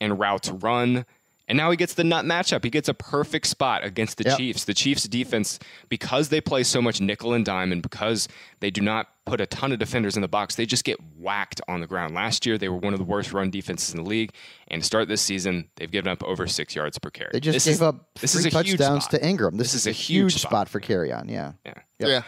and 0.02 0.20
routes 0.20 0.50
run. 0.50 1.06
And 1.48 1.58
now 1.58 1.72
he 1.72 1.78
gets 1.78 1.96
the 1.96 2.04
nut 2.04 2.26
matchup. 2.26 2.64
He 2.64 2.70
gets 2.70 2.90
a 2.90 2.94
perfect 2.94 3.48
spot 3.48 3.84
against 3.84 4.18
the 4.20 4.24
Yep. 4.26 4.38
Chiefs. 4.38 4.66
The 4.66 4.74
Chiefs 4.76 5.08
defense, 5.08 5.58
because 5.90 6.30
they 6.30 6.40
play 6.42 6.62
so 6.62 6.80
much 6.80 7.02
nickel 7.02 7.34
and 7.34 7.44
dime, 7.44 7.72
and 7.72 7.82
because 7.82 8.28
they 8.60 8.70
do 8.70 8.82
not 8.82 9.08
put 9.26 9.42
a 9.42 9.48
ton 9.48 9.72
of 9.72 9.80
defenders 9.80 10.16
in 10.16 10.22
the 10.22 10.28
box, 10.28 10.54
they 10.54 10.68
just 10.68 10.84
get 10.84 11.00
whacked 11.18 11.60
on 11.68 11.80
the 11.82 11.88
ground. 11.88 12.14
Last 12.14 12.46
year, 12.46 12.60
they 12.60 12.70
were 12.70 12.78
one 12.78 12.94
of 12.94 13.00
the 13.00 13.04
worst 13.06 13.34
run 13.34 13.50
defenses 13.50 13.96
in 13.96 14.04
the 14.04 14.08
league. 14.08 14.32
And 14.68 14.84
to 14.84 14.86
start 14.86 15.08
this 15.08 15.24
season, 15.24 15.70
they've 15.78 15.90
given 15.90 16.12
up 16.12 16.24
over 16.24 16.46
six 16.46 16.76
yards 16.76 17.00
per 17.00 17.10
carry. 17.10 17.32
They 17.34 17.40
just 17.40 17.56
This 17.56 17.66
gave 17.66 17.74
is- 17.74 17.82
up 17.82 18.14
this 18.22 18.34
three 18.34 18.40
is 18.42 18.46
a 18.46 18.50
huge 18.64 18.78
touchdowns 18.78 19.08
to 19.08 19.26
Ingram. 19.28 19.58
This, 19.58 19.72
This 19.72 19.82
is, 19.82 19.88
a 19.88 19.92
huge 19.92 20.34
spot, 20.36 20.52
spot. 20.52 20.70
for 20.70 20.80
Kerryon. 20.80 21.32
Yeah. 21.32 21.54
Yeah. 21.66 21.74
Yeah. 22.08 22.24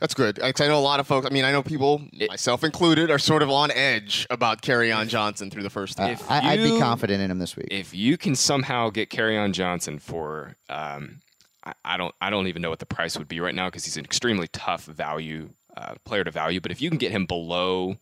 That's 0.00 0.14
good. 0.14 0.40
I 0.40 0.52
know 0.66 0.78
a 0.78 0.80
lot 0.80 0.98
of 0.98 1.06
folks. 1.06 1.26
I 1.26 1.30
mean, 1.30 1.44
I 1.44 1.52
know 1.52 1.62
people, 1.62 2.02
myself 2.28 2.64
included, 2.64 3.10
are 3.10 3.18
sort 3.18 3.42
of 3.42 3.50
on 3.50 3.70
edge 3.70 4.26
about 4.30 4.62
Kerryon 4.62 5.08
Johnson 5.08 5.50
through 5.50 5.62
the 5.62 5.68
first 5.68 5.98
three. 5.98 6.06
If 6.06 6.30
I, 6.30 6.38
I'd 6.52 6.62
be 6.62 6.78
confident 6.78 7.22
in 7.22 7.30
him 7.30 7.38
this 7.38 7.54
week. 7.54 7.68
If 7.70 7.94
you 7.94 8.16
can 8.16 8.34
somehow 8.34 8.88
get 8.88 9.14
on 9.20 9.52
Johnson 9.52 9.98
for, 9.98 10.56
um, 10.70 11.20
I, 11.62 11.74
I 11.84 11.96
don't, 11.98 12.14
I 12.18 12.30
don't 12.30 12.46
even 12.46 12.62
know 12.62 12.70
what 12.70 12.78
the 12.78 12.86
price 12.86 13.18
would 13.18 13.28
be 13.28 13.40
right 13.40 13.54
now 13.54 13.66
because 13.68 13.84
he's 13.84 13.98
an 13.98 14.06
extremely 14.06 14.48
tough 14.48 14.84
value 14.86 15.50
uh, 15.76 15.96
player 16.06 16.24
to 16.24 16.30
value. 16.30 16.60
But 16.62 16.72
if 16.72 16.80
you 16.80 16.88
can 16.88 16.98
get 16.98 17.12
him 17.12 17.26
below, 17.26 17.96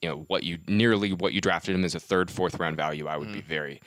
you 0.00 0.08
know, 0.08 0.24
what 0.28 0.42
you 0.42 0.56
nearly 0.66 1.12
what 1.12 1.34
you 1.34 1.42
drafted 1.42 1.74
him 1.74 1.84
as 1.84 1.94
a 1.94 2.00
third, 2.00 2.30
fourth 2.30 2.58
round 2.58 2.76
value, 2.78 3.06
I 3.06 3.18
would 3.18 3.28
Mm. 3.28 3.34
be 3.34 3.40
very, 3.42 3.82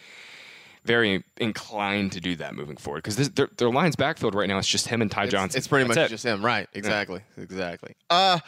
very 0.85 1.23
inclined 1.37 2.11
to 2.13 2.19
do 2.21 2.35
that 2.37 2.55
moving 2.55 2.77
forward 2.77 3.03
because 3.03 3.29
their, 3.31 3.49
their 3.57 3.69
line's 3.69 3.95
backfield 3.95 4.35
right 4.35 4.47
now 4.49 4.57
is 4.57 4.67
just 4.67 4.87
him 4.87 5.01
and 5.01 5.09
Ty 5.11 5.23
It's- 5.25 5.31
Johnson. 5.31 5.57
It's 5.57 5.67
pretty 5.67 5.87
That's 5.87 5.97
much 5.97 6.05
it. 6.07 6.09
just 6.09 6.25
him, 6.25 6.43
right? 6.43 6.67
Exactly, 6.73 7.21
exactly. 7.37 7.95
Uh, 8.09 8.39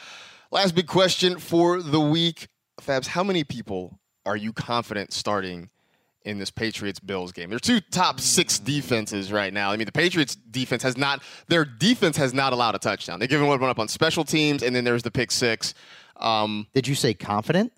last 0.51 0.75
big 0.75 0.87
question 0.87 1.39
for 1.39 1.81
the 1.81 1.99
week, 1.99 2.47
Fabs. 2.81 3.07
How 3.07 3.23
many 3.23 3.43
people 3.43 3.99
are 4.25 4.35
you 4.37 4.51
confident 4.53 5.13
starting 5.13 5.69
in 6.23 6.39
this 6.39 6.49
Patriots 6.51 6.99
Bills 6.99 7.31
game? 7.31 7.49
They're 7.49 7.59
two 7.59 7.79
top 7.79 8.19
six 8.19 8.59
defenses 8.59 9.31
right 9.31 9.53
now. 9.53 9.71
I 9.71 9.77
mean, 9.77 9.85
the 9.85 9.91
Patriots 9.91 10.35
defense 10.35 10.83
has 10.83 10.97
not 10.97 11.21
their 11.47 11.63
defense 11.65 12.17
has 12.17 12.33
not 12.33 12.51
allowed 12.51 12.75
a 12.75 12.79
touchdown. 12.79 13.19
They're 13.19 13.27
giving 13.27 13.47
one 13.47 13.61
up 13.63 13.79
on 13.79 13.87
special 13.87 14.23
teams, 14.25 14.63
and 14.63 14.75
then 14.75 14.83
there's 14.83 15.03
the 15.03 15.11
pick 15.11 15.31
six. 15.31 15.73
Um, 16.17 16.67
Did 16.73 16.87
you 16.87 16.95
say 16.95 17.13
confident? 17.13 17.71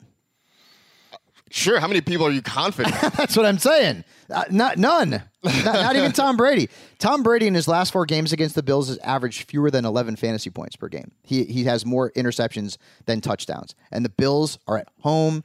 Sure. 1.50 1.80
How 1.80 1.88
many 1.88 2.02
people 2.02 2.26
are 2.28 2.32
you 2.32 2.42
confident? 2.42 2.96
That's 3.16 3.38
what 3.38 3.46
I'm 3.46 3.58
saying. 3.58 4.04
Uh, 4.30 4.44
not 4.52 4.78
none. 4.78 5.24
not, 5.44 5.64
not 5.64 5.96
even 5.96 6.12
Tom 6.12 6.36
Brady. 6.36 6.70
Tom 7.00 7.24
Brady 7.24 7.48
in 7.48 7.54
his 7.54 7.68
last 7.68 7.94
four 7.94 8.06
games 8.06 8.34
against 8.34 8.56
the 8.56 8.64
Bills 8.64 8.90
has 8.90 8.98
averaged 9.00 9.50
fewer 9.50 9.72
than 9.72 9.86
11 9.86 10.18
fantasy 10.18 10.50
points 10.50 10.76
per 10.76 10.90
game. 10.90 11.12
He 11.24 11.46
he 11.46 11.64
has 11.66 11.86
more 11.86 12.12
interceptions 12.12 12.78
than 13.06 13.22
touchdowns. 13.22 13.76
And 13.92 14.04
the 14.04 14.10
Bills 14.10 14.60
are 14.68 14.78
at 14.78 14.90
home. 15.02 15.44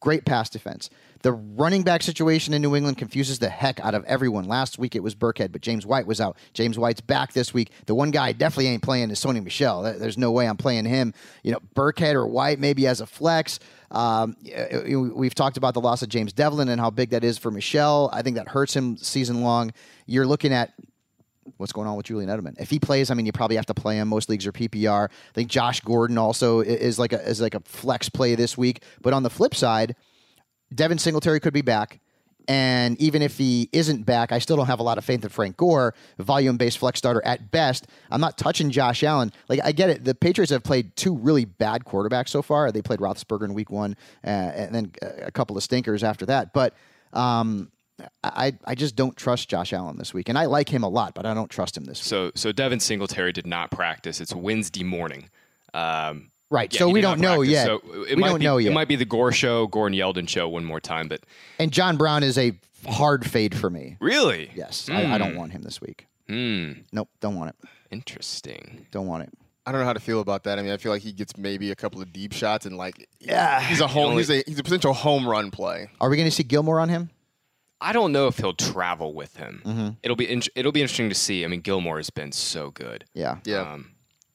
Great 0.00 0.24
pass 0.24 0.50
defense. 0.50 0.90
The 1.22 1.32
running 1.32 1.82
back 1.82 2.02
situation 2.02 2.54
in 2.54 2.62
New 2.62 2.76
England 2.76 2.96
confuses 2.96 3.40
the 3.40 3.48
heck 3.48 3.80
out 3.80 3.94
of 3.94 4.04
everyone. 4.04 4.44
Last 4.44 4.78
week 4.78 4.94
it 4.94 5.02
was 5.02 5.16
Burkhead, 5.16 5.50
but 5.50 5.62
James 5.62 5.84
White 5.84 6.06
was 6.06 6.20
out. 6.20 6.36
James 6.52 6.78
White's 6.78 7.00
back 7.00 7.32
this 7.32 7.52
week. 7.52 7.72
The 7.86 7.94
one 7.94 8.12
guy 8.12 8.28
I 8.28 8.32
definitely 8.32 8.68
ain't 8.68 8.82
playing 8.82 9.10
is 9.10 9.18
Sony 9.18 9.42
Michel. 9.42 9.82
There's 9.82 10.18
no 10.18 10.30
way 10.30 10.46
I'm 10.46 10.56
playing 10.56 10.84
him. 10.84 11.12
You 11.42 11.52
know, 11.52 11.58
Burkhead 11.74 12.14
or 12.14 12.26
White 12.26 12.60
maybe 12.60 12.86
as 12.86 13.00
a 13.00 13.06
flex. 13.06 13.58
Um, 13.90 14.36
y- 14.44 14.82
y- 14.86 14.96
we've 14.96 15.34
talked 15.34 15.56
about 15.56 15.74
the 15.74 15.80
loss 15.80 16.02
of 16.02 16.08
James 16.08 16.32
Develin 16.32 16.68
and 16.68 16.80
how 16.80 16.90
big 16.90 17.10
that 17.10 17.24
is 17.24 17.38
for 17.38 17.50
Michel. 17.50 18.10
I 18.12 18.22
think 18.22 18.36
that 18.36 18.48
hurts 18.48 18.74
him 18.74 18.96
season 18.96 19.42
long. 19.42 19.72
You're 20.06 20.26
looking 20.26 20.52
at 20.52 20.74
what's 21.56 21.72
going 21.72 21.88
on 21.88 21.96
with 21.96 22.06
Julian 22.06 22.28
Edelman. 22.28 22.54
If 22.60 22.68
he 22.70 22.78
plays, 22.78 23.10
I 23.10 23.14
mean, 23.14 23.24
you 23.24 23.32
probably 23.32 23.56
have 23.56 23.66
to 23.66 23.74
play 23.74 23.96
him. 23.96 24.08
Most 24.08 24.28
leagues 24.28 24.46
are 24.46 24.52
PPR. 24.52 25.08
I 25.08 25.32
think 25.34 25.48
Josh 25.48 25.80
Gordon 25.80 26.18
also 26.18 26.60
is 26.60 26.98
like 26.98 27.12
a 27.12 27.26
is 27.26 27.40
like 27.40 27.54
a 27.54 27.60
flex 27.60 28.08
play 28.08 28.34
this 28.34 28.58
week. 28.58 28.82
But 29.00 29.14
on 29.14 29.22
the 29.22 29.30
flip 29.30 29.54
side, 29.54 29.96
Devin 30.74 30.98
Singletary 30.98 31.40
could 31.40 31.54
be 31.54 31.62
back. 31.62 32.00
And 32.48 32.98
even 32.98 33.20
if 33.20 33.36
he 33.36 33.68
isn't 33.72 34.06
back, 34.06 34.32
I 34.32 34.38
still 34.38 34.56
don't 34.56 34.66
have 34.66 34.80
a 34.80 34.82
lot 34.82 34.96
of 34.96 35.04
faith 35.04 35.22
in 35.22 35.28
Frank 35.28 35.58
Gore, 35.58 35.94
volume 36.18 36.56
based 36.56 36.78
flex 36.78 36.98
starter 36.98 37.22
at 37.24 37.50
best. 37.50 37.86
I'm 38.10 38.22
not 38.22 38.38
touching 38.38 38.70
Josh 38.70 39.04
Allen. 39.04 39.32
Like, 39.48 39.60
I 39.62 39.72
get 39.72 39.90
it. 39.90 40.04
The 40.04 40.14
Patriots 40.14 40.50
have 40.50 40.64
played 40.64 40.96
two 40.96 41.14
really 41.14 41.44
bad 41.44 41.84
quarterbacks 41.84 42.30
so 42.30 42.40
far. 42.40 42.72
They 42.72 42.80
played 42.80 43.00
Roethlisberger 43.00 43.44
in 43.44 43.52
week 43.52 43.70
one, 43.70 43.96
uh, 44.24 44.28
and 44.28 44.74
then 44.74 44.92
a 45.22 45.30
couple 45.30 45.58
of 45.58 45.62
stinkers 45.62 46.02
after 46.02 46.24
that. 46.24 46.54
But 46.54 46.74
um, 47.12 47.70
I, 48.24 48.56
I 48.64 48.74
just 48.74 48.96
don't 48.96 49.14
trust 49.14 49.50
Josh 49.50 49.74
Allen 49.74 49.98
this 49.98 50.14
week. 50.14 50.30
And 50.30 50.38
I 50.38 50.46
like 50.46 50.70
him 50.70 50.84
a 50.84 50.88
lot, 50.88 51.14
but 51.14 51.26
I 51.26 51.34
don't 51.34 51.50
trust 51.50 51.76
him 51.76 51.84
this 51.84 51.98
week. 51.98 52.06
So, 52.06 52.32
so 52.34 52.50
Devin 52.50 52.80
Singletary 52.80 53.32
did 53.32 53.46
not 53.46 53.70
practice. 53.70 54.22
It's 54.22 54.34
Wednesday 54.34 54.84
morning. 54.84 55.28
Um, 55.74 56.30
Right. 56.50 56.72
yeah, 56.72 56.78
so 56.78 56.88
we 56.88 57.00
don't 57.00 57.20
know 57.20 57.42
yet. 57.42 57.66
So 57.66 57.76
it 58.08 58.16
we 58.16 58.16
might 58.16 58.28
don't 58.30 58.38
be, 58.38 58.44
know 58.46 58.56
yet. 58.56 58.70
It 58.70 58.74
might 58.74 58.88
be 58.88 58.96
the 58.96 59.04
Gore 59.04 59.32
show, 59.32 59.66
Gordon 59.66 59.98
Yeldon 59.98 60.28
show 60.28 60.48
one 60.48 60.64
more 60.64 60.80
time, 60.80 61.08
but 61.08 61.20
and 61.58 61.70
John 61.72 61.96
Brown 61.96 62.22
is 62.22 62.38
a 62.38 62.52
hard 62.88 63.28
fade 63.28 63.54
for 63.56 63.68
me. 63.70 63.96
really, 64.00 64.50
Yes. 64.54 64.88
I, 64.88 65.14
I 65.14 65.18
don't 65.18 65.32
Hmm. 65.32 65.38
want 65.38 65.52
him 65.52 65.62
this 65.62 65.80
week. 65.80 66.06
Hmm. 66.28 66.72
Nope. 66.92 67.08
Don't 67.20 67.34
want 67.36 67.50
it. 67.50 67.68
Interesting. 67.90 68.86
Don't 68.90 69.06
want 69.06 69.24
it. 69.24 69.30
I 69.66 69.72
don't 69.72 69.80
know 69.82 69.86
how 69.86 69.92
to 69.92 70.00
feel 70.00 70.20
about 70.20 70.44
that. 70.44 70.58
I 70.58 70.62
mean, 70.62 70.72
I 70.72 70.78
feel 70.78 70.90
like 70.92 71.02
he 71.02 71.12
gets 71.12 71.36
maybe 71.36 71.70
a 71.70 71.76
couple 71.76 72.00
of 72.00 72.10
deep 72.12 72.32
shots 72.32 72.64
and 72.64 72.76
like 72.78 73.06
Yeah. 73.20 73.60
he's 73.60 73.80
a 73.80 73.86
home. 73.86 74.16
He's 74.16 74.30
a 74.30 74.42
he's 74.46 74.58
a 74.58 74.62
potential 74.62 74.94
home 74.94 75.28
run 75.28 75.50
play. 75.50 75.90
Are 76.00 76.08
we 76.08 76.16
going 76.16 76.28
to 76.28 76.34
see 76.34 76.42
Gilmore 76.44 76.80
on 76.80 76.88
him? 76.88 77.10
I 77.80 77.92
don't 77.92 78.10
know 78.12 78.26
if 78.26 78.38
he'll 78.38 78.54
travel 78.54 79.12
with 79.12 79.36
him. 79.36 79.62
Mm-hmm. 79.64 79.88
It'll 80.02 80.16
be 80.16 80.28
in, 80.28 80.42
it'll 80.56 80.72
be 80.72 80.80
interesting 80.80 81.10
to 81.10 81.14
see. 81.14 81.44
I 81.44 81.48
mean, 81.48 81.60
Gilmore 81.60 81.98
has 81.98 82.10
been 82.10 82.32
so 82.32 82.70
good. 82.70 83.04
Yeah. 83.14 83.38
Yeah. 83.44 83.60
Um, 83.72 83.90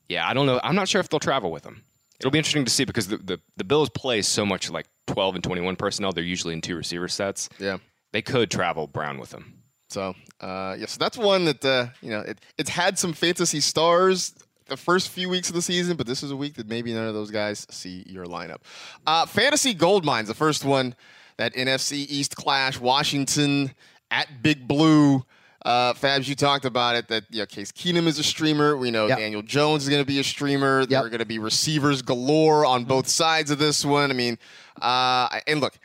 yeah, 0.08 0.28
I 0.28 0.34
don't 0.34 0.46
know. 0.46 0.60
I'm 0.64 0.76
not 0.76 0.88
sure 0.88 1.02
if 1.02 1.10
they'll 1.10 1.20
travel 1.20 1.52
with 1.52 1.64
him. 1.66 1.84
It'll 2.24 2.32
be 2.32 2.38
interesting 2.38 2.64
to 2.64 2.72
see 2.72 2.86
because 2.86 3.08
the, 3.10 3.18
the, 3.18 3.40
the 3.58 3.66
Bills 3.66 3.90
play 3.90 4.22
so 4.22 4.46
much 4.46 4.72
like 4.72 4.86
12 5.08 5.36
and 5.36 5.44
21 5.44 5.76
personnel. 5.76 6.14
They're 6.14 6.24
usually 6.24 6.54
in 6.54 6.62
two 6.62 6.78
receiver 6.78 7.10
sets. 7.10 7.50
yeah. 7.60 7.78
They 8.14 8.22
could 8.22 8.50
travel 8.50 8.88
Brown 8.88 9.20
with 9.20 9.32
them. 9.32 9.64
So, 9.90 10.14
uh, 10.40 10.76
yeah, 10.80 10.86
so 10.86 10.98
that's 11.00 11.18
one 11.18 11.46
that 11.46 11.66
uh, 11.66 11.88
you 12.02 12.12
know 12.12 12.22
it, 12.22 12.40
it's 12.58 12.70
had 12.70 12.98
some 12.98 13.12
fantasy 13.12 13.60
stars 13.60 14.34
the 14.68 14.78
first 14.78 15.10
few 15.10 15.30
weeks 15.30 15.50
of 15.50 15.56
the 15.56 15.62
season, 15.62 15.98
but 15.98 16.08
this 16.08 16.24
is 16.24 16.32
a 16.32 16.36
week 16.36 16.54
that 16.56 16.68
maybe 16.70 16.94
none 16.94 17.08
of 17.08 17.14
those 17.14 17.30
guys 17.32 17.68
see 17.70 18.04
your 18.08 18.26
lineup. 18.26 18.60
Uh, 19.06 19.26
fantasy 19.26 19.74
gold 19.74 20.06
mines, 20.06 20.28
the 20.28 20.34
first 20.34 20.64
one, 20.64 20.96
that 21.38 21.54
NFC 21.56 22.06
East 22.08 22.36
clash, 22.36 22.80
Washington 22.80 23.74
at 24.10 24.42
Big 24.42 24.68
Blue. 24.68 25.26
Uh, 25.66 25.94
Fabs, 25.94 26.28
you 26.28 26.36
talked 26.36 26.66
about 26.66 26.96
it 26.96 27.08
that 27.08 27.24
you 27.30 27.40
know, 27.40 27.46
Case 27.46 27.72
Keenum 27.72 28.06
is 28.08 28.20
a 28.20 28.24
streamer. 28.24 28.76
We 28.76 28.92
know 28.92 29.08
Yep. 29.08 29.18
Daniel 29.18 29.42
Jones 29.42 29.84
is 29.84 29.90
going 29.90 30.02
to 30.02 30.06
be 30.06 30.20
a 30.20 30.24
streamer. 30.24 30.86
There 30.86 31.00
are 31.00 31.10
going 31.10 31.20
to 31.20 31.26
be 31.26 31.40
receivers 31.40 32.02
galore 32.02 32.66
on 32.66 32.84
both 32.84 33.08
sides 33.08 33.50
of 33.50 33.60
this 33.60 33.86
one. 33.86 34.10
I 34.10 34.14
mean, 34.14 34.38
uh, 34.82 35.40
and 35.48 35.62
look, 35.62 35.80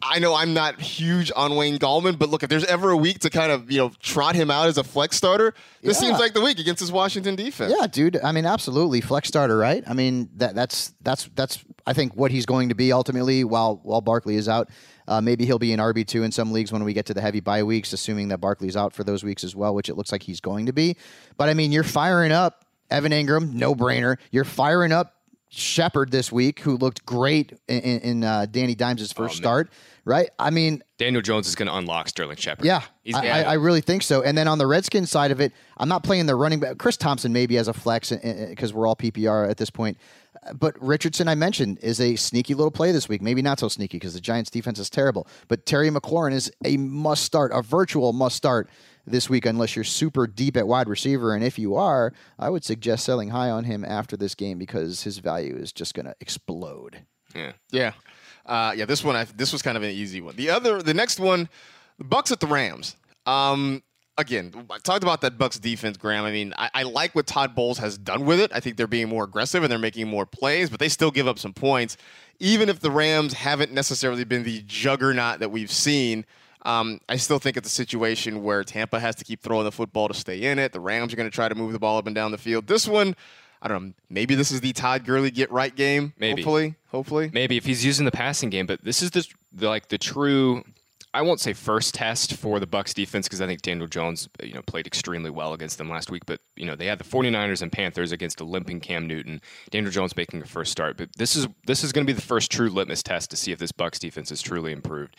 I 0.00 0.18
know 0.20 0.34
I'm 0.34 0.54
not 0.54 0.80
huge 0.80 1.32
on 1.34 1.56
Wayne 1.56 1.78
Gallman, 1.78 2.18
but 2.18 2.28
look, 2.28 2.42
if 2.42 2.48
there's 2.48 2.64
ever 2.64 2.90
a 2.90 2.96
week 2.96 3.18
to 3.20 3.30
kind 3.30 3.50
of 3.52 3.70
you 3.70 3.78
know 3.78 3.90
trot 4.00 4.34
him 4.34 4.50
out 4.50 4.68
as 4.68 4.78
a 4.78 4.84
flex 4.84 5.16
starter, 5.16 5.54
this 5.82 6.00
Yeah. 6.00 6.08
seems 6.08 6.20
like 6.20 6.34
the 6.34 6.40
week 6.40 6.58
against 6.58 6.80
this 6.80 6.90
Washington 6.90 7.34
defense. 7.34 7.74
Yeah, 7.78 7.86
dude. 7.86 8.18
I 8.22 8.32
mean, 8.32 8.46
absolutely 8.46 9.00
flex 9.00 9.28
starter, 9.28 9.56
right? 9.56 9.82
I 9.86 9.94
mean, 9.94 10.28
that 10.36 10.54
that's 10.54 10.94
that's 11.02 11.28
that's 11.34 11.64
I 11.86 11.92
think 11.92 12.14
what 12.14 12.30
he's 12.30 12.46
going 12.46 12.68
to 12.68 12.74
be 12.74 12.92
ultimately 12.92 13.44
while 13.44 13.80
while 13.82 14.00
Barkley 14.00 14.36
is 14.36 14.48
out. 14.48 14.68
Uh, 15.06 15.20
maybe 15.22 15.46
he'll 15.46 15.58
be 15.58 15.72
an 15.72 15.80
RB 15.80 16.06
two 16.06 16.22
in 16.22 16.30
some 16.30 16.52
leagues 16.52 16.70
when 16.70 16.84
we 16.84 16.92
get 16.92 17.06
to 17.06 17.14
the 17.14 17.20
heavy 17.22 17.40
bye 17.40 17.62
weeks, 17.62 17.92
assuming 17.92 18.28
that 18.28 18.38
Barkley's 18.38 18.76
out 18.76 18.92
for 18.92 19.04
those 19.04 19.24
weeks 19.24 19.42
as 19.42 19.56
well, 19.56 19.74
which 19.74 19.88
it 19.88 19.96
looks 19.96 20.12
like 20.12 20.22
he's 20.22 20.40
going 20.40 20.66
to 20.66 20.72
be. 20.72 20.96
But 21.38 21.48
I 21.48 21.54
mean, 21.54 21.72
you're 21.72 21.82
firing 21.82 22.30
up 22.30 22.64
Evan 22.90 23.12
Engram, 23.12 23.52
no 23.54 23.74
brainer. 23.74 24.16
You're 24.30 24.44
firing 24.44 24.92
up 24.92 25.14
Shepard 25.50 26.10
this 26.10 26.30
week, 26.30 26.60
who 26.60 26.76
looked 26.76 27.06
great 27.06 27.58
in, 27.68 27.80
in, 27.80 28.24
uh, 28.24 28.46
Danny 28.50 28.74
Dimes' 28.74 29.12
first 29.12 29.36
start, 29.36 29.70
right? 30.04 30.28
I 30.38 30.50
mean, 30.50 30.82
Daniel 30.98 31.22
Jones 31.22 31.48
is 31.48 31.54
going 31.54 31.68
to 31.68 31.74
unlock 31.74 32.08
Sterling 32.08 32.36
Shepard. 32.36 32.66
yeah, 33.02 33.18
I, 33.18 33.28
I, 33.28 33.42
I 33.42 33.52
really 33.54 33.80
think 33.80 34.02
so. 34.02 34.22
And 34.22 34.36
then 34.36 34.46
on 34.46 34.58
the 34.58 34.66
Redskins 34.66 35.10
side 35.10 35.30
of 35.30 35.40
it, 35.40 35.52
I'm 35.78 35.88
not 35.88 36.04
playing 36.04 36.26
the 36.26 36.34
running 36.34 36.60
back. 36.60 36.76
Chris 36.76 36.98
Thompson 36.98 37.32
maybe 37.32 37.56
as 37.56 37.68
a 37.68 37.72
flex 37.72 38.10
because 38.10 38.74
we're 38.74 38.86
all 38.86 38.96
PPR 38.96 39.48
at 39.48 39.56
this 39.56 39.70
point. 39.70 39.96
But 40.54 40.80
Richardson, 40.82 41.28
I 41.28 41.34
mentioned, 41.34 41.78
is 41.82 42.00
a 42.00 42.16
sneaky 42.16 42.54
little 42.54 42.70
play 42.70 42.92
this 42.92 43.08
week. 43.08 43.22
Maybe 43.22 43.42
not 43.42 43.58
so 43.58 43.68
sneaky 43.68 43.98
because 43.98 44.14
the 44.14 44.20
Giants' 44.20 44.50
defense 44.50 44.78
is 44.78 44.90
terrible. 44.90 45.26
But 45.48 45.66
Terry 45.66 45.90
McLaurin 45.90 46.32
is 46.32 46.52
a 46.64 46.76
must 46.76 47.24
start, 47.24 47.52
a 47.54 47.62
virtual 47.62 48.12
must 48.12 48.36
start 48.36 48.68
this 49.10 49.30
week, 49.30 49.46
unless 49.46 49.76
you're 49.76 49.84
super 49.84 50.26
deep 50.26 50.56
at 50.56 50.66
wide 50.66 50.88
receiver. 50.88 51.34
And 51.34 51.44
if 51.44 51.58
you 51.58 51.74
are, 51.74 52.12
I 52.38 52.50
would 52.50 52.64
suggest 52.64 53.04
selling 53.04 53.30
high 53.30 53.50
on 53.50 53.64
him 53.64 53.84
after 53.84 54.16
this 54.16 54.34
game 54.34 54.58
because 54.58 55.02
his 55.02 55.18
value 55.18 55.56
is 55.56 55.72
just 55.72 55.94
going 55.94 56.06
to 56.06 56.14
explode. 56.20 57.04
Yeah. 57.34 57.52
Yeah. 57.70 57.92
Uh, 58.46 58.72
yeah, 58.74 58.86
this 58.86 59.04
one, 59.04 59.14
I, 59.14 59.24
this 59.24 59.52
was 59.52 59.60
kind 59.60 59.76
of 59.76 59.82
an 59.82 59.90
easy 59.90 60.20
one. 60.20 60.34
The 60.36 60.50
other, 60.50 60.80
the 60.82 60.94
next 60.94 61.20
one, 61.20 61.48
Bucs 62.02 62.32
at 62.32 62.40
the 62.40 62.46
Rams. 62.46 62.96
Um, 63.26 63.82
again, 64.16 64.52
I 64.70 64.78
talked 64.78 65.02
about 65.02 65.20
that 65.20 65.38
Bucs 65.38 65.60
defense, 65.60 65.96
Graham. 65.96 66.24
I 66.24 66.30
mean, 66.30 66.54
I, 66.58 66.70
I, 66.74 66.82
like 66.82 67.14
what 67.14 67.26
Todd 67.26 67.54
Bowles 67.54 67.78
has 67.78 67.98
done 67.98 68.24
with 68.24 68.40
it. 68.40 68.50
I 68.54 68.60
think 68.60 68.76
they're 68.76 68.86
being 68.86 69.08
more 69.08 69.24
aggressive 69.24 69.62
and 69.62 69.70
they're 69.70 69.78
making 69.78 70.08
more 70.08 70.26
plays, 70.26 70.70
but 70.70 70.80
they 70.80 70.88
still 70.88 71.10
give 71.10 71.28
up 71.28 71.38
some 71.38 71.52
points. 71.52 71.96
Even 72.40 72.68
if 72.68 72.80
the 72.80 72.90
Rams 72.90 73.32
haven't 73.34 73.72
necessarily 73.72 74.24
been 74.24 74.44
the 74.44 74.62
juggernaut 74.66 75.40
that 75.40 75.50
we've 75.50 75.72
seen, 75.72 76.24
um, 76.62 77.00
I 77.08 77.16
still 77.16 77.38
think 77.38 77.56
it's 77.56 77.68
a 77.68 77.72
situation 77.72 78.42
where 78.42 78.64
Tampa 78.64 78.98
has 79.00 79.14
to 79.16 79.24
keep 79.24 79.42
throwing 79.42 79.64
the 79.64 79.72
football 79.72 80.08
to 80.08 80.14
stay 80.14 80.42
in 80.42 80.58
it. 80.58 80.72
The 80.72 80.80
Rams 80.80 81.12
are 81.12 81.16
going 81.16 81.28
to 81.28 81.34
try 81.34 81.48
to 81.48 81.54
move 81.54 81.72
the 81.72 81.78
ball 81.78 81.98
up 81.98 82.06
and 82.06 82.14
down 82.14 82.30
the 82.30 82.38
field. 82.38 82.66
This 82.66 82.86
one, 82.88 83.14
I 83.62 83.68
don't 83.68 83.88
know. 83.88 83.92
Maybe 84.08 84.34
this 84.34 84.50
is 84.50 84.60
the 84.60 84.72
Todd 84.72 85.04
Gurley 85.04 85.30
get 85.30 85.50
right 85.50 85.74
game. 85.74 86.12
Maybe. 86.18 86.42
Hopefully, 86.42 86.74
hopefully. 86.88 87.30
Maybe 87.32 87.56
if 87.56 87.64
he's 87.64 87.84
using 87.84 88.04
the 88.04 88.12
passing 88.12 88.50
game, 88.50 88.66
but 88.66 88.82
this 88.84 89.02
is 89.02 89.10
the, 89.10 89.26
the 89.52 89.68
like 89.68 89.88
the 89.88 89.98
true. 89.98 90.64
I 91.14 91.22
won't 91.22 91.40
say 91.40 91.54
first 91.54 91.94
test 91.94 92.34
for 92.34 92.60
the 92.60 92.66
Bucs 92.66 92.92
defense 92.92 93.26
because 93.26 93.40
I 93.40 93.46
think 93.46 93.62
Daniel 93.62 93.88
Jones, 93.88 94.28
you 94.42 94.52
know, 94.52 94.60
played 94.62 94.86
extremely 94.86 95.30
well 95.30 95.54
against 95.54 95.78
them 95.78 95.88
last 95.88 96.10
week. 96.10 96.26
But 96.26 96.40
you 96.54 96.66
know, 96.66 96.76
they 96.76 96.84
had 96.86 96.98
the 96.98 97.04
49ers 97.04 97.62
and 97.62 97.72
Panthers 97.72 98.12
against 98.12 98.40
a 98.40 98.44
limping 98.44 98.80
Cam 98.80 99.06
Newton. 99.06 99.40
Daniel 99.70 99.90
Jones 99.90 100.14
making 100.16 100.42
a 100.42 100.46
first 100.46 100.70
start, 100.70 100.96
but 100.98 101.08
this 101.16 101.34
is 101.34 101.48
this 101.66 101.82
is 101.82 101.92
going 101.92 102.06
to 102.06 102.12
be 102.12 102.16
the 102.16 102.24
first 102.24 102.50
true 102.50 102.68
litmus 102.68 103.02
test 103.02 103.30
to 103.30 103.36
see 103.36 103.52
if 103.52 103.58
this 103.58 103.72
Bucs 103.72 103.98
defense 103.98 104.30
is 104.30 104.42
truly 104.42 104.70
improved. 104.70 105.16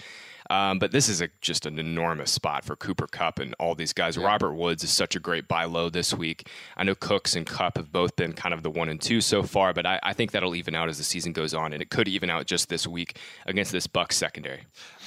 Um, 0.49 0.79
but 0.79 0.91
this 0.91 1.09
is 1.09 1.21
a, 1.21 1.29
just 1.41 1.65
an 1.65 1.77
enormous 1.77 2.31
spot 2.31 2.65
for 2.65 2.75
Cooper 2.75 3.07
Kupp 3.07 3.39
and 3.39 3.53
all 3.59 3.75
these 3.75 3.93
guys. 3.93 4.17
Yeah. 4.17 4.25
Robert 4.25 4.53
Woods 4.53 4.83
is 4.83 4.89
such 4.89 5.15
a 5.15 5.19
great 5.19 5.47
buy 5.47 5.65
low 5.65 5.89
this 5.89 6.13
week. 6.13 6.49
I 6.75 6.83
know 6.83 6.95
Cooks 6.95 7.35
and 7.35 7.45
Cup 7.45 7.77
have 7.77 7.91
both 7.91 8.15
been 8.15 8.33
kind 8.33 8.53
of 8.53 8.63
the 8.63 8.71
one 8.71 8.89
and 8.89 8.99
two 8.99 9.21
so 9.21 9.43
far, 9.43 9.73
but 9.73 9.85
I, 9.85 9.99
I 10.01 10.13
think 10.13 10.31
that'll 10.31 10.55
even 10.55 10.75
out 10.75 10.89
as 10.89 10.97
the 10.97 11.03
season 11.03 11.33
goes 11.33 11.53
on, 11.53 11.73
and 11.73 11.81
it 11.81 11.89
could 11.89 12.07
even 12.07 12.29
out 12.29 12.45
just 12.45 12.69
this 12.69 12.87
week 12.87 13.17
against 13.45 13.71
this 13.71 13.87
Bucs 13.87 14.13
secondary. 14.13 14.65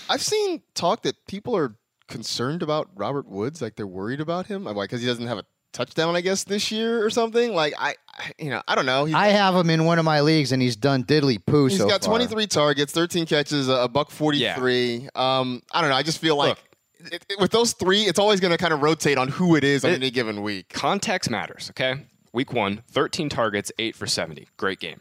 I've 0.09 0.23
seen 0.23 0.63
talk 0.75 1.03
that 1.03 1.27
people 1.27 1.57
are 1.57 1.77
concerned 2.09 2.63
about 2.63 2.91
Robert 2.95 3.27
Woods, 3.27 3.63
like 3.63 3.77
they're 3.77 3.87
worried 3.87 4.21
about 4.21 4.47
him, 4.47 4.65
like 4.65 4.91
because 4.91 5.01
he 5.01 5.07
doesn't 5.07 5.27
have 5.27 5.39
a 5.39 5.45
touchdown, 5.73 6.17
I 6.17 6.21
guess, 6.21 6.45
this 6.45 6.71
year 6.71 7.05
or 7.05 7.11
something. 7.11 7.55
Like 7.55 7.75
I, 7.79 7.95
you 8.39 8.51
know, 8.51 8.63
I 8.69 8.75
don't 8.75 8.87
know. 8.87 9.05
He's, 9.05 9.15
I 9.15 9.29
have 9.29 9.55
him 9.55 9.71
in 9.71 9.85
one 9.85 9.99
of 9.99 10.05
my 10.05 10.21
leagues, 10.21 10.53
and 10.53 10.63
he's 10.63 10.77
done 10.77 11.05
diddly 11.05 11.45
poo. 11.45 11.67
He's 11.67 11.79
so 11.79 11.89
got 11.89 12.05
far. 12.05 12.15
23 12.15 12.47
targets, 12.47 12.93
13 12.93 13.27
catches, 13.27 13.69
a 13.69 13.89
buck 13.89 14.11
43. 14.11 14.97
Yeah. 14.97 15.09
Um, 15.15 15.63
I 15.73 15.81
don't 15.81 15.91
know. 15.91 15.97
I 15.97 16.03
just 16.03 16.19
feel 16.19 16.37
like. 16.37 16.59
It, 17.05 17.27
it, 17.29 17.41
with 17.41 17.51
those 17.51 17.73
three, 17.73 18.03
it's 18.03 18.21
always 18.21 18.39
going 18.39 18.53
to 18.53 18.57
kind 18.57 18.73
of 18.73 18.81
rotate 18.81 19.19
on 19.19 19.27
who 19.27 19.57
it 19.57 19.65
is 19.65 19.85
on 19.85 19.91
it, 19.91 19.95
any 19.95 20.11
given 20.13 20.41
week. 20.41 20.69
Context 20.69 21.31
matters, 21.31 21.69
okay? 21.71 22.07
Week 22.33 22.53
one, 22.53 22.85
13 22.93 23.29
targets, 23.29 23.73
8 23.77 23.97
for 23.97 24.07
70. 24.07 24.47
Great 24.57 24.79
game. 24.79 25.01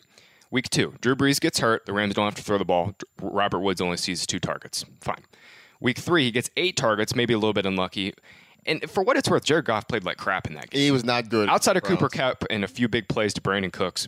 Week 0.49 0.67
two, 0.69 0.95
Drew 0.99 1.15
Brees 1.15 1.39
gets 1.39 1.59
hurt. 1.59 1.85
The 1.85 1.93
Rams 1.93 2.15
don't 2.15 2.25
have 2.25 2.35
to 2.35 2.41
throw 2.41 2.57
the 2.57 2.65
ball. 2.65 2.95
Robert 3.21 3.59
Woods 3.59 3.79
only 3.79 3.97
sees 3.97 4.25
two 4.25 4.39
targets. 4.39 4.83
Fine. 4.99 5.23
Week 5.79 5.97
three, 5.97 6.25
he 6.25 6.31
gets 6.31 6.49
eight 6.57 6.75
targets, 6.75 7.15
maybe 7.15 7.33
a 7.33 7.37
little 7.37 7.53
bit 7.53 7.65
unlucky. 7.65 8.13
And 8.65 8.89
for 8.89 9.03
what 9.03 9.17
it's 9.17 9.29
worth, 9.29 9.43
Jared 9.43 9.65
Goff 9.65 9.87
played 9.87 10.03
like 10.03 10.17
crap 10.17 10.47
in 10.47 10.53
that 10.53 10.69
game. 10.69 10.81
He 10.81 10.91
was 10.91 11.03
not 11.03 11.29
good. 11.29 11.49
Outside 11.49 11.77
of 11.77 11.83
Cooper 11.83 12.09
Kupp 12.09 12.45
and 12.49 12.63
a 12.63 12.67
few 12.67 12.87
big 12.87 13.07
plays 13.07 13.33
to 13.33 13.41
Brandin 13.41 13.73
Cooks, 13.73 14.07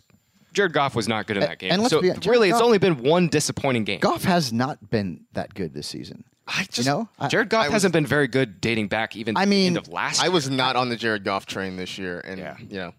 Jared 0.52 0.72
Goff 0.72 0.94
was 0.94 1.08
not 1.08 1.26
good 1.26 1.36
in 1.36 1.42
that 1.42 1.58
game. 1.58 1.72
And 1.72 1.86
so 1.88 2.00
be, 2.00 2.12
really, 2.26 2.50
Goff, 2.50 2.60
it's 2.60 2.64
only 2.64 2.78
been 2.78 3.02
one 3.02 3.28
disappointing 3.28 3.84
game. 3.84 4.00
Goff 4.00 4.24
has 4.24 4.52
not 4.52 4.90
been 4.90 5.24
that 5.32 5.52
good 5.54 5.74
this 5.74 5.88
season. 5.88 6.24
I 6.46 6.64
just 6.64 6.78
you 6.78 6.84
know 6.84 7.08
Jared 7.28 7.48
Goff 7.48 7.68
hasn't 7.68 7.92
been 7.92 8.06
very 8.06 8.28
good 8.28 8.60
dating 8.60 8.88
back 8.88 9.16
even 9.16 9.36
I 9.36 9.46
mean, 9.46 9.76
of 9.76 9.88
last. 9.88 10.22
I 10.22 10.28
was 10.28 10.50
not 10.50 10.76
on 10.76 10.90
the 10.90 10.96
Jared 10.96 11.24
Goff 11.24 11.46
train 11.46 11.76
this 11.76 11.96
year, 11.98 12.20
and 12.20 12.38
yeah. 12.38 12.56
you 12.58 12.76
know 12.76 12.94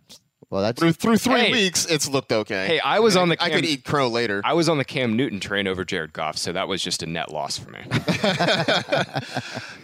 well, 0.56 0.64
that's 0.64 0.80
through, 0.80 0.94
through 0.94 1.18
three 1.18 1.42
hey, 1.42 1.52
weeks. 1.52 1.86
It's 1.86 2.08
looked 2.08 2.32
okay. 2.32 2.66
Hey, 2.66 2.80
I 2.80 3.02
was 3.02 3.18
on 3.18 3.28
the. 3.28 3.36
Cam, 3.36 3.52
I 3.52 3.54
could 3.54 3.66
eat 3.66 3.84
crow 3.84 4.08
later. 4.08 4.42
I 4.46 4.54
was 4.54 4.70
on 4.70 4.78
the 4.78 4.86
Cam 4.86 5.18
Newton 5.18 5.42
train 5.42 5.68
over 5.68 5.84
Jared 5.84 6.14
Goff, 6.14 6.38
so 6.38 6.54
that 6.54 6.70
was 6.70 6.82
just 6.82 7.04
a 7.04 7.06
net 7.06 7.30
loss 7.30 7.58
for 7.58 7.72
me. 7.72 7.80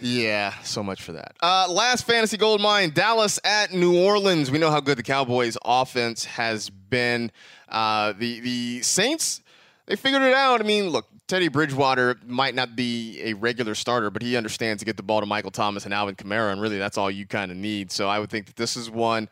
yeah, 0.00 0.54
so 0.62 0.82
much 0.82 1.02
for 1.02 1.12
that. 1.12 1.36
Uh, 1.42 1.66
last 1.70 2.06
fantasy 2.06 2.38
gold 2.38 2.62
mine: 2.62 2.92
Dallas 2.94 3.38
at 3.44 3.74
New 3.74 4.02
Orleans. 4.02 4.50
We 4.50 4.56
know 4.56 4.70
how 4.70 4.80
good 4.80 4.96
the 4.96 5.02
Cowboys' 5.02 5.58
offense 5.62 6.24
has 6.24 6.70
been. 6.70 7.30
Uh, 7.68 8.14
the 8.16 8.40
the 8.40 8.80
Saints, 8.80 9.42
they 9.84 9.94
figured 9.94 10.22
it 10.22 10.32
out. 10.32 10.62
I 10.62 10.64
mean, 10.64 10.88
look, 10.88 11.06
Teddy 11.28 11.48
Bridgewater 11.48 12.16
might 12.24 12.54
not 12.54 12.76
be 12.76 13.20
a 13.22 13.34
regular 13.34 13.74
starter, 13.74 14.08
but 14.08 14.22
he 14.22 14.38
understands 14.38 14.80
to 14.80 14.86
get 14.86 14.96
the 14.96 15.02
ball 15.02 15.20
to 15.20 15.26
Michael 15.26 15.50
Thomas 15.50 15.84
and 15.84 15.92
Alvin 15.92 16.14
Kamara, 16.14 16.50
and 16.50 16.62
really 16.62 16.78
that's 16.78 16.96
all 16.96 17.10
you 17.10 17.26
kind 17.26 17.50
of 17.50 17.58
need. 17.58 17.92
So 17.92 18.08
I 18.08 18.18
would 18.18 18.30
think 18.30 18.46
that 18.46 18.56
this 18.56 18.74
is 18.74 18.90
one 18.90 19.28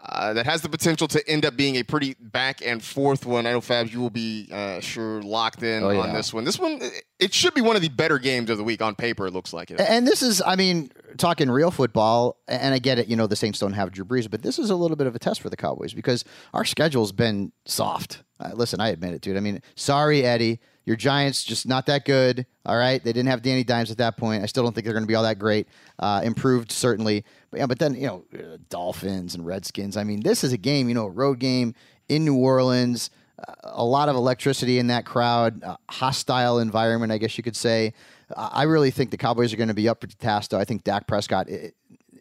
uh, 0.00 0.34
that 0.34 0.44
has 0.44 0.60
the 0.60 0.68
potential 0.68 1.08
to 1.08 1.28
end 1.28 1.46
up 1.46 1.56
being 1.56 1.76
a 1.76 1.82
pretty 1.82 2.14
back 2.20 2.60
and 2.64 2.82
forth 2.82 3.24
one. 3.24 3.46
I 3.46 3.52
know 3.52 3.60
Fabs, 3.60 3.92
you 3.92 4.00
will 4.00 4.10
be 4.10 4.48
uh, 4.52 4.80
sure 4.80 5.22
locked 5.22 5.62
in 5.62 5.82
oh, 5.82 5.90
yeah. 5.90 6.00
on 6.00 6.12
this 6.12 6.34
one. 6.34 6.44
This 6.44 6.58
one, 6.58 6.80
it 7.18 7.32
should 7.32 7.54
be 7.54 7.62
one 7.62 7.74
of 7.74 7.82
the 7.82 7.88
better 7.88 8.18
games 8.18 8.50
of 8.50 8.58
the 8.58 8.64
week 8.64 8.82
on 8.82 8.94
paper. 8.94 9.26
It 9.26 9.32
looks 9.32 9.52
like 9.52 9.70
it. 9.70 9.80
And 9.80 10.06
this 10.06 10.22
is, 10.22 10.42
I 10.44 10.56
mean, 10.56 10.90
talking 11.16 11.50
real 11.50 11.70
football, 11.70 12.36
and 12.48 12.74
I 12.74 12.78
get 12.78 12.98
it. 12.98 13.08
You 13.08 13.16
know, 13.16 13.26
the 13.26 13.36
Saints 13.36 13.58
don't 13.58 13.72
have 13.72 13.92
Drew 13.92 14.04
Brees, 14.04 14.30
but 14.30 14.42
this 14.42 14.58
is 14.58 14.68
a 14.68 14.76
little 14.76 14.96
bit 14.96 15.06
of 15.06 15.14
a 15.14 15.18
test 15.18 15.40
for 15.40 15.48
the 15.48 15.56
Cowboys 15.56 15.94
because 15.94 16.24
our 16.52 16.64
schedule's 16.64 17.12
been 17.12 17.52
soft. 17.64 18.22
Uh, 18.38 18.50
listen, 18.54 18.80
I 18.80 18.88
admit 18.88 19.14
it, 19.14 19.22
dude. 19.22 19.36
I 19.36 19.40
mean, 19.40 19.62
sorry, 19.74 20.24
Eddie. 20.24 20.60
Your 20.86 20.96
Giants 20.96 21.42
just 21.44 21.66
not 21.66 21.86
that 21.86 22.04
good. 22.04 22.46
All 22.66 22.76
right, 22.76 23.02
they 23.02 23.12
didn't 23.12 23.28
have 23.28 23.42
Danny 23.42 23.64
Dimes 23.64 23.90
at 23.90 23.98
that 23.98 24.16
point. 24.16 24.42
I 24.42 24.46
still 24.46 24.62
don't 24.62 24.74
think 24.74 24.84
they're 24.84 24.94
going 24.94 25.04
to 25.04 25.08
be 25.08 25.14
all 25.14 25.22
that 25.22 25.38
great. 25.38 25.66
Uh, 25.98 26.20
improved 26.24 26.70
certainly, 26.72 27.24
but 27.50 27.60
yeah. 27.60 27.66
But 27.66 27.78
then 27.78 27.94
you 27.94 28.06
know, 28.06 28.24
Dolphins 28.68 29.34
and 29.34 29.46
Redskins. 29.46 29.96
I 29.96 30.04
mean, 30.04 30.20
this 30.20 30.44
is 30.44 30.52
a 30.52 30.58
game. 30.58 30.88
You 30.88 30.94
know, 30.94 31.06
a 31.06 31.10
road 31.10 31.38
game 31.38 31.74
in 32.08 32.24
New 32.24 32.36
Orleans. 32.36 33.10
Uh, 33.38 33.52
a 33.64 33.84
lot 33.84 34.08
of 34.08 34.16
electricity 34.16 34.78
in 34.78 34.88
that 34.88 35.04
crowd. 35.06 35.62
Uh, 35.62 35.76
hostile 35.90 36.58
environment, 36.58 37.12
I 37.12 37.18
guess 37.18 37.36
you 37.36 37.44
could 37.44 37.56
say. 37.56 37.94
I 38.36 38.62
really 38.64 38.90
think 38.90 39.10
the 39.10 39.16
Cowboys 39.16 39.52
are 39.52 39.56
going 39.56 39.68
to 39.68 39.74
be 39.74 39.88
up 39.88 40.00
for 40.00 40.06
the 40.06 40.14
task. 40.16 40.50
Though 40.50 40.58
I 40.58 40.64
think 40.64 40.84
Dak 40.84 41.06
Prescott. 41.06 41.48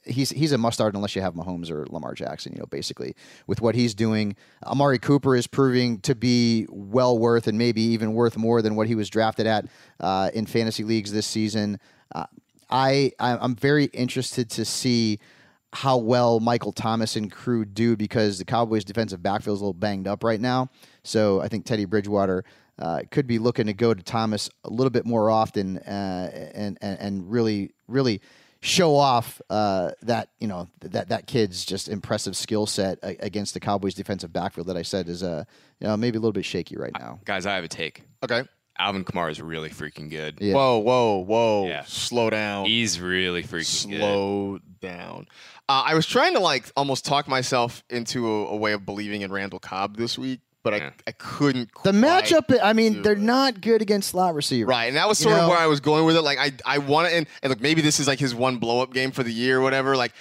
He's 0.05 0.29
he's 0.29 0.51
a 0.51 0.57
must 0.57 0.75
start 0.75 0.95
unless 0.95 1.15
you 1.15 1.21
have 1.21 1.33
Mahomes 1.33 1.69
or 1.69 1.85
Lamar 1.89 2.13
Jackson. 2.13 2.53
You 2.53 2.59
know, 2.59 2.65
basically 2.65 3.15
with 3.47 3.61
what 3.61 3.75
he's 3.75 3.93
doing, 3.93 4.35
Amari 4.65 4.99
Cooper 4.99 5.35
is 5.35 5.47
proving 5.47 5.99
to 6.01 6.15
be 6.15 6.65
well 6.69 7.17
worth 7.17 7.47
and 7.47 7.57
maybe 7.57 7.81
even 7.81 8.13
worth 8.13 8.37
more 8.37 8.61
than 8.61 8.75
what 8.75 8.87
he 8.87 8.95
was 8.95 9.09
drafted 9.09 9.47
at 9.47 9.65
uh, 9.99 10.29
in 10.33 10.45
fantasy 10.45 10.83
leagues 10.83 11.11
this 11.11 11.27
season. 11.27 11.79
Uh, 12.13 12.25
I 12.69 13.11
I'm 13.19 13.55
very 13.55 13.85
interested 13.85 14.49
to 14.51 14.65
see 14.65 15.19
how 15.73 15.97
well 15.97 16.39
Michael 16.39 16.71
Thomas 16.71 17.15
and 17.15 17.31
crew 17.31 17.65
do 17.65 17.95
because 17.95 18.37
the 18.37 18.45
Cowboys' 18.45 18.83
defensive 18.83 19.23
backfield 19.23 19.55
is 19.55 19.61
a 19.61 19.63
little 19.63 19.73
banged 19.73 20.07
up 20.07 20.23
right 20.23 20.39
now. 20.39 20.69
So 21.03 21.41
I 21.41 21.47
think 21.47 21.65
Teddy 21.65 21.85
Bridgewater 21.85 22.45
uh, 22.79 23.01
could 23.09 23.27
be 23.27 23.39
looking 23.39 23.65
to 23.67 23.73
go 23.73 23.93
to 23.93 24.03
Thomas 24.03 24.49
a 24.63 24.69
little 24.69 24.91
bit 24.91 25.05
more 25.05 25.29
often 25.29 25.77
uh, 25.79 26.51
and, 26.53 26.77
and 26.81 26.99
and 26.99 27.31
really 27.31 27.71
really 27.87 28.21
show 28.63 28.95
off 28.95 29.41
uh, 29.49 29.91
that 30.01 30.29
you 30.39 30.47
know 30.47 30.69
that 30.79 31.09
that 31.09 31.27
kid's 31.27 31.65
just 31.65 31.89
impressive 31.89 32.35
skill 32.35 32.65
set 32.65 32.97
against 33.03 33.53
the 33.53 33.59
Cowboys' 33.59 33.93
defensive 33.93 34.31
backfield 34.31 34.67
that 34.67 34.77
I 34.77 34.81
said 34.81 35.09
is 35.09 35.21
uh, 35.21 35.43
you 35.79 35.87
know 35.87 35.97
maybe 35.97 36.17
a 36.17 36.21
little 36.21 36.33
bit 36.33 36.45
shaky 36.45 36.77
right 36.77 36.93
now. 36.97 37.19
Guys, 37.25 37.45
I 37.45 37.55
have 37.55 37.63
a 37.63 37.67
take. 37.67 38.03
Okay. 38.23 38.43
Alvin 38.79 39.05
Kamara 39.05 39.29
is 39.29 39.39
really 39.39 39.69
freaking 39.69 40.09
good. 40.09 40.39
Yeah. 40.41 40.55
Whoa, 40.55 40.79
whoa, 40.79 41.17
whoa! 41.19 41.67
Yeah. 41.67 41.83
Slow 41.85 42.31
down. 42.31 42.65
He's 42.65 42.99
really 42.99 43.43
freaking 43.43 43.89
good. 43.91 43.99
Slow 43.99 44.53
good. 44.53 44.79
down. 44.79 45.27
Uh, 45.69 45.83
I 45.85 45.93
was 45.93 46.07
trying 46.07 46.33
to 46.33 46.39
like 46.39 46.71
almost 46.75 47.05
talk 47.05 47.27
myself 47.27 47.83
into 47.89 48.27
a, 48.27 48.47
a 48.47 48.55
way 48.55 48.73
of 48.73 48.85
believing 48.85 49.21
in 49.21 49.31
Randall 49.31 49.59
Cobb 49.59 49.97
this 49.97 50.17
week 50.17 50.39
but 50.63 50.73
yeah. 50.73 50.89
I, 50.89 51.09
I 51.09 51.11
couldn't. 51.11 51.69
The 51.83 51.91
matchup, 51.91 52.57
I 52.63 52.73
mean, 52.73 53.01
they're 53.01 53.13
it. 53.13 53.19
not 53.19 53.61
good 53.61 53.81
against 53.81 54.09
slot 54.09 54.33
receivers. 54.33 54.69
Right. 54.69 54.85
And 54.85 54.95
that 54.95 55.07
was 55.07 55.17
sort 55.19 55.35
you 55.35 55.41
of 55.41 55.45
know? 55.45 55.49
where 55.49 55.59
I 55.59 55.67
was 55.67 55.79
going 55.79 56.05
with 56.05 56.15
it. 56.15 56.21
Like, 56.21 56.39
I, 56.39 56.51
I 56.65 56.77
want 56.79 57.09
to, 57.09 57.15
and, 57.15 57.27
and 57.41 57.49
look, 57.49 57.61
maybe 57.61 57.81
this 57.81 57.99
is 57.99 58.07
like 58.07 58.19
his 58.19 58.33
one 58.33 58.57
blow 58.57 58.81
up 58.81 58.93
game 58.93 59.11
for 59.11 59.23
the 59.23 59.33
year 59.33 59.59
or 59.59 59.61
whatever. 59.61 59.95
Like, 59.95 60.13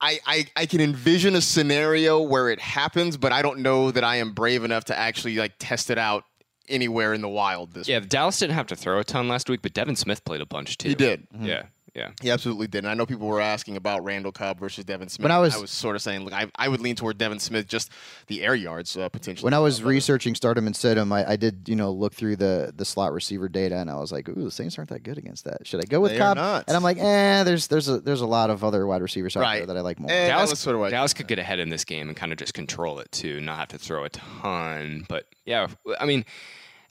I, 0.00 0.18
I, 0.26 0.46
I 0.54 0.66
can 0.66 0.80
envision 0.80 1.34
a 1.34 1.40
scenario 1.40 2.20
where 2.20 2.50
it 2.50 2.60
happens, 2.60 3.16
but 3.16 3.32
I 3.32 3.40
don't 3.40 3.60
know 3.60 3.90
that 3.90 4.04
I 4.04 4.16
am 4.16 4.32
brave 4.32 4.62
enough 4.62 4.84
to 4.84 4.98
actually 4.98 5.36
like 5.36 5.54
test 5.58 5.88
it 5.88 5.96
out 5.96 6.24
anywhere 6.68 7.14
in 7.14 7.22
the 7.22 7.28
wild 7.28 7.72
this 7.72 7.88
Yeah, 7.88 8.00
week. 8.00 8.10
Dallas 8.10 8.38
didn't 8.38 8.54
have 8.54 8.66
to 8.66 8.76
throw 8.76 8.98
a 8.98 9.04
ton 9.04 9.28
last 9.28 9.48
week, 9.48 9.62
but 9.62 9.72
Devin 9.72 9.96
Smith 9.96 10.24
played 10.24 10.42
a 10.42 10.46
bunch 10.46 10.76
too. 10.76 10.90
He 10.90 10.94
did. 10.94 11.26
Mm-hmm. 11.30 11.46
Yeah. 11.46 11.62
Yeah. 11.96 12.10
He 12.20 12.30
absolutely 12.30 12.66
did. 12.66 12.78
And 12.84 12.88
I 12.88 12.94
know 12.94 13.06
people 13.06 13.26
were 13.26 13.40
asking 13.40 13.76
about 13.76 14.04
Randall 14.04 14.30
Cobb 14.30 14.60
versus 14.60 14.84
Devin 14.84 15.08
Smith. 15.08 15.24
When 15.24 15.32
I 15.32 15.38
was- 15.38 15.54
I 15.54 15.58
was 15.58 15.70
sort 15.70 15.96
of 15.96 16.02
saying, 16.02 16.24
look, 16.24 16.34
I, 16.34 16.46
I 16.54 16.68
would 16.68 16.80
lean 16.80 16.94
toward 16.94 17.16
Devin 17.16 17.38
Smith, 17.38 17.66
just 17.66 17.90
the 18.26 18.42
air 18.42 18.54
yards 18.54 18.98
uh, 18.98 19.08
potentially. 19.08 19.44
When 19.46 19.54
I 19.54 19.60
was 19.60 19.80
Uh, 19.80 19.86
researching 19.86 20.34
Start 20.34 20.58
'Em 20.58 20.66
and 20.66 20.76
Sit 20.76 20.98
'Em, 20.98 21.10
I, 21.10 21.30
I 21.30 21.36
did 21.36 21.68
you 21.68 21.74
know 21.74 21.90
look 21.90 22.12
through 22.12 22.36
the 22.36 22.72
the 22.76 22.84
slot 22.84 23.14
receiver 23.14 23.48
data, 23.48 23.76
and 23.78 23.90
I 23.90 23.96
was 23.96 24.12
like, 24.12 24.28
"Ooh, 24.28 24.44
the 24.44 24.50
Saints 24.50 24.76
aren't 24.76 24.90
that 24.90 25.04
good 25.04 25.16
against 25.16 25.44
that. 25.44 25.66
Should 25.66 25.80
I 25.80 25.84
go 25.88 26.00
with 26.00 26.10
They 26.12 26.18
are 26.18 26.34
Cobb?" 26.34 26.36
not. 26.36 26.64
And 26.68 26.76
I'm 26.76 26.82
like, 26.82 26.98
"Eh, 26.98 27.44
there's 27.44 27.66
there's 27.68 27.88
a 27.88 27.98
there's 28.00 28.20
a 28.20 28.26
lot 28.26 28.50
of 28.50 28.62
other 28.62 28.86
wide 28.86 29.00
receivers 29.00 29.34
out 29.36 29.40
Right. 29.40 29.58
there 29.60 29.66
that 29.68 29.76
I 29.78 29.80
like 29.80 29.98
more." 29.98 30.10
And 30.10 30.30
that 30.30 30.36
Dallas, 30.36 30.58
sort 30.60 30.76
of 30.76 30.90
Dallas 30.90 31.14
could 31.14 31.28
get 31.28 31.38
ahead 31.38 31.58
in 31.60 31.70
this 31.70 31.84
game 31.84 32.08
and 32.08 32.16
kind 32.16 32.30
of 32.30 32.36
just 32.38 32.52
control 32.52 32.98
it 33.00 33.10
too, 33.10 33.40
not 33.40 33.58
have 33.58 33.68
to 33.68 33.78
throw 33.78 34.04
a 34.04 34.10
ton. 34.10 35.06
But 35.08 35.26
yeah, 35.46 35.68
I 35.98 36.04
mean, 36.04 36.26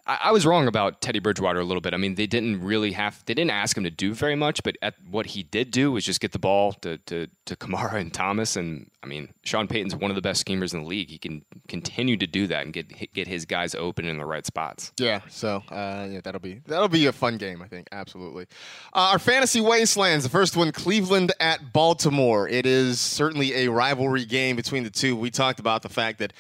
I, 0.06 0.20
I 0.24 0.32
was 0.32 0.45
wrong 0.45 0.68
about 0.68 1.01
Teddy 1.01 1.20
Bridgewater 1.20 1.60
a 1.60 1.64
little 1.64 1.82
bit. 1.82 1.93
I 1.93 1.97
mean, 1.97 2.16
they 2.16 2.28
didn't 2.28 2.64
really 2.64 2.91
have, 2.93 3.24
they 3.26 3.34
didn't 3.34 3.51
ask 3.51 3.78
him 3.78 3.84
to 3.84 3.91
do 3.91 4.14
very 4.14 4.36
much, 4.36 4.64
but 4.64 4.78
at, 4.82 4.95
what 5.10 5.28
he 5.28 5.43
did 5.43 5.72
do 5.72 5.91
was 5.91 6.06
just 6.06 6.20
get 6.20 6.32
the 6.32 6.39
ball 6.39 6.74
to, 6.74 6.97
to, 6.97 7.28
to 7.45 7.56
Kamara 7.56 7.95
and 7.95 8.14
Thomas. 8.14 8.56
And 8.56 8.89
I 9.06 9.08
mean, 9.08 9.30
Sean 9.43 9.68
Payton's 9.68 9.95
one 9.95 10.10
of 10.10 10.16
the 10.16 10.22
best 10.22 10.41
schemers 10.41 10.74
in 10.74 10.82
the 10.82 10.88
league. 10.88 11.10
He 11.10 11.20
can 11.20 11.43
continue 11.68 12.18
to 12.18 12.26
do 12.26 12.47
that 12.47 12.66
and 12.66 12.74
get 12.74 13.14
get 13.14 13.28
his 13.28 13.45
guys 13.45 13.76
open 13.76 14.06
in 14.06 14.18
the 14.18 14.26
right 14.26 14.45
spots. 14.45 14.91
Yeah, 14.97 15.22
so 15.30 15.62
uh, 15.70 16.08
yeah, 16.10 16.22
that'll 16.24 16.41
be 16.41 16.62
that'll 16.66 16.89
be 16.89 17.06
a 17.06 17.12
fun 17.12 17.38
game, 17.38 17.62
I 17.62 17.68
think. 17.68 17.88
Absolutely. 17.91 18.47
Uh, 18.93 19.10
our 19.12 19.20
fantasy 19.20 19.62
wastelands. 19.62 20.24
The 20.24 20.32
first 20.32 20.58
one, 20.58 20.72
Cleveland 20.72 21.34
at 21.39 21.72
Baltimore. 21.72 22.49
It 22.49 22.66
is 22.66 22.99
certainly 22.99 23.66
a 23.66 23.70
rivalry 23.70 24.26
game 24.26 24.56
between 24.56 24.84
the 24.84 24.89
two. 24.89 25.16
We 25.16 25.30
talked 25.30 25.60
about 25.60 25.84
the 25.84 25.89
fact 25.89 26.18
that 26.18 26.34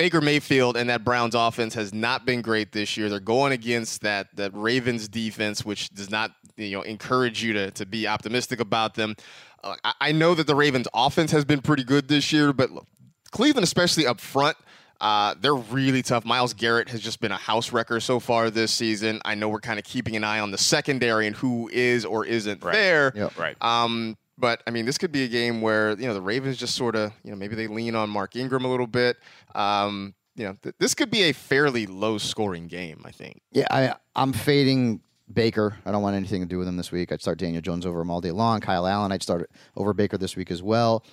Baker 0.00 0.22
Mayfield 0.22 0.78
and 0.78 0.88
that 0.88 1.04
Browns 1.04 1.34
offense 1.34 1.74
has 1.74 1.92
not 1.92 2.24
been 2.24 2.40
great 2.40 2.72
this 2.72 2.96
year. 2.96 3.10
They're 3.10 3.20
going 3.20 3.52
against 3.52 4.00
that 4.00 4.34
that 4.36 4.50
Ravens 4.54 5.08
defense, 5.08 5.62
which 5.62 5.90
does 5.90 6.08
not 6.10 6.32
you 6.56 6.70
know 6.70 6.80
encourage 6.80 7.42
you 7.42 7.52
to 7.52 7.70
to 7.72 7.84
be 7.84 8.08
optimistic 8.08 8.60
about 8.60 8.94
them. 8.94 9.14
Uh, 9.62 9.74
I, 9.84 9.92
I 10.00 10.12
know 10.12 10.34
that 10.34 10.46
the 10.46 10.54
Ravens 10.54 10.88
offense 10.94 11.32
has 11.32 11.44
been 11.44 11.60
pretty 11.60 11.84
good 11.84 12.08
this 12.08 12.32
year, 12.32 12.54
but 12.54 12.70
look, 12.70 12.86
Cleveland, 13.30 13.64
especially 13.64 14.06
up 14.06 14.20
front. 14.20 14.56
Uh, 15.02 15.34
they're 15.38 15.54
really 15.54 16.00
tough. 16.02 16.24
Myles 16.24 16.54
Garrett 16.54 16.88
has 16.88 17.00
just 17.02 17.20
been 17.20 17.32
a 17.32 17.36
house 17.36 17.70
wrecker 17.70 18.00
so 18.00 18.20
far 18.20 18.48
this 18.48 18.72
season. 18.72 19.20
I 19.26 19.34
know 19.34 19.50
we're 19.50 19.60
kind 19.60 19.78
of 19.78 19.84
keeping 19.84 20.16
an 20.16 20.24
eye 20.24 20.40
on 20.40 20.50
the 20.50 20.58
secondary 20.58 21.26
and 21.26 21.36
who 21.36 21.68
is 21.70 22.06
or 22.06 22.24
isn't 22.24 22.64
Right. 22.64 22.72
there. 22.72 23.12
Yep. 23.14 23.38
Right. 23.38 23.56
Um, 23.60 24.16
but 24.40 24.62
I 24.66 24.70
mean, 24.70 24.86
this 24.86 24.98
could 24.98 25.12
be 25.12 25.24
a 25.24 25.28
game 25.28 25.60
where 25.60 25.90
you 25.98 26.06
know 26.06 26.14
the 26.14 26.22
Ravens 26.22 26.56
just 26.56 26.74
sort 26.74 26.96
of 26.96 27.12
you 27.22 27.30
know 27.30 27.36
maybe 27.36 27.54
they 27.54 27.66
lean 27.66 27.94
on 27.94 28.10
Mark 28.10 28.36
Ingram 28.36 28.64
a 28.64 28.68
little 28.68 28.86
bit. 28.86 29.18
Um, 29.54 30.14
you 30.36 30.44
know, 30.44 30.56
th- 30.62 30.74
this 30.78 30.94
could 30.94 31.10
be 31.10 31.24
a 31.24 31.32
fairly 31.32 31.86
low-scoring 31.86 32.68
game. 32.68 33.02
I 33.04 33.10
think. 33.10 33.42
Yeah, 33.52 33.66
I 33.70 33.94
I'm 34.16 34.32
fading 34.32 35.00
Baker. 35.32 35.76
I 35.84 35.92
don't 35.92 36.02
want 36.02 36.16
anything 36.16 36.40
to 36.40 36.46
do 36.46 36.58
with 36.58 36.66
him 36.68 36.76
this 36.76 36.90
week. 36.90 37.12
I'd 37.12 37.20
start 37.20 37.38
Daniel 37.38 37.62
Jones 37.62 37.86
over 37.86 38.00
him 38.00 38.10
all 38.10 38.20
day 38.20 38.30
long. 38.30 38.60
Kyle 38.60 38.86
Allen, 38.86 39.12
I'd 39.12 39.22
start 39.22 39.50
over 39.76 39.92
Baker 39.92 40.18
this 40.18 40.36
week 40.36 40.50
as 40.50 40.62
well. 40.62 41.04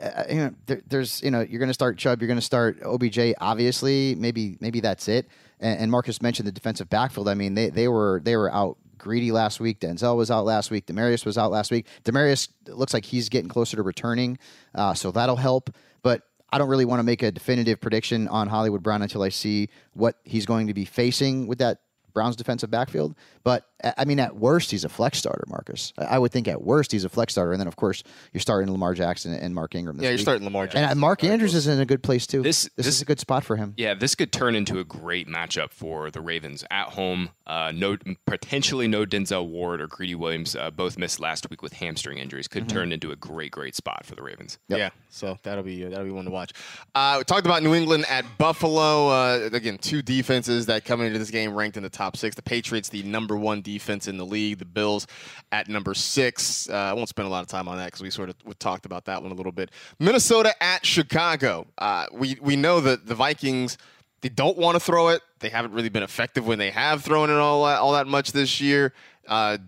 Uh, 0.00 0.24
you 0.28 0.36
know, 0.36 0.54
there, 0.66 0.82
there's 0.86 1.22
you 1.22 1.30
know 1.30 1.40
you're 1.40 1.58
going 1.58 1.70
to 1.70 1.74
start 1.74 1.96
Chubb, 1.96 2.20
you're 2.20 2.28
going 2.28 2.38
to 2.38 2.44
start 2.44 2.82
OBJ. 2.82 3.18
Obviously, 3.40 4.14
maybe 4.14 4.56
maybe 4.60 4.80
that's 4.80 5.08
it. 5.08 5.28
And, 5.60 5.80
and 5.80 5.90
Marcus 5.90 6.20
mentioned 6.20 6.46
the 6.46 6.52
defensive 6.52 6.90
backfield. 6.90 7.28
I 7.28 7.34
mean, 7.34 7.54
they 7.54 7.70
they 7.70 7.88
were 7.88 8.20
they 8.22 8.36
were 8.36 8.52
out. 8.52 8.76
Greedy 8.98 9.32
last 9.32 9.60
week. 9.60 9.80
Denzel 9.80 10.16
was 10.16 10.30
out 10.30 10.44
last 10.44 10.70
week. 10.70 10.86
Damarious 10.86 11.24
was 11.24 11.38
out 11.38 11.50
last 11.50 11.70
week. 11.70 11.86
Damarious 12.04 12.48
looks 12.68 12.94
like 12.94 13.04
he's 13.04 13.28
getting 13.28 13.48
closer 13.48 13.76
to 13.76 13.82
returning, 13.82 14.38
uh, 14.74 14.94
so 14.94 15.10
that'll 15.10 15.36
help. 15.36 15.74
But 16.02 16.22
I 16.50 16.58
don't 16.58 16.68
really 16.68 16.84
want 16.84 17.00
to 17.00 17.04
make 17.04 17.22
a 17.22 17.30
definitive 17.30 17.80
prediction 17.80 18.28
on 18.28 18.48
Hollywood 18.48 18.82
Brown 18.82 19.02
until 19.02 19.22
I 19.22 19.28
see 19.28 19.68
what 19.94 20.16
he's 20.24 20.46
going 20.46 20.68
to 20.68 20.74
be 20.74 20.84
facing 20.84 21.46
with 21.46 21.58
that 21.58 21.78
Browns 22.14 22.36
defensive 22.36 22.70
backfield. 22.70 23.14
But 23.44 23.66
I 23.96 24.04
mean, 24.06 24.18
at 24.20 24.36
worst, 24.36 24.70
he's 24.70 24.84
a 24.84 24.88
flex 24.88 25.18
starter, 25.18 25.44
Marcus. 25.48 25.92
I 25.98 26.16
I 26.16 26.18
would 26.18 26.32
think 26.32 26.48
at 26.48 26.62
worst 26.62 26.92
he's 26.92 27.04
a 27.04 27.08
flex 27.10 27.34
starter, 27.34 27.52
and 27.52 27.60
then 27.60 27.68
of 27.68 27.76
course 27.76 28.02
you're 28.32 28.40
starting 28.40 28.72
Lamar 28.72 28.94
Jackson 28.94 29.34
and 29.34 29.54
Mark 29.54 29.74
Ingram. 29.74 29.96
This 29.98 30.04
Yeah, 30.04 30.08
you're 30.10 30.16
week. 30.16 30.22
starting 30.22 30.44
Lamar 30.44 30.62
And 30.64 30.72
Jackson. 30.72 30.92
uh, 30.92 31.00
Mark 31.00 31.22
Andrews 31.24 31.54
is 31.54 31.66
in 31.66 31.78
a 31.78 31.84
good 31.86 32.02
place 32.02 32.26
too. 32.26 32.42
This- 32.42 32.62
this, 32.64 32.72
this- 32.76 32.86
is 32.88 33.02
a 33.02 33.04
good 33.04 33.20
spot 33.20 33.44
for 33.44 33.56
him. 33.56 33.74
Yeah, 33.76 33.92
this 33.94 34.14
could 34.14 34.32
turn 34.32 34.54
into 34.56 34.78
a 34.78 34.84
great 34.84 35.28
matchup 35.28 35.72
for 35.72 36.10
the 36.10 36.20
Ravens 36.22 36.64
at 36.70 36.88
home. 36.90 37.30
Uh, 37.46 37.70
no, 37.74 37.96
potentially 38.26 38.88
no 38.88 39.04
Denzel 39.04 39.46
Ward 39.46 39.80
or 39.80 39.86
Greedy 39.86 40.14
Williams, 40.14 40.56
uh, 40.56 40.70
both 40.70 40.98
missed 40.98 41.20
last 41.20 41.48
week 41.50 41.62
with 41.62 41.74
hamstring 41.74 42.18
injuries. 42.18 42.48
Could 42.48 42.68
turn 42.68 42.92
into 42.92 43.12
a 43.12 43.16
great, 43.16 43.52
great 43.52 43.74
spot 43.76 44.04
for 44.04 44.14
the 44.14 44.22
Ravens. 44.22 44.58
Yeah, 44.68 44.90
so 45.10 45.38
that'll 45.42 45.62
be 45.62 45.84
that'll 45.84 46.04
be 46.04 46.10
one 46.10 46.24
to 46.24 46.30
watch. 46.30 46.52
Uh, 46.94 47.16
we 47.18 47.24
talked 47.24 47.46
about 47.46 47.62
New 47.62 47.74
England 47.74 48.04
at 48.08 48.24
Buffalo. 48.38 49.08
Uh, 49.08 49.48
again, 49.52 49.78
two 49.78 50.02
defenses 50.02 50.66
that 50.66 50.84
coming 50.84 51.06
into 51.06 51.18
this 51.18 51.30
game 51.30 51.54
ranked 51.54 51.76
in 51.76 51.82
the 51.84 51.88
top 51.90 52.16
six. 52.16 52.34
The 52.34 52.42
Patriots, 52.42 52.88
the 52.88 53.02
number 53.04 53.36
one 53.36 53.60
defense 53.66 54.06
in 54.06 54.16
the 54.16 54.24
league. 54.24 54.58
The 54.58 54.64
Bills 54.64 55.06
at 55.50 55.68
number 55.68 55.92
six. 55.92 56.70
Uh, 56.70 56.74
I 56.74 56.92
won't 56.92 57.08
spend 57.08 57.26
a 57.26 57.30
lot 57.30 57.42
of 57.42 57.48
time 57.48 57.66
on 57.66 57.76
that 57.78 57.86
because 57.86 58.02
we 58.02 58.10
sort 58.10 58.28
of 58.30 58.36
we 58.44 58.54
talked 58.54 58.86
about 58.86 59.06
that 59.06 59.22
one 59.22 59.32
a 59.32 59.34
little 59.34 59.52
bit. 59.52 59.72
Minnesota 59.98 60.54
at 60.62 60.86
Chicago. 60.86 61.66
Uh, 61.76 62.06
we 62.12 62.38
we 62.40 62.56
know 62.56 62.80
that 62.80 63.06
the 63.06 63.14
Vikings. 63.14 63.76
They 64.22 64.30
don't 64.30 64.56
want 64.56 64.74
to 64.76 64.80
throw 64.80 65.08
it. 65.08 65.20
They 65.40 65.50
haven't 65.50 65.72
really 65.72 65.90
been 65.90 66.02
effective 66.02 66.46
when 66.46 66.58
they 66.58 66.70
have 66.70 67.04
thrown 67.04 67.28
it 67.28 67.34
all 67.36 67.64
all 67.64 67.92
that 67.92 68.06
much 68.06 68.32
this 68.32 68.60
year. 68.60 68.94
Uh, 69.28 69.58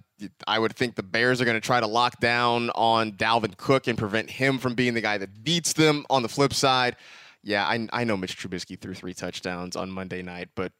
I 0.46 0.58
would 0.58 0.74
think 0.74 0.94
the 0.94 1.02
Bears 1.02 1.40
are 1.40 1.44
going 1.44 1.56
to 1.56 1.60
try 1.60 1.80
to 1.80 1.86
lock 1.86 2.18
down 2.18 2.70
on 2.70 3.12
Dalvin 3.12 3.56
Cook 3.56 3.86
and 3.86 3.96
prevent 3.96 4.30
him 4.30 4.58
from 4.58 4.74
being 4.74 4.94
the 4.94 5.00
guy 5.00 5.18
that 5.18 5.44
beats 5.44 5.74
them. 5.74 6.06
On 6.10 6.22
the 6.22 6.28
flip 6.28 6.54
side, 6.54 6.96
yeah, 7.42 7.64
I, 7.66 7.86
I 7.92 8.04
know 8.04 8.16
Mitch 8.16 8.36
Trubisky 8.36 8.80
threw 8.80 8.94
three 8.94 9.14
touchdowns 9.14 9.76
on 9.76 9.90
Monday 9.90 10.22
night, 10.22 10.48
but 10.54 10.72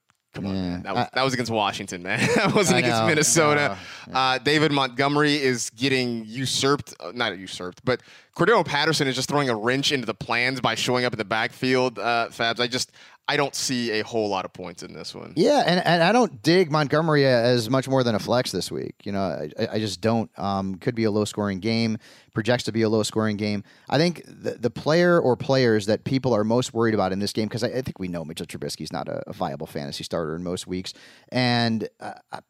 come 0.43 0.47
on, 0.51 0.55
Yeah. 0.57 0.81
That 0.83 0.95
was, 0.95 1.05
I- 1.05 1.11
that 1.15 1.23
was 1.23 1.35
against 1.35 1.51
Washington, 1.53 2.03
man. 2.03 2.19
that 2.37 2.55
wasn't 2.55 2.79
against 2.79 3.05
Minnesota. 3.07 3.77
Uh, 4.13 4.39
David 4.39 4.73
Montgomery 4.73 5.35
is 5.35 5.71
getting 5.71 6.25
usurped, 6.27 6.95
uh, 7.01 7.13
not 7.15 7.37
usurped, 7.39 7.85
but 7.85 8.01
Cordarrelle 8.37 8.65
Patterson 8.67 9.09
is 9.09 9.17
just 9.17 9.29
throwing 9.29 9.49
a 9.51 9.57
wrench 9.57 9.91
into 9.93 10.07
the 10.07 10.15
plans 10.15 10.61
by 10.61 10.75
showing 10.75 11.05
up 11.05 11.13
in 11.13 11.19
the 11.19 11.25
backfield. 11.25 11.99
Uh, 11.99 12.29
Fabs, 12.31 12.61
I 12.61 12.67
just 12.69 12.93
I 13.31 13.37
don't 13.37 13.55
see 13.55 13.91
a 13.91 14.03
whole 14.03 14.31
lot 14.31 14.47
of 14.47 14.55
points 14.55 14.83
in 14.83 14.95
this 14.95 15.15
one. 15.15 15.35
Yeah, 15.37 15.63
and, 15.67 15.85
and 15.87 16.03
I 16.03 16.13
don't 16.13 16.43
dig 16.43 16.71
Montgomery 16.73 17.27
as 17.27 17.69
much 17.69 17.87
more 17.87 18.03
than 18.03 18.15
a 18.15 18.19
flex 18.19 18.53
this 18.53 18.71
week. 18.71 18.95
You 19.05 19.13
know, 19.13 19.21
I, 19.59 19.69
I 19.73 19.79
just 19.79 20.01
don't. 20.01 20.31
Um, 20.39 20.77
could 20.77 20.95
be 20.95 21.05
a 21.05 21.11
low 21.11 21.27
scoring 21.27 21.61
game. 21.61 21.99
Projects 22.33 22.65
to 22.65 22.73
be 22.73 22.83
a 22.83 22.89
low 22.89 23.03
scoring 23.03 23.37
game. 23.37 23.65
I 23.91 23.99
think 23.99 24.23
the, 24.27 24.53
the 24.53 24.71
player 24.71 25.21
or 25.21 25.37
players 25.37 25.85
that 25.87 26.05
people 26.05 26.33
are 26.33 26.43
most 26.43 26.73
worried 26.73 26.95
about 26.95 27.13
in 27.13 27.19
this 27.19 27.33
game, 27.35 27.49
because 27.49 27.63
I, 27.63 27.69
I 27.69 27.83
think 27.83 27.99
we 27.99 28.09
know 28.09 28.25
Mitchell 28.25 28.47
Trubisky's 28.47 28.93
not 28.93 29.09
a, 29.09 29.23
a 29.29 29.35
viable 29.35 29.67
fantasy 29.67 30.05
starter 30.05 30.35
in 30.35 30.43
most 30.43 30.67
weeks, 30.67 30.95
and 31.29 31.87
uh, 32.01 32.13
uh, 32.33 32.41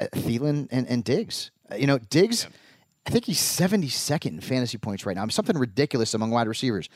Thielen 0.00 0.68
and, 0.70 0.88
and 0.88 1.04
Diggs. 1.04 1.50
Uh, 1.70 1.76
You 1.76 1.86
know, 1.86 1.98
Diggs. 1.98 2.46
I 3.06 3.10
think 3.10 3.26
he's 3.26 3.38
72nd 3.38 4.26
in 4.28 4.40
fantasy 4.40 4.78
points 4.78 5.04
right 5.04 5.14
now. 5.14 5.20
I 5.20 5.24
mean, 5.26 5.30
something 5.30 5.58
ridiculous 5.58 6.14
among 6.14 6.30
wide 6.30 6.48
receivers. 6.48 6.88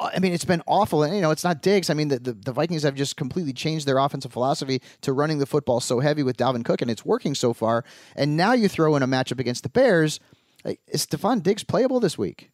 I 0.00 0.18
mean, 0.18 0.32
it's 0.32 0.44
been 0.44 0.62
awful. 0.66 1.02
And, 1.02 1.14
you 1.14 1.20
know, 1.20 1.30
it's 1.30 1.44
not 1.44 1.62
Diggs. 1.62 1.90
I 1.90 1.94
mean, 1.94 2.08
the, 2.08 2.18
the, 2.18 2.32
the 2.32 2.52
Vikings 2.52 2.82
have 2.84 2.94
just 2.94 3.16
completely 3.16 3.52
changed 3.52 3.86
their 3.86 3.98
offensive 3.98 4.32
philosophy 4.32 4.80
to 5.02 5.12
running 5.12 5.38
the 5.38 5.46
football 5.46 5.80
so 5.80 6.00
heavy 6.00 6.22
with 6.22 6.36
Dalvin 6.36 6.64
Cook, 6.64 6.80
and 6.80 6.90
it's 6.90 7.04
working 7.04 7.34
so 7.34 7.52
far. 7.52 7.84
And 8.16 8.36
now 8.36 8.52
you 8.52 8.68
throw 8.68 8.96
in 8.96 9.02
a 9.02 9.06
matchup 9.06 9.38
against 9.38 9.62
the 9.62 9.68
Bears. 9.68 10.18
Like, 10.64 10.80
Is 10.88 11.06
Stefon 11.06 11.42
Diggs 11.42 11.64
playable 11.64 12.00
this 12.00 12.16
week? 12.16 12.50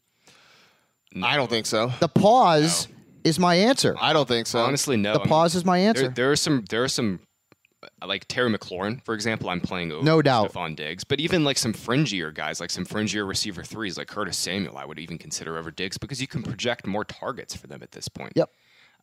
I 1.22 1.36
don't 1.36 1.48
think 1.48 1.66
so. 1.66 1.92
The 2.00 2.08
pause 2.08 2.88
is 3.24 3.38
my 3.38 3.54
answer. 3.54 3.96
I 4.00 4.12
don't 4.12 4.28
think 4.28 4.46
so. 4.46 4.60
Honestly, 4.60 4.96
no. 4.96 5.12
the 5.12 5.20
I 5.20 5.22
mean, 5.22 5.28
pause 5.28 5.54
is 5.54 5.64
my 5.64 5.78
answer. 5.78 6.02
There, 6.02 6.10
there 6.10 6.32
are 6.32 6.36
some. 6.36 6.64
There 6.68 6.84
are 6.84 6.88
some. 6.88 7.20
Like 8.06 8.26
Terry 8.28 8.50
McLaurin, 8.50 9.04
for 9.04 9.14
example, 9.14 9.50
I'm 9.50 9.60
playing 9.60 9.92
over 9.92 10.04
No 10.04 10.22
doubt. 10.22 10.52
Stefon 10.52 10.76
Diggs, 10.76 11.04
but 11.04 11.20
even 11.20 11.44
like 11.44 11.58
some 11.58 11.72
fringier 11.72 12.32
guys, 12.34 12.60
like 12.60 12.70
some 12.70 12.84
fringier 12.86 13.26
receiver 13.26 13.62
threes, 13.62 13.98
like 13.98 14.08
Curtis 14.08 14.36
Samuel, 14.38 14.78
I 14.78 14.84
would 14.84 14.98
even 14.98 15.18
consider 15.18 15.58
over 15.58 15.70
Diggs 15.70 15.98
because 15.98 16.20
you 16.20 16.26
can 16.26 16.42
project 16.42 16.86
more 16.86 17.04
targets 17.04 17.54
for 17.54 17.66
them 17.66 17.82
at 17.82 17.92
this 17.92 18.08
point. 18.08 18.32
Yep. 18.36 18.50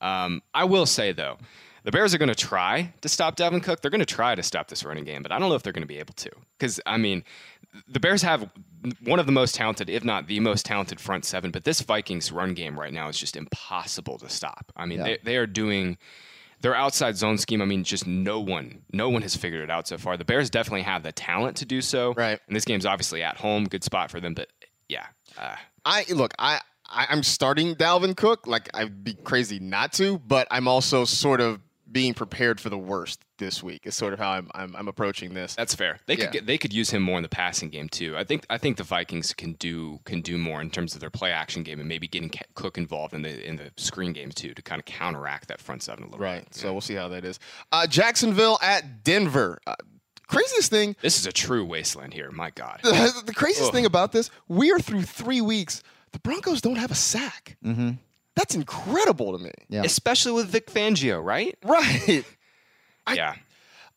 Um, 0.01 0.41
I 0.53 0.63
will 0.65 0.85
say 0.85 1.11
though, 1.11 1.37
the 1.83 1.91
Bears 1.91 2.13
are 2.13 2.17
going 2.17 2.29
to 2.29 2.35
try 2.35 2.93
to 3.01 3.09
stop 3.09 3.35
Dalvin 3.35 3.61
Cook. 3.61 3.81
They're 3.81 3.91
going 3.91 3.99
to 3.99 4.05
try 4.05 4.35
to 4.35 4.43
stop 4.43 4.67
this 4.69 4.83
running 4.85 5.03
game, 5.03 5.21
but 5.21 5.31
I 5.31 5.39
don't 5.39 5.49
know 5.49 5.55
if 5.55 5.63
they're 5.63 5.73
going 5.73 5.81
to 5.83 5.87
be 5.87 5.99
able 5.99 6.13
to. 6.15 6.31
Because 6.57 6.79
I 6.85 6.97
mean, 6.97 7.23
the 7.89 7.99
Bears 7.99 8.21
have 8.21 8.49
one 9.03 9.19
of 9.19 9.25
the 9.25 9.31
most 9.33 9.55
talented, 9.55 9.89
if 9.89 10.03
not 10.03 10.27
the 10.27 10.39
most 10.39 10.65
talented, 10.65 11.01
front 11.01 11.25
seven. 11.25 11.51
But 11.51 11.65
this 11.65 11.81
Vikings 11.81 12.31
run 12.31 12.53
game 12.53 12.79
right 12.79 12.93
now 12.93 13.09
is 13.09 13.17
just 13.17 13.35
impossible 13.35 14.17
to 14.19 14.29
stop. 14.29 14.71
I 14.77 14.85
mean, 14.85 14.99
Yeah. 14.99 15.03
they 15.03 15.19
they 15.23 15.37
are 15.37 15.47
doing 15.47 15.97
their 16.63 16.73
outside 16.73 17.17
zone 17.17 17.37
scheme. 17.37 17.61
I 17.61 17.65
mean, 17.65 17.83
just 17.83 18.07
no 18.07 18.39
one, 18.39 18.81
no 18.91 19.09
one 19.09 19.21
has 19.21 19.35
figured 19.35 19.61
it 19.61 19.69
out 19.69 19.87
so 19.87 19.97
far. 19.97 20.17
The 20.17 20.25
Bears 20.25 20.49
definitely 20.49 20.83
have 20.83 21.03
the 21.03 21.11
talent 21.11 21.57
to 21.57 21.65
do 21.65 21.81
so. 21.81 22.13
Right. 22.13 22.39
And 22.47 22.55
this 22.55 22.65
game's 22.65 22.85
obviously 22.85 23.21
at 23.21 23.37
home, 23.37 23.65
good 23.65 23.83
spot 23.83 24.09
for 24.09 24.21
them. 24.21 24.33
But 24.33 24.47
yeah, 24.87 25.05
uh, 25.37 25.57
I 25.85 26.05
look, 26.09 26.33
I, 26.39 26.61
I 26.89 27.07
I'm 27.09 27.21
starting 27.21 27.75
Dalvin 27.75 28.15
Cook. 28.15 28.47
Like 28.47 28.69
I'd 28.73 29.03
be 29.03 29.13
crazy 29.13 29.59
not 29.59 29.91
to, 29.93 30.17
but 30.17 30.47
I'm 30.49 30.69
also 30.69 31.03
sort 31.03 31.41
of 31.41 31.59
being 31.93 32.13
prepared 32.13 32.59
for 32.59 32.69
the 32.69 32.77
worst 32.77 33.21
this 33.37 33.63
week. 33.63 33.85
Is 33.85 33.95
sort 33.95 34.11
of 34.11 34.19
how 34.19 34.31
I'm 34.31 34.49
I'm, 34.53 34.75
I'm 34.75 34.87
approaching 34.89 35.33
this. 35.33 35.55
That's 35.55 35.73
fair. 35.75 35.99
They 36.07 36.15
could 36.17 36.25
Yeah. 36.25 36.31
get, 36.31 36.45
they 36.47 36.57
could 36.57 36.73
use 36.73 36.89
him 36.89 37.01
more 37.01 37.15
in 37.17 37.23
the 37.23 37.29
passing 37.29 37.69
game 37.69 37.87
too. 37.87 38.17
I 38.17 38.23
think 38.25 38.45
I 38.49 38.57
think 38.57 38.75
the 38.77 38.83
Vikings 38.83 39.31
can 39.33 39.53
do 39.53 39.99
can 40.03 40.19
do 40.21 40.37
more 40.37 40.59
in 40.61 40.69
terms 40.69 40.93
of 40.95 40.99
their 40.99 41.09
play 41.09 41.31
action 41.31 41.63
game 41.63 41.79
and 41.79 41.87
maybe 41.87 42.07
getting 42.07 42.31
Cook 42.55 42.77
involved 42.77 43.13
in 43.13 43.21
the 43.21 43.47
in 43.47 43.55
the 43.55 43.71
screen 43.77 44.11
game 44.11 44.31
too 44.31 44.53
to 44.53 44.61
kind 44.61 44.79
of 44.79 44.85
counteract 44.85 45.47
that 45.47 45.61
front 45.61 45.83
seven 45.83 46.03
a 46.03 46.07
little 46.07 46.19
Right. 46.19 46.39
bit. 46.39 46.45
Right. 46.47 46.55
So 46.55 46.71
we'll 46.73 46.81
see 46.81 46.95
how 46.95 47.07
that 47.09 47.23
is. 47.23 47.39
Uh, 47.71 47.87
Jacksonville 47.87 48.59
at 48.61 49.03
Denver. 49.03 49.59
Uh, 49.65 49.75
craziest 50.27 50.71
thing, 50.71 50.95
This 51.01 51.19
is 51.19 51.27
a 51.27 51.31
true 51.31 51.63
wasteland 51.63 52.13
here. 52.13 52.31
My 52.31 52.49
God. 52.49 52.79
the, 52.83 53.21
the 53.25 53.33
craziest 53.33 53.67
Ugh. 53.69 53.73
thing 53.73 53.85
about 53.85 54.11
this, 54.11 54.31
we 54.47 54.71
are 54.71 54.79
through 54.79 55.03
three 55.03 55.41
weeks. 55.41 55.83
The 56.11 56.19
Broncos 56.19 56.59
don't 56.61 56.77
have 56.77 56.89
a 56.91 56.95
sack. 56.95 57.57
Mm-hmm. 57.63 57.91
That's 58.35 58.55
incredible 58.55 59.37
to 59.37 59.43
me. 59.43 59.51
Yeah. 59.69 59.83
Especially 59.83 60.31
with 60.31 60.47
Vic 60.47 60.67
Fangio, 60.67 61.23
right? 61.23 61.57
Right. 61.63 62.25
yeah. 63.13 63.35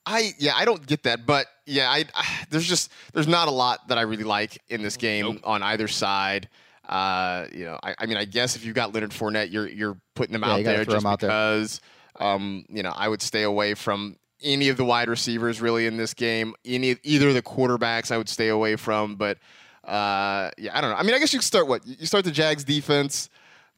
I 0.05 0.33
yeah, 0.39 0.53
I 0.55 0.65
don't 0.65 0.87
get 0.87 1.03
that, 1.03 1.27
but 1.27 1.47
yeah, 1.65 1.91
I, 1.91 2.05
I 2.15 2.25
there's 2.51 2.69
just 2.69 2.93
there's 3.13 3.27
not 3.27 3.49
a 3.49 3.51
lot 3.51 3.89
that 3.89 3.99
I 3.99 4.03
really 4.03 4.23
like 4.25 4.63
in 4.69 4.83
this 4.83 4.97
game 4.97 5.41
on 5.43 5.63
either 5.65 5.89
side. 5.89 6.49
Uh, 6.89 7.47
you 7.53 7.65
know, 7.65 7.77
I, 7.83 7.97
I 7.99 8.07
mean, 8.07 8.17
I 8.17 8.25
guess 8.25 8.55
if 8.55 8.65
you've 8.65 8.77
got 8.77 8.95
Leonard 8.95 9.11
Fournette, 9.11 9.51
you're 9.51 9.67
you're 9.67 9.99
putting 10.15 10.35
him 10.35 10.43
Yeah, 10.43 10.53
out 10.53 10.65
there 10.65 10.85
just 10.85 10.97
him 10.97 11.07
out 11.07 11.21
there. 11.21 11.29
because. 11.31 11.81
Um, 12.19 12.65
you 12.71 12.83
know, 12.83 12.95
I 12.97 13.09
would 13.09 13.21
stay 13.21 13.43
away 13.43 13.75
from 13.75 14.17
any 14.43 14.71
of 14.71 14.79
the 14.79 14.87
wide 14.87 15.11
receivers 15.11 15.61
really 15.61 15.87
in 15.87 15.99
this 15.99 16.15
game. 16.15 16.55
Any 16.65 16.97
either 17.03 17.29
of 17.29 17.35
the 17.35 17.43
quarterbacks, 17.43 18.11
I 18.11 18.17
would 18.17 18.31
stay 18.31 18.49
away 18.49 18.77
from. 18.77 19.17
But 19.17 19.37
uh, 19.85 20.51
yeah, 20.57 20.71
I 20.73 20.81
don't 20.81 20.89
know. 20.89 20.97
I 20.97 21.03
mean, 21.03 21.15
I 21.15 21.19
guess 21.19 21.35
you 21.35 21.43
start 21.43 21.67
what 21.69 21.87
you 21.87 22.07
start 22.07 22.25
the 22.25 22.31
Jags 22.31 22.65
defense. 22.65 23.29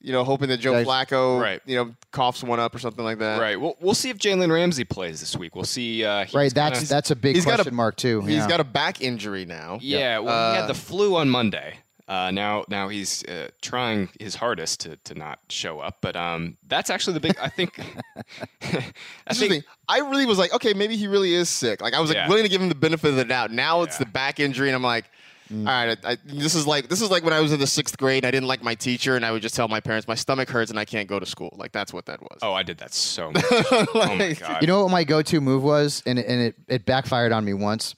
You 0.01 0.13
know, 0.13 0.23
hoping 0.23 0.49
that 0.51 0.59
Joe 0.59 0.75
Jags- 0.75 0.89
Flacco, 0.89 1.41
Right. 1.41 1.61
you 1.67 1.75
know, 1.77 1.95
coughs 2.13 2.43
one 2.45 2.61
up 2.61 2.73
or 2.75 2.79
something 2.79 3.05
like 3.05 3.19
that. 3.19 3.41
Right. 3.41 3.61
We'll, 3.61 3.77
we'll 3.81 3.95
see 3.95 4.11
if 4.11 4.19
Jalen 4.19 4.53
Ramsey 4.53 4.85
plays 4.85 5.19
this 5.19 5.37
week. 5.37 5.57
We'll 5.57 5.65
see. 5.65 6.05
Uh, 6.05 6.25
Right. 6.33 6.55
That's 6.55 6.79
kinda- 6.79 6.89
that's 6.89 7.11
a 7.11 7.17
big 7.17 7.35
he's 7.35 7.45
got 7.45 7.67
a- 7.67 7.71
mark 7.73 7.97
too. 7.97 8.21
He's 8.23 8.37
yeah. 8.37 8.49
got 8.49 8.61
a 8.61 8.65
back 8.65 9.01
injury 9.01 9.45
now. 9.45 9.79
Yeah. 9.83 10.21
Well, 10.21 10.53
he 10.53 10.59
Uh, 10.59 10.61
had 10.63 10.69
the 10.71 10.75
flu 10.75 11.17
on 11.17 11.29
Monday. 11.29 11.79
Uh, 12.07 12.31
now, 12.31 12.65
now 12.71 12.89
he's 12.89 13.23
uh, 13.25 13.49
trying 13.61 14.09
his 14.19 14.35
hardest 14.37 14.81
to, 14.81 14.97
to 15.05 15.15
not 15.15 15.41
show 15.51 15.81
up. 15.81 15.99
But 16.01 16.17
um, 16.17 16.57
that's 16.67 16.89
actually 16.89 17.13
the 17.15 17.21
big. 17.21 17.37
I 17.39 17.49
think. 17.51 17.79
I 18.63 18.93
That's 19.27 19.39
think. 19.39 19.65
I 19.89 19.99
really 19.99 20.25
was 20.27 20.39
like, 20.39 20.55
okay, 20.55 20.73
maybe 20.75 20.97
he 20.97 21.07
really 21.07 21.35
is 21.35 21.49
sick. 21.51 21.83
Like 21.83 21.93
I 21.95 22.01
was 22.01 22.09
like 22.11 22.17
Yeah. 22.17 22.29
willing 22.29 22.45
to 22.45 22.49
give 22.49 22.63
him 22.63 22.69
the 22.71 22.75
benefit 22.75 23.11
of 23.11 23.17
the 23.17 23.25
doubt. 23.27 23.51
Now 23.51 23.83
it's 23.83 23.97
Yeah. 23.97 24.05
the 24.07 24.11
back 24.11 24.41
injury, 24.41 24.69
and 24.69 24.77
I'm 24.77 24.83
like, 24.83 25.05
Mm. 25.51 25.67
all 25.67 25.87
right, 25.87 25.99
I, 26.05 26.13
I, 26.13 26.17
this 26.25 26.55
is 26.55 26.67
like 26.67 26.89
this 26.89 27.01
is 27.01 27.11
like 27.11 27.25
when 27.25 27.33
I 27.33 27.41
was 27.41 27.53
in 27.53 27.61
the 27.61 27.67
sixth 27.67 27.97
grade. 27.97 28.25
I 28.25 28.31
didn't 28.31 28.49
like 28.49 28.63
my 28.63 28.75
teacher, 28.75 29.17
and 29.17 29.25
I 29.25 29.33
would 29.33 29.41
just 29.43 29.55
tell 29.55 29.67
my 29.69 29.81
parents 29.81 30.07
my 30.07 30.15
stomach 30.15 30.51
hurts 30.51 30.71
and 30.71 30.79
I 30.79 30.85
can't 30.85 31.09
go 31.09 31.19
to 31.19 31.27
school. 31.27 31.55
Like 31.57 31.73
that's 31.73 31.93
what 31.93 32.07
that 32.07 32.21
was. 32.21 32.39
Oh, 32.43 32.53
I 32.53 32.63
did 32.63 32.79
that 32.79 32.93
so 32.93 33.33
much. 33.33 33.45
oh 33.51 34.15
my 34.19 34.35
god. 34.35 34.61
You 34.61 34.67
know 34.67 34.83
what 34.83 34.91
my 34.91 35.05
go-to 35.05 35.41
move 35.41 35.63
was, 35.63 36.03
and 36.05 36.19
and 36.19 36.41
it, 36.41 36.55
it 36.69 36.85
backfired 36.85 37.33
on 37.33 37.45
me 37.45 37.55
once. 37.55 37.95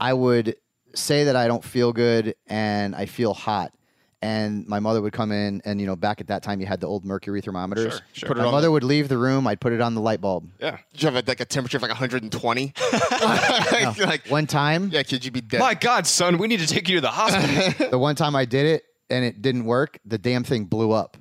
I 0.00 0.12
would 0.12 0.56
say 0.94 1.24
that 1.24 1.36
I 1.36 1.46
don't 1.46 1.62
feel 1.64 1.92
good 1.92 2.34
and 2.46 2.94
I 2.96 3.06
feel 3.06 3.34
hot, 3.34 3.72
and 4.20 4.66
my 4.66 4.80
mother 4.80 5.00
would 5.00 5.12
come 5.12 5.30
in, 5.32 5.62
and 5.64 5.80
you 5.80 5.86
know, 5.86 5.94
back 5.96 6.20
at 6.20 6.26
that 6.28 6.42
time 6.42 6.60
you 6.60 6.66
had 6.66 6.80
the 6.80 6.86
old 6.86 7.04
mercury 7.04 7.40
thermometers. 7.40 7.92
Sure, 7.94 8.02
sure. 8.12 8.26
Put 8.28 8.36
it 8.38 8.40
My 8.40 8.46
on 8.46 8.52
mother 8.52 8.66
the- 8.66 8.72
would 8.72 8.84
leave 8.84 9.08
the 9.08 9.18
room. 9.18 9.46
I'd 9.46 9.60
put 9.60 9.72
it 9.72 9.80
on 9.80 9.94
the 9.94 10.00
light 10.00 10.20
bulb. 10.20 10.48
Yeah. 10.60 10.78
Did 10.92 11.02
you 11.02 11.10
have 11.10 11.26
like 11.28 11.40
a 11.40 11.44
temperature 11.44 11.76
of 11.76 11.82
like 11.82 11.90
120? 11.90 12.72
like, 13.20 13.98
like, 13.98 14.26
One 14.28 14.46
time, 14.46 14.90
yeah, 14.92 15.02
could 15.02 15.24
you 15.24 15.30
be 15.30 15.40
dead? 15.40 15.60
My 15.60 15.74
God, 15.74 16.06
son, 16.06 16.38
we 16.38 16.48
need 16.48 16.60
to 16.60 16.66
take 16.66 16.88
you 16.88 16.96
to 16.96 17.00
the 17.00 17.10
hospital. 17.10 17.88
the 17.90 17.98
one 17.98 18.16
time 18.16 18.34
I 18.34 18.44
did 18.44 18.66
it 18.66 18.84
and 19.10 19.24
it 19.24 19.40
didn't 19.40 19.64
work, 19.64 19.98
the 20.04 20.18
damn 20.18 20.44
thing 20.44 20.64
blew 20.64 20.92
up. 20.92 21.16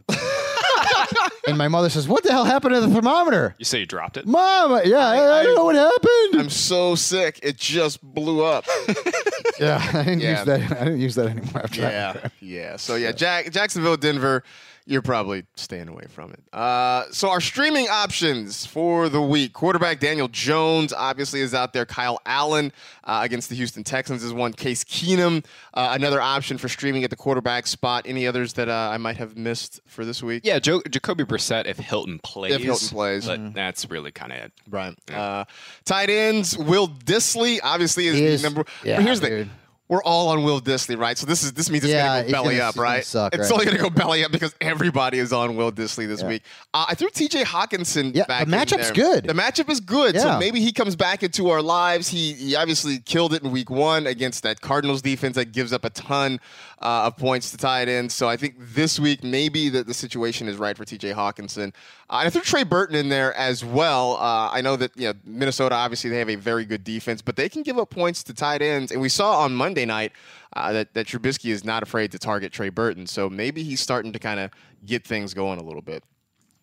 And 1.47 1.57
my 1.57 1.67
mother 1.67 1.89
says, 1.89 2.07
"What 2.07 2.23
the 2.23 2.31
hell 2.31 2.45
happened 2.45 2.75
to 2.75 2.81
the 2.81 2.89
thermometer?" 2.89 3.55
you 3.57 3.65
say 3.65 3.79
you 3.79 3.85
dropped 3.85 4.17
it? 4.17 4.27
Mom, 4.27 4.79
yeah, 4.85 4.97
I, 4.97 5.15
I, 5.17 5.39
I- 5.39 5.43
don't 5.43 5.55
know 5.55 5.63
what 5.65 5.75
happened. 5.75 6.41
I'm 6.41 6.49
so 6.49 6.95
sick. 6.95 7.39
It 7.41 7.57
just 7.57 8.01
blew 8.03 8.43
up. 8.43 8.65
yeah, 9.59 9.81
I 9.93 10.03
didn't 10.03 10.19
Yeah. 10.19 10.37
use 10.37 10.45
that. 10.45 10.71
I 10.81 10.83
didn't 10.85 10.99
use 10.99 11.15
that 11.15 11.27
anymore 11.27 11.61
after 11.63 11.81
that. 11.81 12.23
yeah, 12.23 12.29
yeah. 12.41 12.75
So 12.75 12.95
yeah, 12.95 13.11
Jack, 13.11 13.51
Jacksonville, 13.51 13.97
Denver. 13.97 14.43
You're 14.89 15.01
probably 15.01 15.43
staying 15.57 15.89
away 15.89 16.05
from 16.07 16.31
it. 16.31 16.39
Uh, 16.53 17.03
so 17.11 17.29
our 17.29 17.41
streaming 17.41 17.89
options 17.89 18.65
for 18.65 19.09
the 19.09 19.21
week: 19.21 19.51
quarterback 19.51 19.99
Daniel 19.99 20.29
Jones 20.29 20.93
obviously 20.93 21.41
is 21.41 21.53
out 21.53 21.73
there. 21.73 21.85
Kyle 21.85 22.21
Allen 22.25 22.71
uh, 23.03 23.19
against 23.21 23.49
the 23.49 23.55
Houston 23.55 23.83
Texans 23.83 24.23
is 24.23 24.31
one. 24.31 24.53
Case 24.53 24.85
Keenum, 24.85 25.43
uh, 25.73 25.89
another 25.91 26.21
option 26.21 26.57
for 26.57 26.69
streaming 26.69 27.03
at 27.03 27.09
the 27.09 27.17
quarterback 27.17 27.67
spot. 27.67 28.03
Any 28.07 28.25
others 28.27 28.53
that 28.53 28.69
uh, 28.69 28.89
I 28.93 28.97
might 28.97 29.17
have 29.17 29.35
missed 29.35 29.81
for 29.87 30.05
this 30.05 30.23
week? 30.23 30.43
Yeah, 30.45 30.57
jo- 30.59 30.81
Jacoby 30.89 31.25
Brissett 31.25 31.65
if 31.65 31.77
Hilton 31.77 32.19
plays. 32.19 32.53
If 32.53 32.61
Hilton 32.61 32.87
plays. 32.87 33.25
But 33.27 33.53
that's 33.53 33.89
really 33.89 34.13
kind 34.13 34.31
of 34.31 34.37
it. 34.37 34.53
Right. 34.69 34.95
Uh, 35.13 35.43
tight 35.83 36.09
ends, 36.09 36.57
Will 36.57 36.87
Dissly 36.87 37.59
obviously 37.61 38.07
is 38.07 38.15
He 38.15 38.21
the 38.21 38.27
is- 38.27 38.43
number. 38.43 38.63
yeah, 38.85 38.95
but 38.95 39.03
here's 39.05 39.19
the 39.19 39.27
dude. 39.27 39.47
thing. 39.47 39.55
We're 39.89 40.03
all 40.03 40.27
on 40.29 40.43
Will 40.43 40.59
Dissly, 40.59 40.97
right? 40.97 41.17
So 41.17 41.25
this 41.25 41.43
is 41.43 41.53
this 41.53 41.69
means 41.69 41.85
it's 41.85 41.93
Yeah, 41.93 42.07
gonna 42.07 42.19
it's 42.21 42.27
go 42.31 42.43
belly 42.43 42.55
gonna- 42.57 42.63
up, 42.65 42.69
it's 42.71 42.75
gonna 42.77 42.89
right? 42.89 43.05
suck, 43.05 43.33
it's 43.33 43.43
right? 43.43 43.51
only 43.53 43.65
gonna 43.65 43.77
go 43.77 43.89
belly 43.89 44.25
up 44.25 44.31
because 44.33 44.53
everybody 44.59 45.17
is 45.17 45.31
on 45.31 45.55
Will 45.55 45.71
Dissly 45.71 46.07
this 46.07 46.21
Yeah. 46.21 46.27
week. 46.27 46.43
Uh, 46.73 46.87
I 46.89 46.93
threw 46.95 47.09
T.J. 47.09 47.43
Hockenson 47.45 48.13
Yeah, 48.13 48.25
back. 48.25 48.45
the 48.47 48.51
matchup's 48.51 48.91
good. 48.91 49.25
The 49.25 49.33
matchup 49.33 49.69
is 49.69 49.79
good, 49.79 50.19
so 50.19 50.37
maybe 50.39 50.59
he 50.59 50.73
comes 50.73 50.97
back 50.97 51.23
into 51.23 51.49
our 51.49 51.61
lives. 51.61 52.09
He, 52.09 52.33
he 52.33 52.55
obviously 52.57 52.99
killed 52.99 53.33
it 53.33 53.43
in 53.43 53.51
Week 53.51 53.69
One 53.69 54.07
against 54.07 54.43
that 54.43 54.59
Cardinals 54.59 55.01
defense 55.01 55.35
that 55.35 55.53
gives 55.53 55.71
up 55.71 55.85
a 55.85 55.89
ton 55.89 56.41
uh, 56.81 57.05
of 57.05 57.17
points 57.17 57.51
to 57.51 57.57
tight 57.57 57.87
ends. 57.87 58.13
So 58.13 58.29
I 58.29 58.37
think 58.37 58.55
this 58.59 58.99
week 58.99 59.23
maybe 59.23 59.69
that 59.69 59.87
the 59.87 59.93
situation 59.93 60.47
is 60.47 60.57
right 60.57 60.77
for 60.77 60.85
T.J. 60.85 61.11
Hockenson. 61.11 61.73
Uh, 62.09 62.19
and 62.19 62.27
I 62.27 62.29
threw 62.29 62.41
Trey 62.41 62.63
Burton 62.63 62.95
in 62.95 63.09
there 63.09 63.33
as 63.33 63.65
well. 63.65 64.17
Uh, 64.17 64.49
I 64.51 64.61
know 64.61 64.75
that 64.75 64.91
you 64.95 65.07
know 65.07 65.13
Minnesota 65.25 65.75
obviously 65.75 66.09
they 66.09 66.19
have 66.19 66.29
a 66.29 66.35
very 66.35 66.65
good 66.65 66.83
defense, 66.83 67.21
but 67.21 67.35
they 67.35 67.49
can 67.49 67.63
give 67.63 67.77
up 67.77 67.89
points 67.89 68.23
to 68.23 68.33
tight 68.33 68.61
ends. 68.61 68.91
And 68.91 69.01
we 69.01 69.09
saw 69.09 69.39
on 69.39 69.55
Monday 69.55 69.85
night 69.85 70.11
uh, 70.53 70.71
that 70.73 70.93
that 70.93 71.07
Trubisky 71.07 71.51
is 71.51 71.63
not 71.63 71.83
afraid 71.83 72.11
to 72.11 72.19
target 72.19 72.51
Trey 72.51 72.69
Burton. 72.69 73.07
So 73.07 73.29
maybe 73.29 73.63
he's 73.63 73.81
starting 73.81 74.13
to 74.13 74.19
kind 74.19 74.39
of 74.39 74.51
get 74.85 75.05
things 75.05 75.33
going 75.33 75.59
a 75.59 75.63
little 75.63 75.81
bit. 75.81 76.03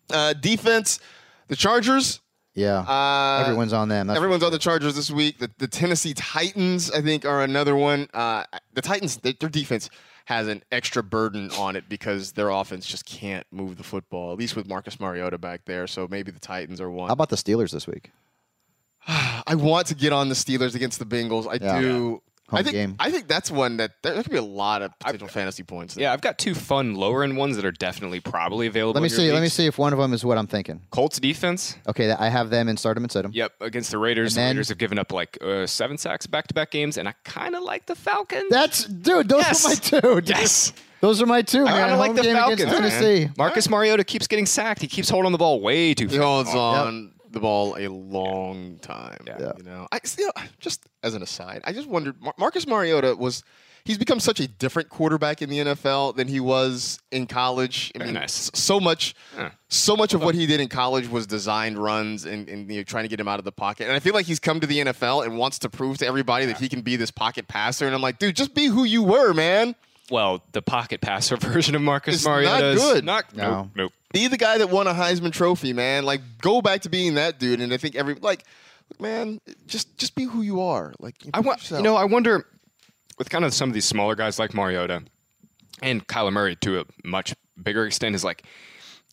Uh, 0.09 0.33
defense, 0.33 0.99
the 1.47 1.55
Chargers. 1.55 2.21
Yeah, 2.55 2.79
Uh, 2.79 3.43
everyone's 3.43 3.73
on 3.73 3.89
them. 3.89 4.07
That's 4.07 4.15
Everyone's 4.17 4.41
on 4.43 4.51
the 4.53 4.57
Chargers 4.57 4.95
this 4.95 5.11
week. 5.11 5.39
The, 5.39 5.51
the 5.57 5.67
Tennessee 5.67 6.13
Titans, 6.13 6.89
I 6.89 7.01
think, 7.01 7.25
are 7.25 7.41
another 7.43 7.75
one. 7.75 8.07
Uh, 8.13 8.45
the 8.73 8.81
Titans, 8.81 9.17
they, 9.17 9.33
their 9.33 9.49
defense 9.49 9.89
has 10.25 10.47
an 10.47 10.63
extra 10.71 11.03
burden 11.03 11.51
on 11.59 11.75
it 11.75 11.87
because 11.89 12.31
their 12.31 12.49
offense 12.49 12.85
just 12.87 13.05
can't 13.05 13.45
move 13.51 13.75
the 13.77 13.83
football, 13.83 14.31
at 14.31 14.39
least 14.39 14.55
with 14.55 14.67
Marcus 14.67 14.99
Mariota 14.99 15.37
back 15.37 15.61
there. 15.65 15.85
So 15.85 16.07
maybe 16.09 16.31
the 16.31 16.39
Titans 16.39 16.79
are 16.79 16.89
one. 16.89 17.07
How 17.09 17.13
about 17.13 17.29
the 17.29 17.35
Steelers 17.35 17.71
this 17.71 17.85
week? 17.87 18.09
I 19.07 19.55
want 19.55 19.87
to 19.87 19.95
get 19.95 20.13
on 20.13 20.29
the 20.29 20.35
Steelers 20.35 20.75
against 20.75 20.97
the 20.97 21.05
Bengals. 21.05 21.47
I 21.47 21.63
Yeah. 21.63 21.79
do. 21.81 22.21
Home 22.49 22.59
I 22.59 22.61
think 22.63 22.73
game. 22.75 22.95
I 22.99 23.09
think 23.09 23.27
that's 23.27 23.49
one 23.49 23.77
that 23.77 23.93
there, 24.03 24.13
there 24.13 24.21
could 24.21 24.31
be 24.31 24.37
a 24.37 24.41
lot 24.43 24.83
of 24.83 24.91
potential 24.99 25.27
fantasy 25.27 25.63
points. 25.63 25.95
There. 25.95 26.03
Yeah, 26.03 26.13
I've 26.13 26.21
got 26.21 26.37
two 26.37 26.53
fun 26.53 26.93
lower 26.93 27.23
end 27.23 27.37
ones 27.37 27.55
that 27.55 27.65
are 27.65 27.71
definitely 27.71 28.19
probably 28.19 28.67
available. 28.67 28.93
Let 28.93 29.01
me 29.01 29.07
in 29.07 29.09
your 29.11 29.17
see. 29.29 29.31
Let 29.33 29.41
me 29.41 29.49
see 29.49 29.65
if 29.65 29.79
one 29.79 29.93
of 29.93 29.97
them 29.99 30.13
is 30.13 30.23
what 30.23 30.37
I'm 30.37 30.45
thinking. 30.45 30.81
Colts 30.91 31.19
defense. 31.19 31.75
Okay, 31.89 32.11
I 32.11 32.29
have 32.29 32.51
them 32.51 32.67
and 32.67 32.77
start 32.77 32.95
them 32.97 33.03
and 33.03 33.11
sit. 33.11 33.25
Yep, 33.33 33.53
against 33.61 33.89
the 33.89 33.97
Raiders. 33.97 34.37
And 34.37 34.43
then- 34.43 34.49
the 34.49 34.59
Raiders 34.59 34.69
have 34.69 34.77
given 34.77 34.99
up 34.99 35.11
like 35.11 35.39
uh, 35.41 35.65
seven 35.65 35.97
sacks 35.97 36.27
back 36.27 36.45
to 36.49 36.53
back 36.53 36.69
games, 36.69 36.97
and 36.97 37.07
I 37.09 37.15
kind 37.23 37.55
of 37.55 37.63
like 37.63 37.87
the 37.87 37.95
Falcons. 37.95 38.45
That's 38.51 38.85
dude. 38.85 39.27
Those 39.27 39.41
Yes. 39.41 39.65
are 39.65 39.69
my 39.69 39.75
two. 40.01 40.15
dude. 40.21 40.29
Yes. 40.29 40.73
those 41.01 41.21
are 41.23 41.25
my 41.25 41.41
two. 41.41 41.65
I 41.65 41.71
kind 41.71 41.93
of 41.93 41.99
like 41.99 42.13
the 42.15 42.23
Falcons. 42.25 42.61
against 42.61 42.79
man. 42.79 42.91
Tennessee. 42.91 43.29
Marcus 43.39 43.67
Mariota 43.69 44.03
keeps 44.03 44.27
getting 44.27 44.45
sacked. 44.45 44.81
He 44.81 44.87
keeps 44.87 45.09
holding 45.09 45.31
the 45.31 45.39
ball 45.39 45.61
way 45.61 45.95
too. 45.95 46.07
He 46.07 46.17
holds 46.17 46.53
on 46.53 47.11
the 47.35 47.39
ball 47.39 47.75
a 47.77 47.87
long 47.87 48.79
time. 48.81 49.19
Yeah. 49.27 49.51
You 49.57 49.63
know, 49.63 49.87
I 49.91 49.99
you 50.17 50.25
know, 50.25 50.31
just 50.59 50.85
as 51.03 51.13
an 51.13 51.21
aside, 51.21 51.61
I 51.65 51.71
just 51.73 51.87
wondered. 51.87 52.19
Mar- 52.21 52.33
Marcus 52.39 52.65
Mariota 52.65 53.15
was. 53.15 53.43
He's 53.83 53.99
become 53.99 54.19
such 54.19 54.39
a 54.39 54.47
different 54.47 54.89
quarterback 54.89 55.43
in 55.43 55.49
the 55.51 55.59
NFL 55.59 56.15
than 56.15 56.27
he 56.27 56.39
was 56.39 56.97
in 57.11 57.27
college. 57.27 57.91
I 57.93 57.99
Very 57.99 58.07
mean, 58.07 58.19
nice. 58.19 58.49
so 58.55 58.79
much, 58.79 59.13
Yeah. 59.37 59.51
so 59.69 59.95
much 59.95 60.15
of 60.15 60.23
what 60.23 60.33
he 60.33 60.47
did 60.47 60.59
in 60.59 60.69
college 60.69 61.07
was 61.07 61.27
designed 61.27 61.77
runs 61.77 62.25
and, 62.25 62.49
and 62.49 62.67
you 62.71 62.77
know, 62.77 62.83
trying 62.83 63.03
to 63.03 63.09
get 63.09 63.19
him 63.19 63.27
out 63.27 63.37
of 63.37 63.45
the 63.45 63.51
pocket. 63.51 63.83
And 63.83 63.93
I 63.93 63.99
feel 63.99 64.15
like 64.15 64.25
he's 64.25 64.39
come 64.39 64.59
to 64.59 64.65
the 64.65 64.79
NFL 64.79 65.23
and 65.23 65.37
wants 65.37 65.59
to 65.59 65.69
prove 65.69 65.99
to 65.99 66.07
everybody 66.07 66.47
that 66.47 66.57
he 66.57 66.67
can 66.67 66.81
be 66.81 66.95
this 66.95 67.11
pocket 67.11 67.47
passer. 67.47 67.85
And 67.85 67.93
I'm 67.93 68.01
like, 68.01 68.17
dude, 68.17 68.35
just 68.35 68.55
be 68.55 68.65
who 68.65 68.85
you 68.85 69.03
were, 69.03 69.33
man. 69.35 69.75
Well, 70.09 70.43
the 70.53 70.63
pocket 70.63 71.01
passer 71.01 71.37
version 71.39 71.75
of 71.75 71.83
Marcus 71.83 72.25
Mariota 72.25 72.69
is 72.69 72.81
not 72.81 72.93
good. 72.93 73.05
Not 73.05 73.35
No. 73.35 73.51
nope, 73.51 73.69
nope. 73.75 73.93
Be 74.15 74.27
the 74.27 74.37
guy 74.37 74.57
that 74.59 74.69
won 74.69 74.87
a 74.87 74.93
Heisman 74.93 75.31
Trophy, 75.33 75.73
man. 75.73 76.05
Like, 76.05 76.21
go 76.41 76.61
back 76.61 76.81
to 76.83 76.89
being 76.89 77.15
that 77.15 77.37
dude. 77.37 77.59
And 77.59 77.73
I 77.73 77.77
think 77.77 77.95
every 77.95 78.15
like, 78.15 78.45
man, 78.99 79.41
just 79.67 79.97
just 79.97 80.15
be 80.15 80.23
who 80.23 80.41
you 80.41 80.61
are. 80.61 80.93
Like, 80.99 81.15
I 81.33 81.41
wa- 81.41 81.47
want 81.49 81.69
you 81.69 81.81
know 81.81 81.95
I 81.97 82.05
wonder 82.05 82.45
with 83.17 83.29
kind 83.29 83.43
of 83.43 83.53
some 83.53 83.69
of 83.69 83.73
these 83.73 83.85
smaller 83.85 84.15
guys 84.15 84.39
like 84.39 84.53
Mariota 84.53 85.03
and 85.81 86.07
Kyler 86.07 86.31
Murray 86.31 86.55
to 86.61 86.79
a 86.79 86.85
much 87.03 87.33
bigger 87.61 87.85
extent 87.85 88.15
is 88.15 88.23
like 88.23 88.43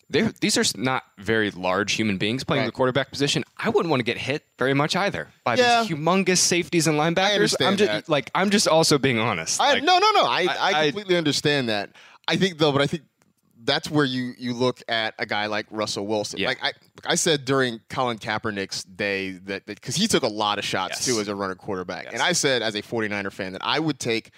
they're, 0.09 0.31
these 0.41 0.57
are 0.59 0.65
not 0.77 1.03
very 1.19 1.51
large 1.51 1.93
human 1.95 2.19
beings 2.19 2.45
playing 2.45 2.63
Right. 2.63 2.67
the 2.67 2.73
quarterback 2.73 3.11
position. 3.11 3.45
I 3.57 3.71
wouldn't 3.71 3.91
want 3.91 4.01
to 4.01 4.05
get 4.05 4.19
hit 4.19 4.45
very 4.59 4.75
much 4.75 4.95
either 4.95 5.29
by 5.43 5.55
Yeah. 5.57 5.83
these 5.83 5.91
humongous 5.97 6.39
safeties 6.39 6.87
and 6.87 6.99
linebackers. 6.99 7.35
understand 7.35 7.69
I'm 7.73 7.77
just 7.77 7.91
that. 7.93 8.09
like 8.09 8.31
I'm 8.35 8.51
just 8.51 8.69
also 8.69 8.99
being 8.99 9.19
honest. 9.19 9.61
I, 9.61 9.75
Like, 9.75 9.83
no, 9.85 9.99
no, 9.99 10.11
no. 10.13 10.25
I, 10.27 10.41
I, 10.43 10.47
I- 10.61 10.81
I- 10.81 10.85
completely 10.91 11.17
understand 11.17 11.69
that. 11.71 11.91
I 12.29 12.37
think 12.37 12.59
though, 12.59 12.71
but 12.73 12.83
I 12.83 12.87
think 12.87 13.03
that's 13.65 13.91
where 13.91 14.05
you 14.05 14.33
you 14.39 14.55
look 14.55 14.83
at 14.89 15.15
a 15.19 15.27
guy 15.27 15.47
like 15.47 15.67
Russell 15.71 16.07
Wilson. 16.07 16.39
Yeah. 16.41 16.49
Like 16.49 16.59
I 16.63 16.73
I 17.05 17.15
said 17.15 17.45
during 17.45 17.81
Colin 17.89 18.19
Kaepernick's 18.19 18.85
day 18.85 19.33
that 19.33 19.67
because 19.67 19.95
he 19.97 20.07
took 20.09 20.23
a 20.23 20.29
lot 20.29 20.59
of 20.59 20.65
shots 20.65 20.97
Yes. 20.99 21.05
too 21.07 21.21
as 21.21 21.29
a 21.29 21.35
runner 21.35 21.55
quarterback, 21.55 22.05
Yes. 22.05 22.15
and 22.15 22.23
I 22.23 22.33
said 22.33 22.63
as 22.63 22.75
a 22.75 22.83
49er 22.83 23.33
fan 23.33 23.53
that 23.53 23.63
I 23.65 23.79
would 23.79 23.99
take 23.99 24.31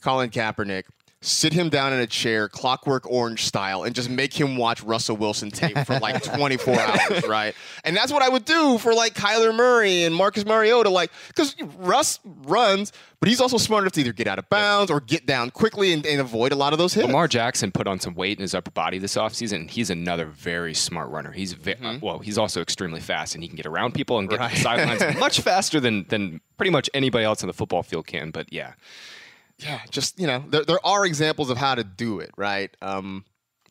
Colin 0.00 0.30
Kaepernick 0.30 0.84
sit 1.20 1.52
him 1.52 1.68
down 1.68 1.92
in 1.92 1.98
a 1.98 2.06
chair, 2.06 2.48
Clockwork 2.48 3.04
Orange 3.10 3.44
style, 3.44 3.82
and 3.82 3.94
just 3.94 4.08
make 4.08 4.32
him 4.32 4.56
watch 4.56 4.82
Russell 4.82 5.16
Wilson 5.16 5.50
tape 5.50 5.76
for 5.78 5.98
like 5.98 6.22
24 6.36 6.78
hours, 6.78 7.26
right? 7.26 7.54
And 7.82 7.96
that's 7.96 8.12
what 8.12 8.22
I 8.22 8.28
would 8.28 8.44
do 8.44 8.78
for 8.78 8.94
like 8.94 9.14
Kyler 9.14 9.54
Murray 9.54 10.04
and 10.04 10.14
Marcus 10.14 10.44
Mariota, 10.46 10.90
like 10.90 11.10
because 11.26 11.56
Russ 11.78 12.20
runs, 12.24 12.92
but 13.18 13.28
he's 13.28 13.40
also 13.40 13.56
smart 13.56 13.82
enough 13.82 13.94
to 13.94 14.00
either 14.00 14.12
get 14.12 14.28
out 14.28 14.38
of 14.38 14.48
bounds 14.48 14.92
or 14.92 15.00
get 15.00 15.26
down 15.26 15.50
quickly 15.50 15.92
and, 15.92 16.06
and 16.06 16.20
avoid 16.20 16.52
a 16.52 16.56
lot 16.56 16.72
of 16.72 16.78
those 16.78 16.94
hits. 16.94 17.06
Lamar 17.06 17.26
Jackson 17.26 17.72
put 17.72 17.88
on 17.88 17.98
some 17.98 18.14
weight 18.14 18.38
in 18.38 18.42
his 18.42 18.54
upper 18.54 18.70
body 18.70 18.98
this 18.98 19.16
offseason, 19.16 19.56
and 19.56 19.70
he's 19.70 19.90
another 19.90 20.26
very 20.26 20.72
smart 20.74 21.10
runner. 21.10 21.32
He's 21.32 21.52
ve- 21.52 21.74
uh, 21.82 21.98
well, 22.00 22.20
he's 22.20 22.38
also 22.38 22.62
extremely 22.62 23.00
fast, 23.00 23.34
and 23.34 23.42
he 23.42 23.48
can 23.48 23.56
get 23.56 23.66
around 23.66 23.92
people 23.92 24.20
and 24.20 24.28
get 24.28 24.36
to 24.40 24.54
the 24.54 24.60
sidelines 24.62 25.18
much 25.18 25.40
faster 25.42 25.80
than 25.80 26.06
than 26.08 26.40
pretty 26.56 26.70
much 26.70 26.88
anybody 26.94 27.24
else 27.24 27.42
on 27.42 27.48
the 27.48 27.52
football 27.52 27.82
field 27.82 28.06
can. 28.06 28.30
But 28.30 28.52
yeah, 28.52 28.74
yeah, 29.58 29.80
just 29.90 30.18
you 30.18 30.26
know, 30.26 30.44
there, 30.48 30.64
there 30.64 30.86
are 30.86 31.04
examples 31.04 31.50
of 31.50 31.56
how 31.56 31.74
to 31.74 31.84
do 31.84 32.20
it, 32.20 32.30
right? 32.36 32.74
Um, 32.80 33.24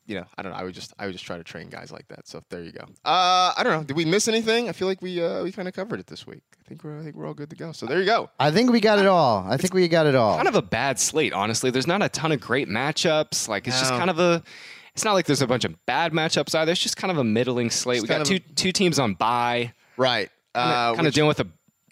you 0.08 0.14
know, 0.14 0.24
I 0.38 0.42
don't 0.42 0.52
know. 0.52 0.58
I 0.58 0.64
would 0.64 0.74
just 0.74 0.94
I 0.98 1.04
would 1.04 1.12
just 1.12 1.24
try 1.24 1.36
to 1.36 1.44
train 1.44 1.68
guys 1.68 1.92
like 1.92 2.08
that. 2.08 2.26
So 2.26 2.42
there 2.48 2.62
you 2.62 2.72
go. 2.72 2.84
Uh, 3.04 3.52
I 3.56 3.62
don't 3.62 3.72
know. 3.72 3.84
Did 3.84 3.96
we 3.96 4.06
miss 4.06 4.26
anything? 4.26 4.68
I 4.68 4.72
feel 4.72 4.88
like 4.88 5.02
we 5.02 5.22
uh, 5.22 5.42
we 5.44 5.52
kind 5.52 5.68
of 5.68 5.74
covered 5.74 6.00
it 6.00 6.06
this 6.06 6.26
week. 6.26 6.42
I 6.58 6.68
think 6.68 6.82
we're 6.82 6.98
I 6.98 7.02
think 7.02 7.14
we're 7.14 7.26
all 7.26 7.34
good 7.34 7.50
to 7.50 7.56
go. 7.56 7.72
So 7.72 7.84
there 7.84 8.00
you 8.00 8.06
go. 8.06 8.30
I 8.40 8.50
think 8.50 8.72
we 8.72 8.80
got 8.80 8.98
it 8.98 9.06
all. 9.06 9.44
I 9.46 9.58
think 9.58 9.74
we 9.74 9.86
got 9.86 10.06
it 10.06 10.14
all. 10.14 10.36
kind 10.36 10.48
of 10.48 10.56
a 10.56 10.62
bad 10.62 10.98
slate, 10.98 11.34
honestly. 11.34 11.70
There's 11.70 11.86
not 11.86 12.02
a 12.02 12.08
ton 12.08 12.32
of 12.32 12.40
great 12.40 12.68
matchups. 12.68 13.48
Like 13.48 13.68
it's 13.68 13.78
just 13.78 13.92
kind 13.92 14.10
of 14.10 14.18
a. 14.18 14.42
It's 14.94 15.04
not 15.04 15.12
like 15.12 15.26
there's 15.26 15.42
a 15.42 15.46
bunch 15.46 15.64
of 15.64 15.86
bad 15.86 16.12
matchups 16.12 16.54
either. 16.54 16.72
It's 16.72 16.80
just 16.80 16.96
kind 16.96 17.10
of 17.10 17.18
a 17.18 17.24
middling 17.24 17.70
slate. 17.70 17.98
It's 17.98 18.02
we 18.02 18.08
got 18.08 18.26
two 18.26 18.36
of 18.36 18.54
two 18.54 18.72
teams 18.72 18.98
on 18.98 19.14
bye. 19.14 19.72
Right. 19.98 20.30
Uh, 20.54 20.94
kind 20.94 21.06
of 21.06 21.12
dealing 21.12 21.28
with 21.28 21.40
a 21.40 21.46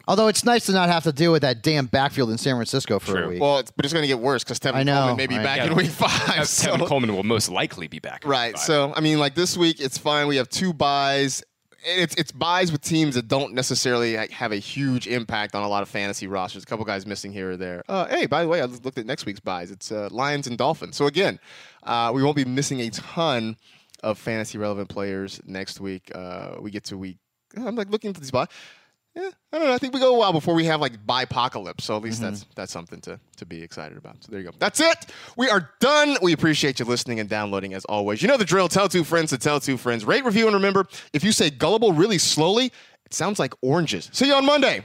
Although 0.08 0.28
it's 0.28 0.44
nice 0.44 0.66
to 0.66 0.72
not 0.72 0.88
have 0.88 1.02
to 1.04 1.12
deal 1.12 1.32
with 1.32 1.42
that 1.42 1.62
damn 1.62 1.86
backfield 1.86 2.30
in 2.30 2.38
San 2.38 2.54
Francisco 2.54 2.98
for 3.00 3.24
a 3.24 3.28
week. 3.28 3.40
well, 3.40 3.58
it's, 3.58 3.72
but 3.72 3.84
it's 3.84 3.92
going 3.92 4.04
to 4.04 4.08
get 4.08 4.20
worse 4.20 4.44
because 4.44 4.60
Tevin 4.60 4.74
I 4.76 4.82
know, 4.84 4.94
Coleman 5.00 5.16
may 5.16 5.26
be 5.26 5.36
I 5.36 5.42
back 5.42 5.58
know. 5.58 5.72
in 5.72 5.74
week 5.76 5.90
five. 5.90 6.10
Tevin 6.44 6.46
so- 6.46 6.86
Coleman 6.86 7.14
will 7.14 7.24
most 7.24 7.48
likely 7.50 7.88
be 7.88 7.98
back. 7.98 8.22
Right. 8.24 8.48
week 8.48 8.56
five. 8.56 8.64
So 8.66 8.92
I 8.94 9.00
mean, 9.00 9.18
like 9.18 9.34
this 9.34 9.56
week, 9.56 9.80
it's 9.80 9.98
fine. 9.98 10.28
We 10.28 10.36
have 10.36 10.48
two 10.48 10.72
byes. 10.72 11.42
And 11.88 12.00
It's 12.00 12.14
it's 12.16 12.32
byes 12.32 12.72
with 12.72 12.80
teams 12.82 13.14
that 13.16 13.28
don't 13.28 13.52
necessarily 13.54 14.16
have 14.16 14.50
a 14.52 14.56
huge 14.56 15.06
impact 15.08 15.54
on 15.54 15.62
a 15.62 15.68
lot 15.68 15.82
of 15.82 15.88
fantasy 15.88 16.26
rosters. 16.26 16.62
A 16.62 16.66
couple 16.66 16.84
guys 16.84 17.04
missing 17.06 17.32
here 17.32 17.52
or 17.52 17.56
there. 17.56 17.82
Uh, 17.88 18.06
hey, 18.06 18.26
by 18.26 18.42
the 18.42 18.48
way, 18.48 18.60
I 18.60 18.64
looked 18.64 18.98
at 18.98 19.06
next 19.06 19.24
week's 19.26 19.40
byes. 19.40 19.70
It's 19.70 19.90
uh, 19.92 20.08
Lions 20.10 20.46
and 20.48 20.56
Dolphins. 20.58 20.96
So 20.96 21.06
again, 21.06 21.38
uh, 21.84 22.10
we 22.14 22.22
won't 22.24 22.36
be 22.36 22.44
missing 22.44 22.80
a 22.80 22.90
ton 22.90 23.56
of 24.02 24.18
fantasy 24.18 24.58
relevant 24.58 24.88
players 24.88 25.40
next 25.46 25.80
week. 25.80 26.10
Uh, 26.14 26.56
we 26.60 26.70
get 26.70 26.84
to 26.84 26.98
week. 26.98 27.18
I'm 27.56 27.74
like 27.76 27.88
looking 27.90 28.12
for 28.14 28.20
these 28.20 28.30
buys. 28.32 28.48
Yeah, 29.16 29.30
I 29.50 29.58
don't 29.58 29.68
know. 29.68 29.72
I 29.72 29.78
think 29.78 29.94
we 29.94 30.00
go 30.00 30.14
a 30.14 30.18
while 30.18 30.34
before 30.34 30.54
we 30.54 30.66
have 30.66 30.82
like 30.82 31.04
bipocalypse. 31.06 31.80
So 31.80 31.96
at 31.96 32.02
least 32.02 32.20
mm-hmm. 32.20 32.32
that's 32.32 32.46
that's 32.54 32.72
something 32.72 33.00
to 33.00 33.18
to 33.38 33.46
be 33.46 33.62
excited 33.62 33.96
about. 33.96 34.22
So 34.22 34.30
there 34.30 34.40
you 34.40 34.46
go. 34.46 34.52
That's 34.58 34.78
it. 34.78 35.06
We 35.38 35.48
are 35.48 35.70
done. 35.80 36.18
We 36.20 36.34
appreciate 36.34 36.78
you 36.78 36.84
listening 36.84 37.18
and 37.18 37.28
downloading 37.28 37.72
as 37.72 37.86
always. 37.86 38.20
You 38.20 38.28
know 38.28 38.36
the 38.36 38.44
drill. 38.44 38.68
Tell 38.68 38.90
two 38.90 39.04
friends 39.04 39.30
to 39.30 39.38
tell 39.38 39.58
two 39.58 39.78
friends. 39.78 40.04
Rate, 40.04 40.24
review, 40.26 40.46
and 40.46 40.54
remember, 40.54 40.86
if 41.14 41.24
you 41.24 41.32
say 41.32 41.48
gullible 41.48 41.92
really 41.92 42.18
slowly, 42.18 42.66
it 43.06 43.14
sounds 43.14 43.38
like 43.38 43.54
oranges. 43.62 44.10
See 44.12 44.26
you 44.26 44.34
on 44.34 44.44
Monday. 44.44 44.84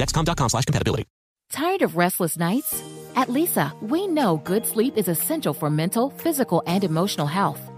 dexcom.com 0.00 0.48
slash 0.48 0.64
compatibility. 0.64 1.04
Tired 1.50 1.82
of 1.82 1.96
restless 1.96 2.38
nights? 2.38 2.80
At 3.16 3.28
Leesa, 3.28 3.72
we 3.82 4.06
know 4.06 4.36
good 4.44 4.64
sleep 4.64 4.96
is 4.96 5.08
essential 5.08 5.52
for 5.52 5.68
mental, 5.68 6.10
physical, 6.10 6.62
and 6.66 6.84
emotional 6.84 7.26
health. 7.26 7.60